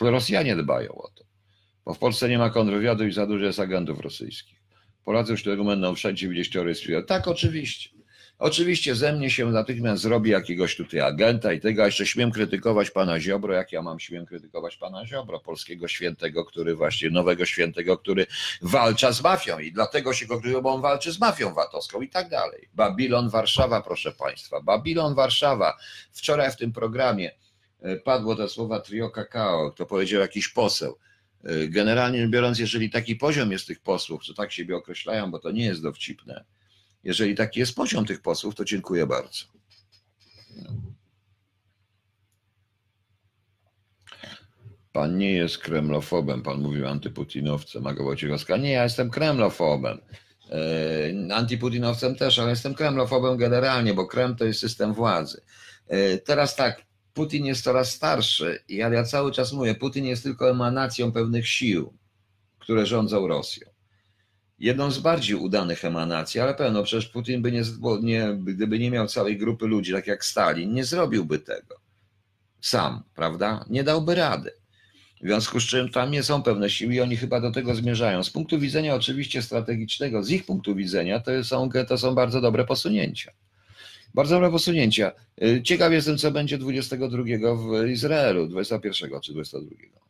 Rosjanie 0.00 0.56
dbają 0.56 0.94
o 0.94 1.08
to. 1.08 1.24
Bo 1.84 1.94
w 1.94 1.98
Polsce 1.98 2.28
nie 2.28 2.38
ma 2.38 2.50
kontrwywiadu 2.50 3.06
i 3.06 3.12
za 3.12 3.26
dużo 3.26 3.44
jest 3.44 3.60
agentów 3.60 4.00
rosyjskich. 4.00 4.61
Polacy 5.04 5.44
tego 5.44 5.64
będą 5.64 5.94
wszędzie 5.94 6.28
widzieć 6.28 6.48
spiru. 6.74 7.02
Tak, 7.02 7.28
oczywiście. 7.28 8.02
Oczywiście 8.42 8.94
ze 8.94 9.12
mnie 9.12 9.30
się 9.30 9.46
natychmiast 9.46 10.02
zrobi 10.02 10.30
jakiegoś 10.30 10.76
tutaj 10.76 11.00
agenta 11.00 11.52
i 11.52 11.60
tego, 11.60 11.82
a 11.82 11.86
jeszcze 11.86 12.06
śmiem 12.06 12.30
krytykować 12.30 12.90
pana 12.90 13.20
Ziobro, 13.20 13.54
jak 13.54 13.72
ja 13.72 13.82
mam 13.82 14.00
śmiem 14.00 14.26
krytykować 14.26 14.76
pana 14.76 15.06
Ziobro, 15.06 15.40
polskiego 15.40 15.88
świętego, 15.88 16.44
który 16.44 16.74
właśnie, 16.74 17.10
nowego 17.10 17.46
świętego, 17.46 17.98
który 17.98 18.26
walcza 18.62 19.12
z 19.12 19.22
mafią 19.22 19.58
i 19.58 19.72
dlatego 19.72 20.14
się 20.14 20.26
go 20.26 20.34
krytykują, 20.34 20.62
bo 20.62 20.74
on 20.74 20.80
walczy 20.80 21.12
z 21.12 21.20
mafią 21.20 21.54
VAT-owską 21.54 22.00
i 22.00 22.08
tak 22.08 22.28
dalej. 22.28 22.68
Babilon 22.74 23.28
Warszawa, 23.28 23.82
proszę 23.82 24.12
państwa, 24.12 24.60
Babilon 24.60 25.14
Warszawa. 25.14 25.76
Wczoraj 26.12 26.52
w 26.52 26.56
tym 26.56 26.72
programie 26.72 27.30
e, 27.80 27.96
padło 27.96 28.36
te 28.36 28.48
słowa 28.48 28.80
trio 28.80 29.10
kakao, 29.10 29.70
to 29.70 29.86
powiedział 29.86 30.20
jakiś 30.20 30.48
poseł. 30.48 30.98
E, 31.44 31.68
Generalnie 31.68 32.28
biorąc, 32.28 32.58
jeżeli 32.58 32.90
taki 32.90 33.16
poziom 33.16 33.52
jest 33.52 33.66
tych 33.66 33.80
posłów, 33.80 34.24
co 34.24 34.34
tak 34.34 34.52
siebie 34.52 34.76
określają, 34.76 35.30
bo 35.30 35.38
to 35.38 35.50
nie 35.50 35.64
jest 35.64 35.82
dowcipne, 35.82 36.44
jeżeli 37.04 37.34
taki 37.34 37.60
jest 37.60 37.74
poziom 37.74 38.06
tych 38.06 38.22
posłów, 38.22 38.54
to 38.54 38.64
dziękuję 38.64 39.06
bardzo. 39.06 39.44
Pan 44.92 45.18
nie 45.18 45.32
jest 45.32 45.58
kremlofobem, 45.58 46.42
pan 46.42 46.60
mówił 46.60 46.88
antyputinowcem, 46.88 47.86
Aga 47.86 48.04
Wojciechowska. 48.04 48.56
Nie, 48.56 48.70
ja 48.70 48.84
jestem 48.84 49.10
kremlofobem. 49.10 49.98
E, 50.50 51.34
Antyputinowcem 51.34 52.16
też, 52.16 52.38
ale 52.38 52.50
jestem 52.50 52.74
kremlofobem 52.74 53.36
generalnie, 53.36 53.94
bo 53.94 54.06
Kreml 54.06 54.36
to 54.36 54.44
jest 54.44 54.60
system 54.60 54.94
władzy. 54.94 55.42
E, 55.88 56.18
Teraz 56.18 56.56
tak, 56.56 56.82
Putin 57.14 57.46
jest 57.46 57.64
coraz 57.64 57.90
starszy, 57.90 58.64
i 58.68 58.82
ale 58.82 58.94
ja 58.94 59.04
cały 59.04 59.32
czas 59.32 59.52
mówię, 59.52 59.74
Putin 59.74 60.04
jest 60.04 60.22
tylko 60.22 60.50
emanacją 60.50 61.12
pewnych 61.12 61.48
sił, 61.48 61.92
które 62.58 62.86
rządzą 62.86 63.26
Rosją 63.26 63.72
jedną 64.62 64.90
z 64.90 64.98
bardziej 64.98 65.36
udanych 65.36 65.84
emanacji, 65.84 66.40
ale 66.40 66.54
pewno 66.54 66.82
przecież 66.82 67.08
Putin 67.08 67.42
by 67.42 67.52
nie, 67.52 67.62
nie, 68.02 68.38
gdyby 68.42 68.78
nie 68.78 68.90
miał 68.90 69.06
całej 69.06 69.38
grupy 69.38 69.66
ludzi, 69.66 69.92
tak 69.92 70.06
jak 70.06 70.24
Stalin, 70.24 70.74
nie 70.74 70.84
zrobiłby 70.84 71.38
tego. 71.38 71.76
Sam, 72.60 73.02
prawda? 73.14 73.64
Nie 73.70 73.84
dałby 73.84 74.14
rady. 74.14 74.50
W 75.22 75.26
związku 75.26 75.60
z 75.60 75.64
czym 75.64 75.90
tam 75.90 76.10
nie 76.10 76.22
są 76.22 76.42
pewne 76.42 76.70
siły 76.70 76.94
i 76.94 77.00
oni 77.00 77.16
chyba 77.16 77.40
do 77.40 77.50
tego 77.50 77.74
zmierzają. 77.74 78.24
Z 78.24 78.30
punktu 78.30 78.58
widzenia 78.58 78.94
oczywiście 78.94 79.42
strategicznego, 79.42 80.22
z 80.22 80.30
ich 80.30 80.46
punktu 80.46 80.74
widzenia, 80.74 81.20
to 81.20 81.44
są, 81.44 81.70
to 81.88 81.98
są 81.98 82.14
bardzo 82.14 82.40
dobre 82.40 82.64
posunięcia. 82.64 83.32
Bardzo 84.14 84.34
dobre 84.34 84.50
posunięcia. 84.50 85.12
Y, 85.42 85.62
Ciekaw 85.62 85.92
jestem, 85.92 86.18
co 86.18 86.30
będzie 86.30 86.58
22 86.58 87.22
w 87.54 87.88
Izraelu, 87.88 88.46
21 88.46 89.20
czy 89.20 89.32
22. 89.32 90.02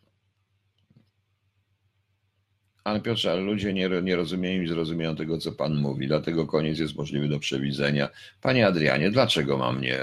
Ale 2.84 3.00
Piotrze, 3.00 3.36
ludzie 3.36 3.72
nie, 3.72 3.88
nie 4.02 4.16
rozumieją 4.16 4.62
i 4.62 4.68
zrozumieją 4.68 5.16
tego, 5.16 5.38
co 5.38 5.52
Pan 5.52 5.74
mówi, 5.76 6.06
dlatego 6.06 6.46
koniec 6.46 6.78
jest 6.78 6.96
możliwy 6.96 7.28
do 7.28 7.38
przewidzenia. 7.38 8.08
Panie 8.40 8.66
Adrianie, 8.66 9.10
dlaczego 9.10 9.58
mam 9.58 9.80
nie... 9.80 9.98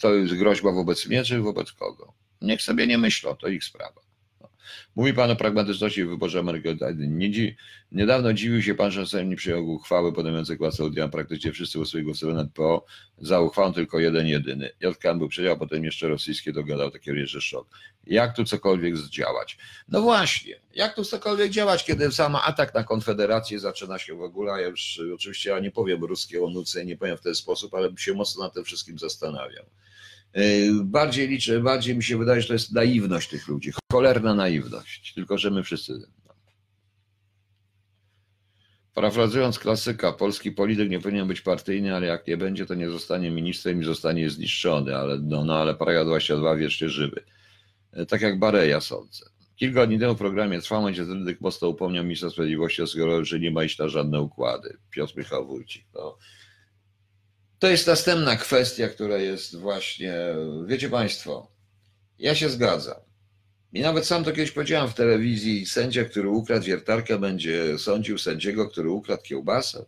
To 0.00 0.14
jest 0.14 0.34
groźba 0.34 0.72
wobec 0.72 1.06
mnie, 1.06 1.24
czy 1.24 1.40
wobec 1.40 1.72
kogo? 1.72 2.12
Niech 2.42 2.62
sobie 2.62 2.86
nie 2.86 2.98
myślą, 2.98 3.36
to 3.36 3.48
ich 3.48 3.64
sprawa. 3.64 4.07
Mówi 4.96 5.14
Pan 5.14 5.30
o 5.30 5.36
pragmatyczności 5.36 6.04
w 6.04 6.08
wyborze 6.08 6.42
dzi- 7.30 7.56
niedawno 7.92 8.32
dziwił 8.32 8.62
się 8.62 8.74
Pan, 8.74 8.90
że 8.90 9.06
Sejm 9.06 9.30
nie 9.30 9.36
przyjął 9.36 9.68
uchwały 9.70 10.12
podejmującej 10.12 10.56
głos 10.56 10.76
Saudian. 10.76 11.10
Praktycznie 11.10 11.52
wszyscy 11.52 11.78
głosowali 12.04 12.38
na 12.38 12.44
PO. 12.54 12.84
Za 13.18 13.40
uchwałą 13.40 13.72
tylko 13.72 13.98
jeden, 13.98 14.26
jedyny. 14.26 14.70
JKM 14.80 15.18
był 15.18 15.28
przedział, 15.28 15.58
potem 15.58 15.84
jeszcze 15.84 16.08
rosyjskie 16.08 16.52
dogadał 16.52 16.90
taki 16.90 17.10
jeszcze 17.10 17.40
szok. 17.40 17.68
Jak 18.06 18.36
tu 18.36 18.44
cokolwiek 18.44 18.96
zdziałać? 18.96 19.58
No 19.88 20.02
właśnie, 20.02 20.60
jak 20.74 20.94
tu 20.94 21.04
cokolwiek 21.04 21.50
działać, 21.50 21.84
kiedy 21.84 22.12
sam 22.12 22.36
atak 22.36 22.74
na 22.74 22.84
Konfederację 22.84 23.58
zaczyna 23.58 23.98
się 23.98 24.14
w 24.14 24.22
ogóle, 24.22 24.62
ja 24.62 24.68
już 24.68 25.00
oczywiście 25.14 25.50
ja 25.50 25.58
nie 25.58 25.70
powiem 25.70 26.04
ruskiej 26.04 26.40
o 26.40 26.50
nuce, 26.50 26.84
nie 26.84 26.96
powiem 26.96 27.16
w 27.16 27.20
ten 27.20 27.34
sposób, 27.34 27.74
ale 27.74 27.90
się 27.98 28.14
mocno 28.14 28.44
nad 28.44 28.54
tym 28.54 28.64
wszystkim 28.64 28.98
zastanawiał. 28.98 29.64
Yy, 30.34 30.84
Bardziej 30.84 31.28
liczę, 31.28 31.60
bardziej 31.60 31.96
mi 31.96 32.02
się 32.02 32.18
wydaje, 32.18 32.40
że 32.40 32.46
to 32.48 32.52
jest 32.52 32.72
naiwność 32.72 33.28
tych 33.28 33.48
ludzi, 33.48 33.72
cholerna 33.92 34.34
naiwność, 34.34 35.14
tylko 35.14 35.38
że 35.38 35.50
my 35.50 35.62
wszyscy. 35.62 35.92
Parafrazując 38.94 39.58
klasyka, 39.58 40.12
polski 40.12 40.52
polityk 40.52 40.90
nie 40.90 41.00
powinien 41.00 41.28
być 41.28 41.40
partyjny, 41.40 41.94
ale 41.94 42.06
jak 42.06 42.26
nie 42.26 42.36
będzie, 42.36 42.66
to 42.66 42.74
nie 42.74 42.90
zostanie 42.90 43.30
ministrem 43.30 43.82
i 43.82 43.84
zostanie 43.84 44.30
zniszczony, 44.30 44.96
ale, 44.96 45.18
no, 45.18 45.44
no, 45.44 45.56
ale 45.56 45.74
paragraf 45.74 46.06
22 46.06 46.56
wiecznie 46.56 46.88
żywy. 46.88 47.24
E, 47.92 48.06
Tak 48.06 48.20
jak 48.20 48.38
Bareja 48.38 48.80
sądzę. 48.80 49.26
Kilka 49.56 49.86
dni 49.86 49.98
temu 49.98 50.14
w 50.14 50.18
programie 50.18 50.60
Trwa 50.60 50.82
będzie 50.82 51.04
Rydyk 51.04 51.40
mocno 51.40 51.68
upomniał 51.68 52.04
ministra 52.04 52.30
sprawiedliwości 52.30 52.82
o 52.82 53.24
że 53.24 53.40
nie 53.40 53.50
ma 53.50 53.64
iść 53.64 53.78
na 53.78 53.88
żadne 53.88 54.20
układy. 54.20 54.76
Piotr 54.90 55.16
Michał 55.16 55.46
Wójcik. 55.46 55.86
No. 55.94 56.18
To 57.58 57.68
jest 57.68 57.86
następna 57.86 58.36
kwestia, 58.36 58.88
która 58.88 59.16
jest 59.16 59.56
właśnie, 59.56 60.14
wiecie 60.66 60.90
Państwo, 60.90 61.52
ja 62.18 62.34
się 62.34 62.48
zgadzam. 62.50 63.00
I 63.72 63.80
nawet 63.80 64.06
sam 64.06 64.24
to 64.24 64.32
kiedyś 64.32 64.50
powiedziałem 64.50 64.88
w 64.88 64.94
telewizji, 64.94 65.66
sędzia, 65.66 66.04
który 66.04 66.28
ukradł 66.28 66.64
wiertarkę, 66.64 67.18
będzie 67.18 67.78
sądził 67.78 68.18
sędziego, 68.18 68.68
który 68.68 68.90
ukradł 68.90 69.22
kiełbasę. 69.22 69.84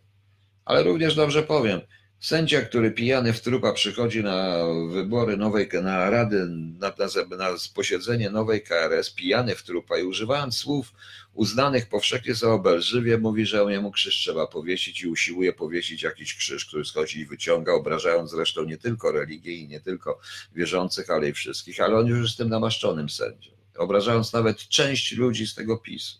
Ale 0.65 0.83
również 0.83 1.15
dobrze 1.15 1.43
powiem, 1.43 1.81
sędzia, 2.21 2.61
który 2.61 2.91
pijany 2.91 3.33
w 3.33 3.41
trupa 3.41 3.73
przychodzi 3.73 4.23
na 4.23 4.57
wybory 4.89 5.37
nowej, 5.37 5.69
na 5.83 6.09
rady, 6.09 6.45
na, 6.79 6.93
na, 6.97 7.37
na 7.37 7.49
posiedzenie 7.75 8.29
nowej 8.29 8.61
KRS, 8.61 9.09
pijany 9.09 9.55
w 9.55 9.63
trupa 9.63 9.97
i 9.97 10.03
używając 10.03 10.57
słów 10.57 10.93
uznanych 11.33 11.89
powszechnie 11.89 12.35
za 12.35 12.53
obelżywie, 12.53 13.17
mówi, 13.17 13.45
że 13.45 13.65
jemu 13.69 13.91
krzyż 13.91 14.15
trzeba 14.15 14.47
powiesić 14.47 15.01
i 15.01 15.07
usiłuje 15.07 15.53
powiesić 15.53 16.03
jakiś 16.03 16.35
krzyż, 16.35 16.65
który 16.65 16.85
schodzi 16.85 17.19
i 17.19 17.25
wyciąga, 17.25 17.73
obrażając 17.73 18.31
zresztą 18.31 18.63
nie 18.63 18.77
tylko 18.77 19.11
religię 19.11 19.53
i 19.53 19.67
nie 19.67 19.79
tylko 19.79 20.19
wierzących, 20.55 21.09
ale 21.09 21.29
i 21.29 21.33
wszystkich, 21.33 21.79
ale 21.79 21.97
on 21.97 22.07
już 22.07 22.21
jest 22.23 22.37
tym 22.37 22.49
namaszczonym 22.49 23.09
sędzią, 23.09 23.51
obrażając 23.77 24.33
nawet 24.33 24.57
część 24.57 25.11
ludzi 25.11 25.47
z 25.47 25.55
tego 25.55 25.77
PiSu. 25.77 26.17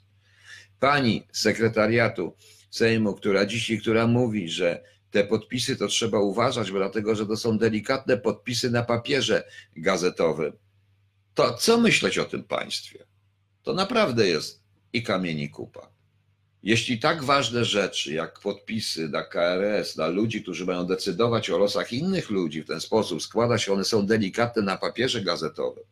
Pani 0.79 1.27
sekretariatu 1.31 2.33
Sejmu, 2.69 3.13
która 3.13 3.45
dzisiaj, 3.45 3.79
która 3.79 4.07
mówi, 4.07 4.49
że 4.49 4.83
te 5.11 5.23
podpisy 5.23 5.75
to 5.75 5.87
trzeba 5.87 6.19
uważać, 6.19 6.71
bo 6.71 6.77
dlatego, 6.77 7.15
że 7.15 7.25
to 7.25 7.37
są 7.37 7.57
delikatne 7.57 8.17
podpisy 8.17 8.71
na 8.71 8.83
papierze 8.83 9.43
gazetowym. 9.75 10.53
To 11.33 11.53
co 11.53 11.77
myśleć 11.77 12.17
o 12.17 12.25
tym 12.25 12.43
państwie? 12.43 13.05
To 13.63 13.73
naprawdę 13.73 14.27
jest 14.27 14.61
i 14.93 15.03
kamień 15.03 15.39
i 15.39 15.49
kupa. 15.49 15.91
Jeśli 16.63 16.99
tak 16.99 17.23
ważne 17.23 17.65
rzeczy 17.65 18.13
jak 18.13 18.39
podpisy 18.39 19.09
na 19.09 19.23
KRS, 19.23 19.95
dla 19.95 20.07
ludzi, 20.07 20.41
którzy 20.41 20.65
mają 20.65 20.85
decydować 20.85 21.49
o 21.49 21.57
losach 21.57 21.93
innych 21.93 22.29
ludzi 22.29 22.63
w 22.63 22.67
ten 22.67 22.81
sposób, 22.81 23.23
składa 23.23 23.57
się, 23.57 23.73
one 23.73 23.83
są 23.83 24.05
delikatne 24.05 24.61
na 24.61 24.77
papierze 24.77 25.21
gazetowym, 25.21 25.83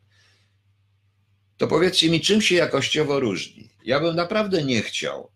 to 1.56 1.66
powiedzcie 1.66 2.10
mi, 2.10 2.20
czym 2.20 2.42
się 2.42 2.54
jakościowo 2.54 3.20
różni? 3.20 3.68
Ja 3.84 4.00
bym 4.00 4.16
naprawdę 4.16 4.64
nie 4.64 4.82
chciał, 4.82 5.30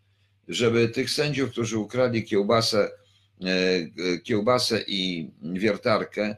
żeby 0.48 0.88
tych 0.88 1.10
sędziów, 1.10 1.50
którzy 1.50 1.78
ukradli 1.78 2.24
kiełbasę, 2.24 2.90
kiełbasę 4.24 4.84
i 4.86 5.30
wiertarkę, 5.42 6.36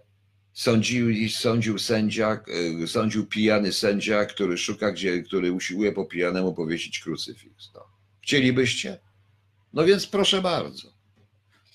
sądził, 0.56 1.30
sądził 1.30 1.78
sędzia, 1.78 2.40
e, 2.82 2.86
sądził 2.86 3.26
pijany 3.26 3.72
sędzia, 3.72 4.24
który 4.24 4.58
szuka, 4.58 4.92
gdzie, 4.92 5.22
który 5.22 5.52
usiłuje 5.52 5.92
po 5.92 6.04
pijanemu 6.04 6.54
powiesić 6.54 7.00
krucyfiks. 7.00 7.70
No. 7.74 7.80
Chcielibyście? 8.22 9.00
No 9.72 9.84
więc 9.84 10.06
proszę 10.06 10.42
bardzo. 10.42 10.92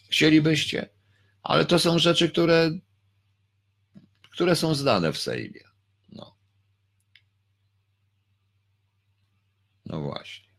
Chcielibyście? 0.10 0.90
Ale 1.44 1.66
to 1.66 1.80
są 1.80 2.00
rzeczy, 2.00 2.30
które, 2.30 2.72
które 4.32 4.56
są 4.56 4.76
znane 4.76 5.14
w 5.14 5.18
Sejmie. 5.18 5.64
No. 6.10 6.36
No 9.86 10.02
właśnie. 10.02 10.50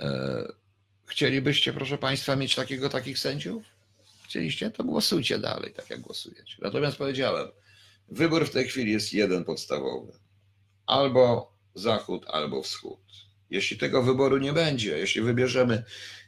E, 0.00 0.44
Chcielibyście, 1.08 1.72
proszę 1.72 1.98
Państwa, 1.98 2.36
mieć 2.36 2.54
takiego, 2.54 2.88
takich 2.88 3.18
sędziów? 3.18 3.62
Chcieliście? 4.24 4.70
To 4.70 4.84
głosujcie 4.84 5.38
dalej, 5.38 5.72
tak 5.72 5.90
jak 5.90 6.00
głosujecie. 6.00 6.56
Natomiast 6.62 6.96
powiedziałem, 6.96 7.48
wybór 8.08 8.46
w 8.46 8.50
tej 8.50 8.68
chwili 8.68 8.92
jest 8.92 9.12
jeden 9.12 9.44
podstawowy. 9.44 10.12
Albo 10.86 11.52
zachód, 11.74 12.24
albo 12.28 12.62
wschód. 12.62 13.00
Jeśli 13.50 13.76
tego 13.76 14.02
wyboru 14.02 14.38
nie 14.38 14.52
będzie, 14.52 14.98
jeśli 14.98 15.20
wybierzemy, 15.20 15.84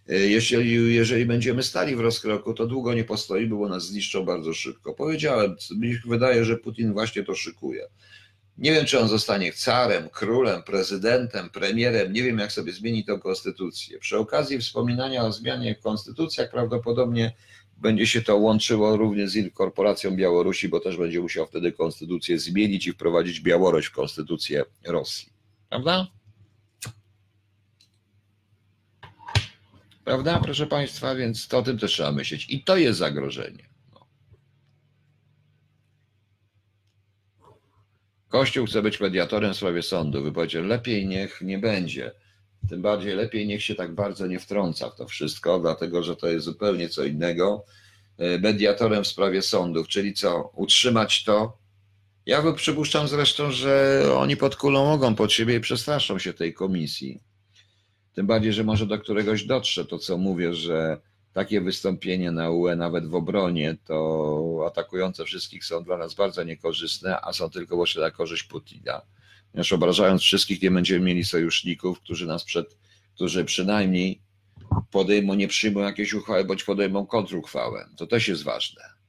jeśli, 0.07 0.95
jeżeli 0.95 1.27
będziemy 1.27 1.63
stali 1.63 1.97
w 1.97 2.01
rozkroku, 2.01 2.55
to 2.55 2.67
długo 2.67 2.95
nie 2.95 3.05
postoimy, 3.05 3.57
bo 3.57 3.69
nas 3.69 3.87
zniszczą 3.87 4.25
bardzo 4.25 4.55
szybko. 4.55 4.95
Powiedziałem, 4.95 5.57
mi 5.77 5.99
wydaje, 6.07 6.45
że 6.45 6.57
Putin 6.57 6.93
właśnie 6.93 7.23
to 7.25 7.35
szykuje. 7.35 7.87
Nie 8.61 8.73
wiem, 8.73 8.87
czy 8.87 9.01
on 9.01 9.09
zostanie 9.09 9.53
carem, 9.53 10.09
królem, 10.09 10.63
prezydentem, 10.63 11.51
premierem. 11.51 12.13
Nie 12.13 12.23
wiem, 12.23 12.39
jak 12.39 12.53
sobie 12.53 12.73
zmieni 12.73 13.05
tą 13.05 13.21
konstytucję. 13.21 13.99
Przy 13.99 14.19
okazji 14.19 14.59
wspominania 14.59 15.23
o 15.23 15.33
zmianie 15.33 15.75
w 15.75 15.81
konstytucjach 15.81 16.51
prawdopodobnie 16.51 17.33
będzie 17.77 18.07
się 18.07 18.23
to 18.23 18.37
łączyło 18.37 18.97
również 18.97 19.31
z 19.31 19.37
inkorporacją 19.37 20.17
Białorusi, 20.17 20.69
bo 20.69 20.81
też 20.81 20.97
będzie 20.97 21.21
musiał 21.21 21.47
wtedy 21.47 21.73
konstytucję 21.73 22.39
zmienić 22.39 22.87
i 22.87 22.93
wprowadzić 22.93 23.41
Białoruś 23.41 23.87
w 23.87 23.93
konstytucję 23.93 24.65
Rosji. 24.85 25.33
Prawda? 25.69 26.07
Prawda, 30.05 30.41
proszę 30.45 30.67
Państwa? 30.67 31.15
Więc 31.15 31.49
to 31.49 31.59
o 31.59 31.63
tym 31.63 31.79
też 31.79 31.93
trzeba 31.93 32.13
myśleć. 32.13 32.47
I 32.51 32.65
to 32.65 32.77
jest 32.77 32.99
zagrożenie. 32.99 33.70
Kościół 38.31 38.67
chce 38.67 38.83
być 38.83 39.01
mediatorem 39.01 39.53
w 39.53 39.57
sprawie 39.57 39.83
sądu. 39.83 40.23
Wy 40.23 40.63
lepiej 40.63 41.07
niech 41.07 41.41
nie 41.41 41.59
będzie. 41.59 42.13
Tym 42.69 42.83
bardziej 42.83 43.15
lepiej 43.15 43.47
niech 43.47 43.63
się 43.63 43.75
tak 43.75 43.95
bardzo 43.95 44.27
nie 44.27 44.39
wtrąca 44.39 44.91
w 44.91 44.97
to 44.97 45.07
wszystko, 45.07 45.61
dlatego 45.61 46.03
że 46.03 46.17
to 46.17 46.29
jest 46.29 46.45
zupełnie 46.45 46.89
co 46.89 47.05
innego. 47.05 47.65
E, 48.19 48.39
Mediatorem 48.39 49.05
w 49.05 49.07
sprawie 49.07 49.43
sądów, 49.43 49.89
czyli 49.89 50.15
co? 50.15 50.53
Utrzymać 50.57 51.25
to. 51.25 51.59
Ja 52.27 52.53
przypuszczam 52.53 53.09
zresztą, 53.09 53.51
że 53.51 54.03
oni 54.17 54.37
pod 54.37 54.57
kulą 54.57 54.85
mogą 54.85 55.15
pod 55.15 55.33
siebie 55.33 55.57
i 55.57 55.61
przestraszą 55.61 56.19
się 56.19 56.33
tej 56.33 56.55
komisji. 56.55 57.21
Tym 58.15 58.27
bardziej, 58.27 58.53
że 58.53 58.65
może 58.65 58.87
do 58.87 58.99
któregoś 58.99 59.45
dotrze 59.45 59.85
to, 59.85 59.99
co 59.99 60.19
mówię, 60.19 60.55
że 60.55 61.01
takie 61.33 61.61
wystąpienie 61.61 62.31
na 62.31 62.51
UE, 62.51 62.77
nawet 62.77 63.07
w 63.07 63.15
obronie, 63.15 63.77
to 63.85 64.65
atakujące 64.67 65.25
wszystkich 65.25 65.65
są 65.65 65.85
dla 65.85 65.99
nas 65.99 66.15
bardzo 66.15 66.45
niekorzystne, 66.45 67.21
a 67.21 67.33
są 67.33 67.51
tylko 67.51 67.77
właśnie 67.77 68.03
na 68.03 68.11
korzyść 68.11 68.43
Putina. 68.43 69.03
Ponieważ 69.53 69.73
obrażając 69.73 70.23
wszystkich, 70.23 70.63
nie 70.63 70.71
będziemy 70.71 71.07
mieli 71.07 71.25
sojuszników, 71.25 72.01
którzy 72.01 72.27
nas 72.27 72.45
przed, 72.45 72.79
którzy 73.15 73.45
przynajmniej 73.45 74.23
podejmą, 74.91 75.35
nie 75.35 75.49
przyjmą 75.49 75.81
jakiejś 75.81 76.15
uchwały, 76.15 76.45
bądź 76.45 76.65
podejmą 76.65 77.07
kontruchwałę. 77.07 77.89
To 77.97 78.07
też 78.07 78.29
jest 78.29 78.43
ważne. 78.43 79.00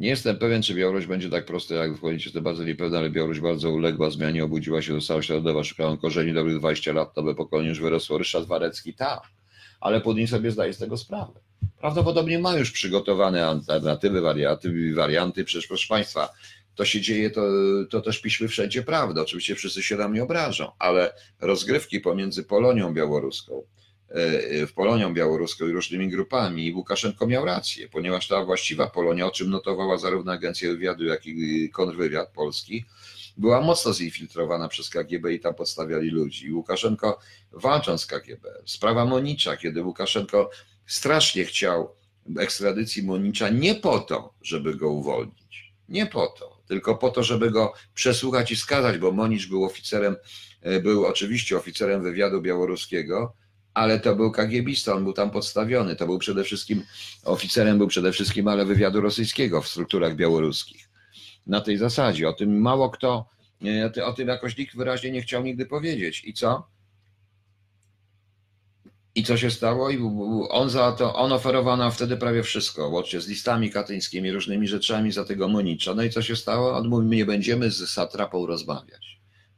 Nie 0.00 0.08
jestem 0.08 0.36
pewien, 0.36 0.62
czy 0.62 0.74
Białoruś 0.74 1.06
będzie 1.06 1.30
tak 1.30 1.46
prosto, 1.46 1.74
jak 1.74 1.96
wchodzicie, 1.96 2.30
to 2.30 2.40
bardzo 2.40 2.64
niepewne, 2.64 2.98
ale 2.98 3.10
Białoruś 3.10 3.40
bardzo 3.40 3.70
uległa 3.70 4.10
zmianie, 4.10 4.44
obudziła 4.44 4.82
się, 4.82 4.94
została 4.94 5.22
świadoma, 5.22 5.64
szukała 5.64 5.96
korzeni 5.96 6.32
dobrych 6.32 6.58
20 6.58 6.92
lat, 6.92 7.16
nowe 7.16 7.34
pokolenie 7.34 7.68
już 7.68 7.80
wyrosło. 7.80 8.18
Ryszard 8.18 8.46
Warecki, 8.46 8.94
tak, 8.94 9.22
ale 9.80 10.00
Putin 10.00 10.26
sobie 10.26 10.50
zdaje 10.50 10.72
z 10.72 10.78
tego 10.78 10.96
sprawę. 10.96 11.32
Prawdopodobnie 11.80 12.38
ma 12.38 12.56
już 12.56 12.70
przygotowane 12.70 13.46
alternatywy, 13.46 14.20
warianty. 14.94 15.44
Przecież, 15.44 15.66
proszę 15.66 15.86
Państwa, 15.88 16.28
to 16.74 16.84
się 16.84 17.00
dzieje, 17.00 17.30
to, 17.30 17.42
to 17.90 18.00
też 18.00 18.20
piszmy 18.20 18.48
wszędzie 18.48 18.82
prawdę. 18.82 19.22
Oczywiście 19.22 19.54
wszyscy 19.54 19.82
się 19.82 19.96
na 19.96 20.08
mnie 20.08 20.22
obrażą, 20.22 20.72
ale 20.78 21.12
rozgrywki 21.40 22.00
pomiędzy 22.00 22.44
Polonią 22.44 22.94
Białoruską, 22.94 23.62
w 24.66 24.72
Polonią 24.74 25.14
Białoruską 25.14 25.68
i 25.68 25.72
różnymi 25.72 26.08
grupami 26.08 26.66
i 26.66 26.72
Łukaszenko 26.72 27.26
miał 27.26 27.44
rację, 27.44 27.88
ponieważ 27.88 28.28
ta 28.28 28.44
właściwa 28.44 28.86
Polonia, 28.86 29.26
o 29.26 29.30
czym 29.30 29.50
notowała 29.50 29.98
zarówno 29.98 30.32
Agencja 30.32 30.70
Wywiadu, 30.70 31.04
jak 31.04 31.26
i 31.26 31.70
kontrwywiad 31.70 32.32
polski, 32.32 32.84
była 33.36 33.60
mocno 33.60 33.94
zinfiltrowana 33.94 34.68
przez 34.68 34.90
KGB 34.90 35.32
i 35.32 35.40
tam 35.40 35.54
podstawiali 35.54 36.10
ludzi. 36.10 36.46
I 36.46 36.52
Łukaszenko 36.52 37.18
walcząc 37.52 38.00
z 38.00 38.06
KGB, 38.06 38.48
sprawa 38.64 39.04
Monicza, 39.04 39.56
kiedy 39.56 39.82
Łukaszenko 39.82 40.50
strasznie 40.86 41.44
chciał 41.44 41.94
ekstradycji 42.38 43.02
Monicza 43.02 43.48
nie 43.48 43.74
po 43.74 43.98
to, 43.98 44.34
żeby 44.42 44.74
go 44.74 44.90
uwolnić. 44.90 45.74
Nie 45.88 46.06
po 46.06 46.26
to, 46.26 46.60
tylko 46.68 46.94
po 46.94 47.10
to, 47.10 47.22
żeby 47.22 47.50
go 47.50 47.72
przesłuchać 47.94 48.52
i 48.52 48.56
skazać, 48.56 48.98
bo 48.98 49.12
Monicz 49.12 49.48
był 49.48 49.64
oficerem, 49.64 50.16
e, 50.62 50.80
był 50.80 51.06
oczywiście 51.06 51.56
oficerem 51.56 52.02
wywiadu 52.02 52.42
białoruskiego, 52.42 53.34
ale 53.74 54.00
to 54.00 54.16
był 54.16 54.30
kagiebista, 54.30 54.94
on 54.94 55.04
był 55.04 55.12
tam 55.12 55.30
podstawiony, 55.30 55.96
to 55.96 56.06
był 56.06 56.18
przede 56.18 56.44
wszystkim, 56.44 56.82
oficerem 57.24 57.78
był 57.78 57.86
przede 57.86 58.12
wszystkim, 58.12 58.48
ale 58.48 58.64
wywiadu 58.64 59.00
rosyjskiego 59.00 59.62
w 59.62 59.68
strukturach 59.68 60.16
białoruskich. 60.16 60.88
Na 61.46 61.60
tej 61.60 61.76
zasadzie, 61.76 62.28
o 62.28 62.32
tym 62.32 62.60
mało 62.60 62.90
kto, 62.90 63.28
e, 63.96 64.04
o 64.04 64.12
tym 64.12 64.28
jakoś 64.28 64.56
nikt 64.56 64.76
wyraźnie 64.76 65.10
nie 65.10 65.22
chciał 65.22 65.42
nigdy 65.42 65.66
powiedzieć. 65.66 66.22
I 66.24 66.34
co? 66.34 66.66
I 69.14 69.24
co 69.24 69.36
się 69.36 69.50
stało? 69.50 69.90
I 69.90 69.98
on 70.50 70.70
za 70.70 70.92
to, 70.92 71.14
on 71.14 71.32
oferował 71.32 71.76
nam 71.76 71.92
wtedy 71.92 72.16
prawie 72.16 72.42
wszystko, 72.42 72.88
łącznie 72.88 73.20
z 73.20 73.28
listami 73.28 73.70
katyńskimi, 73.70 74.32
różnymi 74.32 74.68
rzeczami 74.68 75.12
za 75.12 75.24
tego 75.24 75.48
Monicza. 75.48 75.94
No 75.94 76.02
i 76.02 76.10
co 76.10 76.22
się 76.22 76.36
stało? 76.36 76.76
On 76.76 76.88
mówi, 76.88 77.06
my 77.06 77.16
nie 77.16 77.26
będziemy 77.26 77.70
z 77.70 77.90
satrapą 77.90 78.46
rozmawiać, 78.46 79.09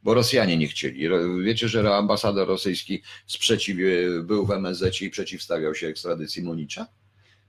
bo 0.03 0.13
Rosjanie 0.13 0.57
nie 0.57 0.67
chcieli. 0.67 1.09
Wiecie, 1.43 1.67
że 1.67 1.95
ambasador 1.95 2.47
rosyjski 2.47 3.01
sprzeciw, 3.27 3.77
był 4.23 4.45
w 4.45 4.51
MSZ 4.51 5.01
i 5.01 5.09
przeciwstawiał 5.09 5.75
się 5.75 5.87
ekstradycji 5.87 6.43
Monicza? 6.43 6.87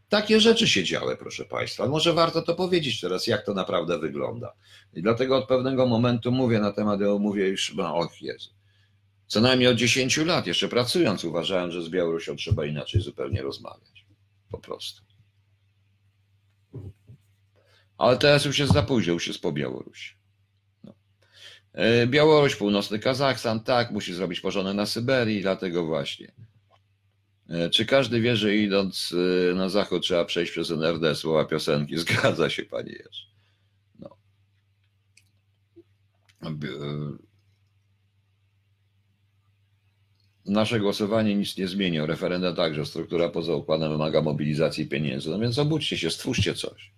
Takie 0.08 0.40
rzeczy 0.40 0.68
się 0.68 0.84
działy, 0.84 1.16
proszę 1.16 1.44
Państwa. 1.44 1.88
Może 1.88 2.12
warto 2.12 2.42
to 2.42 2.54
powiedzieć 2.54 3.00
teraz, 3.00 3.26
jak 3.26 3.46
to 3.46 3.54
naprawdę 3.54 3.98
wygląda. 3.98 4.52
I 4.94 5.02
dlatego 5.02 5.36
od 5.36 5.48
pewnego 5.48 5.86
momentu 5.86 6.32
mówię 6.32 6.60
na 6.60 6.72
temat, 6.72 7.00
mówię 7.18 7.48
już, 7.48 7.74
no 7.74 7.96
och 7.96 8.22
Jezu. 8.22 8.50
Co 9.26 9.40
najmniej 9.40 9.68
od 9.68 9.76
10 9.76 10.16
lat, 10.16 10.46
jeszcze 10.46 10.68
pracując, 10.68 11.24
uważałem, 11.24 11.70
że 11.70 11.82
z 11.82 11.88
Białorusią 11.88 12.36
trzeba 12.36 12.66
inaczej 12.66 13.00
zupełnie 13.00 13.42
rozmawiać. 13.42 14.06
Po 14.50 14.58
prostu. 14.58 15.02
Ale 17.98 18.18
teraz 18.18 18.44
już 18.44 18.58
jest 18.58 18.72
za 18.72 18.82
późno, 18.82 19.12
już 19.12 19.28
jest 19.28 19.40
po 19.40 19.52
Białorusi. 19.52 20.14
E, 21.74 22.06
Białoruś, 22.06 22.56
północny 22.56 22.98
Kazachstan, 22.98 23.60
tak, 23.60 23.90
musi 23.90 24.14
zrobić 24.14 24.40
porządek 24.40 24.74
na 24.74 24.86
Syberii, 24.86 25.42
dlatego 25.42 25.86
właśnie. 25.86 26.32
E, 27.48 27.70
czy 27.70 27.86
każdy 27.86 28.20
wie, 28.20 28.36
że 28.36 28.56
idąc 28.56 29.14
e, 29.50 29.54
na 29.54 29.68
zachód 29.68 30.02
trzeba 30.02 30.24
przejść 30.24 30.52
przez 30.52 30.70
NRD, 30.70 31.14
słowa 31.14 31.44
piosenki? 31.44 31.98
Zgadza 32.06 32.50
się, 32.50 32.62
panie 32.62 32.92
Jerzy. 32.92 33.26
No. 33.98 34.16
Nasze 40.46 40.80
głosowanie 40.80 41.34
nic 41.34 41.56
nie 41.56 41.68
zmieni, 41.68 42.06
referenda 42.06 42.52
także, 42.52 42.86
struktura 42.86 43.28
poza 43.28 43.54
układem 43.54 43.90
wymaga 43.90 44.22
mobilizacji 44.22 44.86
pieniędzy. 44.86 45.30
No 45.30 45.38
więc 45.38 45.58
obudźcie 45.58 45.98
się, 45.98 46.10
stwórzcie 46.10 46.54
coś. 46.54 46.92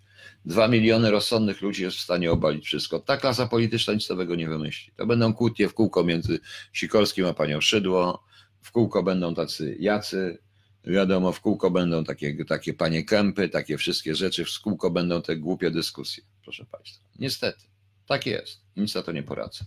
Dwa 0.46 0.68
miliony 0.68 1.10
rozsądnych 1.10 1.62
ludzi 1.62 1.82
jest 1.82 1.96
w 1.96 2.00
stanie 2.00 2.32
obalić 2.32 2.64
wszystko. 2.64 3.00
Ta 3.00 3.16
klasa 3.16 3.46
polityczna 3.46 3.94
nic 3.94 4.10
nowego 4.10 4.34
nie 4.34 4.48
wymyśli. 4.48 4.92
To 4.96 5.06
będą 5.06 5.34
kłótnie 5.34 5.68
w 5.68 5.74
kółko 5.74 6.04
między 6.04 6.40
Sikorskim 6.72 7.26
a 7.26 7.34
panią 7.34 7.60
Szydło, 7.60 8.24
w 8.62 8.72
kółko 8.72 9.02
będą 9.02 9.34
tacy 9.34 9.76
jacy, 9.80 10.38
wiadomo, 10.84 11.32
w 11.32 11.40
kółko 11.40 11.70
będą 11.70 12.04
takie, 12.04 12.44
takie 12.44 12.74
panie 12.74 13.04
kępy, 13.04 13.48
takie 13.48 13.78
wszystkie 13.78 14.14
rzeczy, 14.14 14.44
w 14.44 14.60
kółko 14.60 14.90
będą 14.90 15.22
te 15.22 15.36
głupie 15.36 15.70
dyskusje, 15.70 16.24
proszę 16.42 16.64
państwa. 16.64 17.04
Niestety, 17.18 17.64
tak 18.06 18.26
jest. 18.26 18.60
Nic 18.76 18.94
na 18.94 19.02
to 19.02 19.12
nie 19.12 19.22
poradzę. 19.22 19.64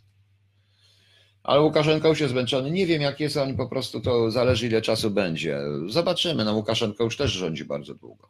Ale 1.43 1.61
Łukaszenka 1.61 2.07
już 2.07 2.19
jest 2.19 2.31
zmęczony. 2.31 2.71
Nie 2.71 2.87
wiem, 2.87 3.01
jak 3.01 3.19
jest, 3.19 3.37
oni 3.37 3.53
po 3.53 3.67
prostu 3.67 4.01
to 4.01 4.31
zależy, 4.31 4.67
ile 4.67 4.81
czasu 4.81 5.11
będzie. 5.11 5.59
Zobaczymy. 5.87 6.45
No, 6.45 6.53
Łukaszenka 6.53 7.03
już 7.03 7.17
też 7.17 7.31
rządzi 7.31 7.65
bardzo 7.65 7.95
długo. 7.95 8.29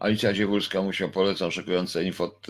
Alicja 0.00 0.32
Dziewulska 0.32 0.82
musiał 0.82 1.10
polecam 1.10 1.50
szykujące 1.50 2.04
info. 2.04 2.40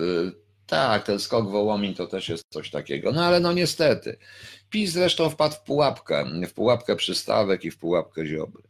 Tak, 0.66 1.05
ten 1.05 1.18
skok 1.18 1.51
Wołomin 1.51 1.94
to 1.94 2.07
też 2.07 2.28
jest 2.28 2.44
coś 2.51 2.70
takiego. 2.70 3.12
No 3.12 3.24
ale 3.24 3.40
no 3.40 3.53
niestety. 3.53 4.18
PiS 4.70 4.92
zresztą 4.92 5.30
wpadł 5.30 5.55
w 5.55 5.61
pułapkę. 5.61 6.24
W 6.48 6.53
pułapkę 6.53 6.96
przystawek 6.96 7.64
i 7.64 7.70
w 7.70 7.78
pułapkę 7.78 8.26
ziobry. 8.26 8.62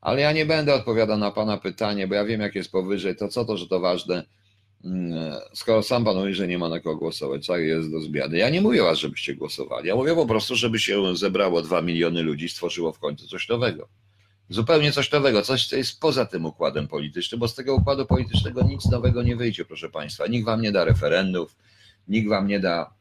Ale 0.00 0.20
ja 0.20 0.32
nie 0.32 0.46
będę 0.46 0.74
odpowiadał 0.74 1.18
na 1.18 1.30
Pana 1.30 1.56
pytanie, 1.56 2.08
bo 2.08 2.14
ja 2.14 2.24
wiem, 2.24 2.40
jak 2.40 2.54
jest 2.54 2.72
powyżej, 2.72 3.16
to 3.16 3.28
co 3.28 3.44
to, 3.44 3.56
że 3.56 3.66
to 3.66 3.80
ważne, 3.80 4.24
mm, 4.84 5.34
skoro 5.54 5.82
sam 5.82 6.04
Pan 6.04 6.16
mówi, 6.16 6.34
że 6.34 6.48
nie 6.48 6.58
ma 6.58 6.68
na 6.68 6.80
kogo 6.80 6.96
głosować, 6.96 7.46
co 7.46 7.56
jest 7.56 7.90
do 7.90 8.00
zmiany. 8.00 8.38
Ja 8.38 8.50
nie 8.50 8.60
mówię 8.60 8.82
Was, 8.82 8.98
żebyście 8.98 9.34
głosowali. 9.34 9.88
Ja 9.88 9.96
mówię 9.96 10.14
po 10.14 10.26
prostu, 10.26 10.56
żeby 10.56 10.78
się 10.78 11.16
zebrało 11.16 11.62
dwa 11.62 11.82
miliony 11.82 12.22
ludzi, 12.22 12.48
stworzyło 12.48 12.92
w 12.92 12.98
końcu 12.98 13.28
coś 13.28 13.48
nowego. 13.48 13.88
Zupełnie 14.48 14.92
coś 14.92 15.12
nowego, 15.12 15.42
coś, 15.42 15.66
co 15.66 15.76
jest 15.76 16.00
poza 16.00 16.26
tym 16.26 16.46
układem 16.46 16.88
politycznym, 16.88 17.40
bo 17.40 17.48
z 17.48 17.54
tego 17.54 17.74
układu 17.74 18.06
politycznego 18.06 18.62
nic 18.62 18.84
nowego 18.84 19.22
nie 19.22 19.36
wyjdzie, 19.36 19.64
proszę 19.64 19.88
Państwa. 19.88 20.26
Nikt 20.26 20.46
Wam 20.46 20.62
nie 20.62 20.72
da 20.72 20.84
referendów, 20.84 21.56
nikt 22.08 22.28
Wam 22.28 22.46
nie 22.46 22.60
da 22.60 22.96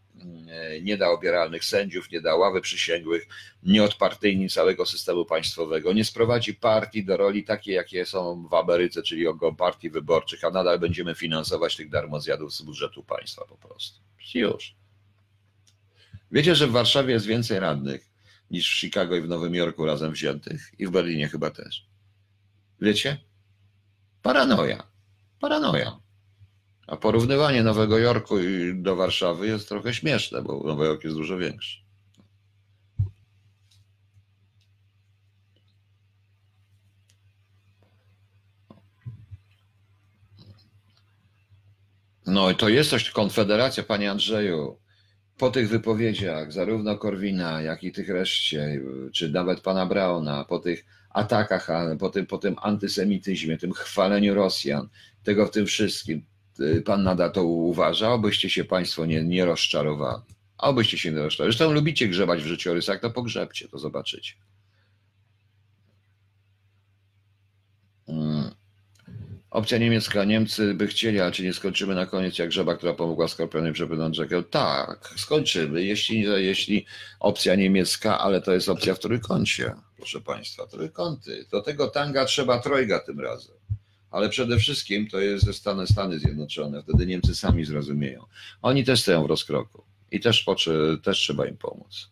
E, 0.50 0.82
nie 0.82 0.98
da 0.98 1.10
obieralnych 1.10 1.66
sędziów, 1.66 2.12
nie 2.12 2.22
da 2.22 2.36
ławy 2.36 2.62
przysięgłych, 2.62 3.28
nie 3.64 3.84
odpartyjni 3.84 4.50
całego 4.50 4.86
systemu 4.86 5.26
państwowego, 5.26 5.94
nie 5.94 6.06
sprowadzi 6.06 6.54
partii 6.54 7.06
do 7.06 7.18
roli 7.18 7.44
takiej, 7.44 7.76
jakie 7.76 8.06
są 8.06 8.48
w 8.48 8.54
Ameryce, 8.54 9.04
czyli 9.04 9.26
partii 9.58 9.90
wyborczych, 9.90 10.44
a 10.44 10.50
nadal 10.50 10.80
będziemy 10.80 11.16
finansować 11.16 11.76
tych 11.76 11.90
darmozjadów 11.90 12.54
z 12.54 12.62
budżetu 12.62 13.04
państwa 13.04 13.46
po 13.46 13.58
prostu. 13.58 14.00
Już. 14.34 14.76
Wiecie, 16.32 16.56
że 16.56 16.68
w 16.68 16.72
Warszawie 16.72 17.14
jest 17.14 17.26
więcej 17.26 17.60
radnych 17.60 18.15
niż 18.52 18.70
w 18.70 18.80
Chicago 18.80 19.16
i 19.16 19.22
w 19.22 19.28
Nowym 19.28 19.56
Jorku 19.56 19.86
razem 19.86 20.12
wziętych 20.12 20.72
i 20.80 20.88
w 20.88 20.92
Berlinie 20.92 21.28
chyba 21.28 21.50
też. 21.50 21.88
Wiecie? 22.82 23.18
Paranoja. 24.22 24.84
Paranoja. 25.40 26.00
A 26.88 26.98
porównywanie 26.98 27.64
Nowego 27.64 27.98
Jorku 27.98 28.36
do 28.74 28.96
Warszawy 28.96 29.48
jest 29.48 29.70
trochę 29.70 29.94
śmieszne, 29.94 30.42
bo 30.42 30.64
Nowy 30.64 30.86
Jork 30.86 31.04
jest 31.04 31.16
dużo 31.16 31.38
większy. 31.38 31.86
No 42.26 42.52
i 42.52 42.56
to 42.56 42.70
jest 42.70 42.90
coś, 42.90 43.12
Konfederacja, 43.12 43.84
panie 43.84 44.12
Andrzeju, 44.12 44.80
po 45.38 45.50
tych 45.50 45.70
wypowiedziach, 45.70 46.54
zarówno 46.54 46.98
Korwina, 46.98 47.62
jak 47.62 47.84
i 47.84 47.92
tych 47.92 48.10
reszcie, 48.10 48.82
czy 49.14 49.30
nawet 49.30 49.62
pana 49.62 49.86
Brauna, 49.86 50.46
po 50.46 50.60
tych 50.60 50.86
atakach, 51.10 51.68
po 52.00 52.10
tym, 52.10 52.26
po 52.26 52.38
tym 52.38 52.56
antysemityzmie, 52.62 53.58
tym 53.58 53.74
chwaleniu 53.74 54.34
Rosjan, 54.34 54.90
tego 55.24 55.46
w 55.46 55.52
tym 55.52 55.66
wszystkim, 55.66 56.26
Y, 56.60 56.82
pan 56.82 57.04
nadal 57.04 57.32
to 57.32 57.44
uważa, 57.44 58.12
obyście 58.12 58.50
się 58.50 58.64
Państwo 58.64 59.06
nie, 59.06 59.24
nie 59.24 59.46
rozczarowali. 59.46 60.24
Obyście 60.58 60.98
się 60.98 61.12
nie 61.12 61.18
rozczarowali. 61.18 61.54
Zresztą 61.54 61.74
lubicie 61.74 62.08
grzebać 62.08 62.44
w 62.44 62.48
życiorysach, 62.48 63.00
to 63.00 63.10
pogrzebcie, 63.10 63.68
to 63.68 63.80
zobaczycie. 63.80 64.34
Opcja 69.56 69.78
niemiecka. 69.78 70.24
Niemcy 70.24 70.74
by 70.74 70.88
chcieli, 70.88 71.20
ale 71.20 71.32
czy 71.32 71.44
nie 71.44 71.54
skończymy 71.54 71.96
na 71.96 72.06
koniec 72.06 72.40
jak 72.40 72.50
grzeba, 72.50 72.76
która 72.76 72.94
pomogła 72.94 73.28
Skorpionowi 73.28 73.74
przepłynąć 73.74 74.16
rzekę? 74.16 74.44
Tak, 74.44 75.14
skończymy. 75.18 75.84
Jeśli, 75.84 76.22
jeśli 76.22 76.86
opcja 77.20 77.56
niemiecka, 77.56 78.20
ale 78.20 78.42
to 78.42 78.54
jest 78.54 78.70
opcja 78.70 78.96
w 78.96 79.00
trójkącie, 79.00 79.76
proszę 79.98 80.22
Państwa, 80.22 80.68
trójkąty. 80.68 81.46
Do 81.52 81.62
tego 81.62 81.88
tanga 81.88 82.26
trzeba 82.26 82.60
trojga 82.60 83.00
tym 83.00 83.20
razem 83.20 83.56
ale 84.12 84.30
przede 84.30 84.58
wszystkim 84.58 85.08
to 85.08 85.20
jest 85.20 85.46
ze 85.46 85.54
Stany, 85.54 85.88
Stany 85.88 86.20
Zjednoczone. 86.20 86.84
Wtedy 86.84 87.06
Niemcy 87.06 87.36
sami 87.36 87.66
zrozumieją. 87.66 88.26
Oni 88.62 88.84
też 88.84 89.02
stoją 89.02 89.24
w 89.24 89.30
rozkroku 89.30 89.84
i 90.12 90.20
też, 90.20 90.46
też 91.04 91.18
trzeba 91.18 91.48
im 91.48 91.58
pomóc. 91.58 92.10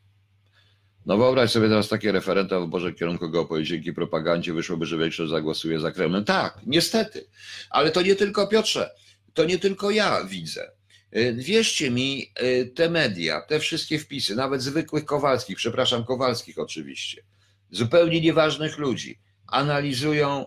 No 1.06 1.18
wyobraź 1.18 1.52
sobie 1.52 1.70
teraz 1.70 1.90
takie 1.90 2.12
referenta 2.12 2.60
w 2.60 2.96
kierunku 2.96 3.30
geopolityki 3.30 3.74
dzięki 3.74 3.94
propagandzie 3.94 4.54
wyszłoby, 4.54 4.86
że 4.86 4.98
większość 4.98 5.32
zagłosuje 5.32 5.80
za 5.80 5.92
Kremlem. 5.92 6.26
Tak, 6.26 6.60
niestety, 6.66 7.28
ale 7.70 7.92
to 7.92 8.02
nie 8.02 8.16
tylko 8.16 8.48
Piotrze, 8.48 8.90
to 9.34 9.46
nie 9.46 9.60
tylko 9.60 9.92
ja 9.92 10.24
widzę. 10.24 10.72
Y, 11.18 11.36
wierzcie 11.38 11.92
mi, 11.92 12.32
y, 12.42 12.72
te 12.76 12.90
media, 12.90 13.42
te 13.42 13.60
wszystkie 13.60 14.00
wpisy, 14.00 14.36
nawet 14.36 14.62
zwykłych 14.62 15.06
Kowalskich, 15.06 15.58
przepraszam, 15.58 16.06
Kowalskich 16.06 16.60
oczywiście, 16.60 17.24
zupełnie 17.72 18.22
nieważnych 18.22 18.78
ludzi, 18.78 19.20
analizują 19.48 20.46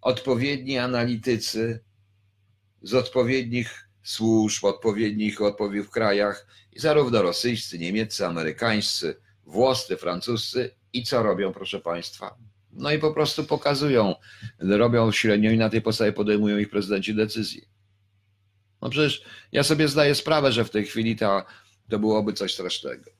odpowiedni 0.00 0.78
analitycy 0.78 1.80
z 2.82 2.94
odpowiednich 2.94 3.88
służb, 4.02 4.64
odpowiednich 4.64 5.40
odpowiednich 5.40 5.90
krajach, 5.90 6.46
zarówno 6.76 7.22
rosyjscy, 7.22 7.78
niemieccy, 7.78 8.26
amerykańscy, 8.26 9.16
włoscy, 9.50 9.96
francuscy 9.96 10.70
i 10.92 11.04
co 11.04 11.22
robią, 11.22 11.52
proszę 11.52 11.80
Państwa? 11.80 12.34
No 12.72 12.92
i 12.92 12.98
po 12.98 13.12
prostu 13.12 13.44
pokazują, 13.44 14.14
robią 14.58 15.12
średnio 15.12 15.50
i 15.50 15.58
na 15.58 15.70
tej 15.70 15.82
podstawie 15.82 16.12
podejmują 16.12 16.58
ich 16.58 16.70
prezydenci 16.70 17.14
decyzje. 17.14 17.62
No 18.82 18.90
przecież 18.90 19.22
ja 19.52 19.62
sobie 19.62 19.88
zdaję 19.88 20.14
sprawę, 20.14 20.52
że 20.52 20.64
w 20.64 20.70
tej 20.70 20.84
chwili 20.84 21.16
to, 21.16 21.44
to 21.88 21.98
byłoby 21.98 22.32
coś 22.32 22.54
strasznego. 22.54 23.10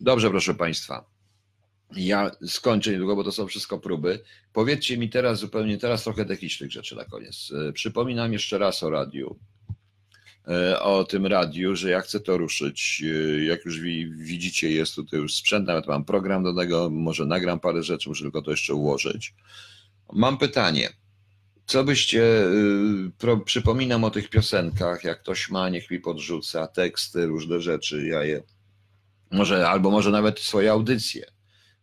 Dobrze, 0.00 0.30
proszę 0.30 0.54
Państwa. 0.54 1.04
Ja 1.96 2.30
skończę 2.46 2.92
niedługo, 2.92 3.16
bo 3.16 3.24
to 3.24 3.32
są 3.32 3.46
wszystko 3.46 3.78
próby. 3.78 4.20
Powiedzcie 4.52 4.98
mi 4.98 5.10
teraz 5.10 5.38
zupełnie, 5.38 5.78
teraz 5.78 6.04
trochę 6.04 6.24
technicznych 6.24 6.72
rzeczy 6.72 6.96
na 6.96 7.04
koniec. 7.04 7.52
E, 7.68 7.72
Przypominam 7.72 8.32
jeszcze 8.32 8.58
raz 8.58 8.82
o 8.82 8.90
radiu. 8.90 9.38
E, 10.48 10.80
O 10.80 11.04
tym 11.04 11.26
radiu, 11.26 11.76
że 11.76 11.90
ja 11.90 12.00
chcę 12.00 12.20
to 12.20 12.38
ruszyć. 12.38 13.02
E, 13.38 13.44
Jak 13.44 13.64
już 13.64 13.80
wi- 13.80 14.10
widzicie, 14.16 14.70
jest 14.70 14.94
tutaj 14.94 15.20
już 15.20 15.34
sprzęt, 15.34 15.66
nawet 15.66 15.86
mam 15.86 16.04
program 16.04 16.42
do 16.42 16.54
tego, 16.54 16.90
może 16.90 17.26
nagram 17.26 17.60
parę 17.60 17.82
rzeczy, 17.82 18.08
muszę 18.08 18.22
tylko 18.22 18.42
to 18.42 18.50
jeszcze 18.50 18.74
ułożyć. 18.74 19.34
Mam 20.12 20.38
pytanie. 20.38 20.88
Co 21.66 21.84
byście, 21.84 22.22
y, 22.44 23.10
pro, 23.18 23.36
przypominam 23.36 24.04
o 24.04 24.10
tych 24.10 24.30
piosenkach, 24.30 25.04
jak 25.04 25.20
ktoś 25.20 25.50
ma, 25.50 25.68
niech 25.68 25.90
mi 25.90 26.00
podrzuca 26.00 26.66
teksty, 26.66 27.26
różne 27.26 27.60
rzeczy, 27.60 28.06
ja 28.06 28.24
je, 28.24 28.42
może, 29.30 29.68
albo 29.68 29.90
może 29.90 30.10
nawet 30.10 30.40
swoje 30.40 30.70
audycje 30.72 31.24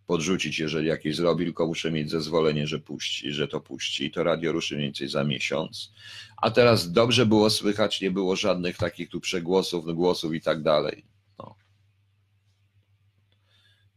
podrzucić, 0.08 0.60
jeżeli 0.60 0.88
jakieś 0.88 1.16
zrobi, 1.16 1.46
tylko 1.46 1.68
muszę 1.68 1.92
mieć 1.92 2.12
zezwolenie, 2.12 2.68
że 2.68 2.80
puści, 2.80 3.32
że 3.32 3.48
to 3.48 3.62
puści. 3.62 4.06
I 4.06 4.12
to 4.12 4.24
radio 4.24 4.52
ruszy 4.52 4.76
mniej 4.76 4.88
więcej 4.88 5.08
za 5.08 5.24
miesiąc. 5.24 5.92
A 6.38 6.52
teraz 6.52 6.92
dobrze 6.92 7.26
było 7.26 7.50
słychać, 7.50 8.02
nie 8.02 8.12
było 8.12 8.36
żadnych 8.36 8.78
takich 8.78 9.10
tu 9.10 9.20
przegłosów, 9.20 9.96
głosów 9.96 10.34
i 10.34 10.42
tak 10.42 10.62
dalej. 10.62 11.06
No. 11.40 11.56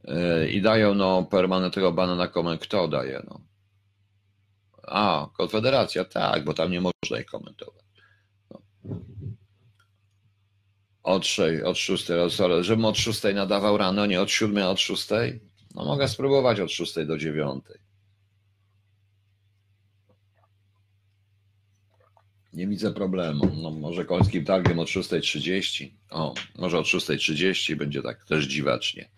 Yy, 0.05 0.51
I 0.51 0.63
dają 0.63 0.95
no 0.95 1.23
permanentnego 1.23 1.93
bana 1.93 2.17
na 2.17 2.29
komę. 2.29 2.59
Kto 2.59 2.89
daje? 2.89 3.23
No. 3.27 3.41
A, 4.83 5.29
Konfederacja, 5.37 6.05
tak, 6.05 6.45
bo 6.45 6.55
tam 6.55 6.71
nie 6.71 6.81
można 6.81 7.21
ich 7.21 7.27
komentować. 7.27 7.85
No. 8.51 8.61
Od, 11.03 11.27
szej, 11.27 11.63
od 11.63 11.79
szóstej, 11.79 12.31
sorry, 12.31 12.65
żebym 12.65 12.85
od 12.85 12.99
szóstej 12.99 13.35
nadawał 13.35 13.77
rano, 13.77 14.07
nie 14.07 14.21
od 14.21 14.31
siódmej, 14.31 14.65
a 14.65 14.71
od 14.71 14.81
szóstej? 14.81 15.41
No 15.79 15.85
mogę 15.85 16.09
spróbować 16.09 16.61
od 16.61 16.73
szóstej 16.73 17.07
do 17.07 17.19
dziewiątej. 17.19 17.77
Nie 22.53 22.67
widzę 22.67 22.93
problemu. 22.95 23.51
No, 23.63 23.71
może 23.71 24.05
końskim 24.05 24.45
targiem 24.45 24.79
od 24.79 24.89
6.30. 24.89 25.91
O, 26.11 26.35
może 26.55 26.79
od 26.79 26.87
6.30 26.87 27.77
będzie 27.77 28.03
tak 28.03 28.25
też 28.25 28.45
dziwacznie. 28.45 29.09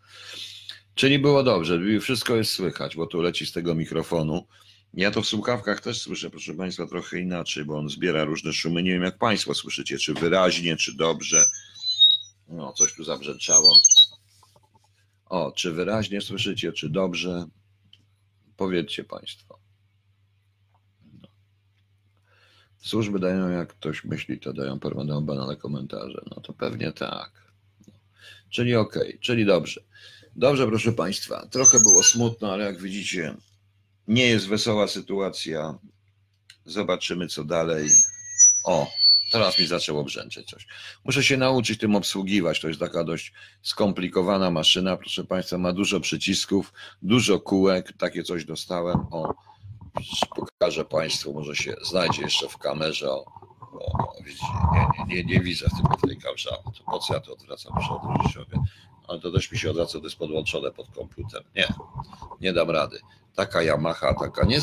Czyli 0.95 1.19
było 1.19 1.43
dobrze, 1.43 1.81
wszystko 2.01 2.37
jest 2.37 2.53
słychać, 2.53 2.97
bo 2.97 3.07
tu 3.07 3.23
leci 3.23 3.47
z 3.47 3.53
tego 3.53 3.75
mikrofonu. 3.75 4.47
Ja 4.95 5.11
to 5.11 5.23
w 5.23 5.27
słuchawkach 5.27 5.81
też 5.81 6.01
słyszę, 6.03 6.31
proszę 6.31 6.55
Państwa, 6.55 6.87
trochę 6.87 7.21
inaczej, 7.21 7.65
bo 7.65 7.79
on 7.79 7.89
zbiera 7.89 8.25
różne 8.25 8.53
szumy. 8.53 8.83
Nie 8.83 8.91
wiem, 8.91 9.03
jak 9.03 9.19
Państwo 9.19 9.55
słyszycie, 9.55 9.99
czy 9.99 10.15
wyraźnie, 10.15 10.77
czy 10.77 10.97
dobrze. 10.97 11.45
No, 12.49 12.73
coś 12.73 12.95
tu 12.95 13.05
zabrzęczało. 13.05 13.77
O, 15.31 15.53
czy 15.53 15.73
wyraźnie 15.73 16.21
słyszycie, 16.21 16.73
czy 16.73 16.89
dobrze? 16.89 17.47
Powiedzcie 18.57 19.05
Państwo. 19.05 19.59
No. 21.23 21.29
Służby 22.79 23.19
dają, 23.19 23.49
jak 23.49 23.69
ktoś 23.69 24.05
myśli, 24.05 24.41
to 24.41 24.53
dają 24.53 24.81
permanentną 24.81 25.25
banalne 25.25 25.57
komentarze. 25.57 26.23
No 26.31 26.41
to 26.43 26.53
pewnie 26.53 26.93
tak. 26.93 27.31
No. 27.87 27.95
Czyli 28.51 28.77
okej, 28.77 29.19
czyli 29.21 29.47
dobrze. 29.47 29.81
Dobrze, 30.37 30.67
proszę 30.67 30.93
Państwa. 30.93 31.47
Trochę 31.47 31.81
było 31.81 32.03
smutno, 32.03 32.53
ale 32.53 32.65
jak 32.65 32.81
widzicie, 32.81 33.35
nie 34.09 34.27
jest 34.27 34.49
wesoła 34.49 34.89
sytuacja. 34.89 35.79
Zobaczymy, 36.65 37.27
co 37.29 37.45
dalej. 37.45 37.89
O, 38.65 38.91
teraz 39.31 39.59
mi 39.59 39.67
zaczęło 39.67 40.05
brzęczeć 40.05 40.51
coś. 40.51 40.67
Muszę 41.05 41.23
się 41.23 41.37
nauczyć 41.37 41.81
tym 41.81 41.97
obsługiwać. 41.97 42.61
To 42.61 42.69
jest 42.69 42.81
taka 42.81 43.05
dość 43.05 43.33
skomplikowana 43.63 44.51
maszyna. 44.51 44.97
Proszę 44.97 45.25
Państwa, 45.25 45.59
ma 45.59 45.73
dużo 45.73 46.01
przycisków, 46.01 46.73
dużo 47.03 47.41
kółek. 47.41 47.93
Takie 47.99 48.23
coś 48.23 48.45
dostałem. 48.45 48.99
O, 49.11 49.35
pokażę 50.37 50.85
Państwu, 50.85 51.35
może 51.35 51.57
się 51.57 51.75
znajdzie 51.83 52.23
jeszcze 52.23 52.49
w 52.49 52.59
kamerze. 52.59 53.11
O, 53.11 53.25
o, 53.73 54.13
nie, 54.21 54.35
nie, 55.09 55.15
nie, 55.15 55.25
nie 55.25 55.41
widzę 55.41 55.67
w 55.99 56.07
tej 56.07 56.19
kamerze. 56.19 56.51
To 56.51 56.85
po 56.91 56.99
co 56.99 57.15
ja 57.15 57.21
to 57.21 57.33
odwracam? 57.33 57.73
Muszę 57.75 57.95
odwrócić 57.95 58.35
sobie. 58.35 58.59
Ale 59.09 59.21
to 59.21 59.33
też 59.33 59.53
mi 59.53 59.59
się 59.59 59.71
odwraca, 59.71 59.99
to 59.99 60.05
jest 60.05 60.17
podłączone 60.17 60.71
pod 60.71 60.91
komputer. 60.91 61.45
Nie, 61.57 61.69
nie 62.41 62.53
dam 62.53 62.71
rady. 62.71 63.01
Taka 63.35 63.63
Yamaha, 63.63 64.15
taka 64.15 64.45
nie 64.45 64.59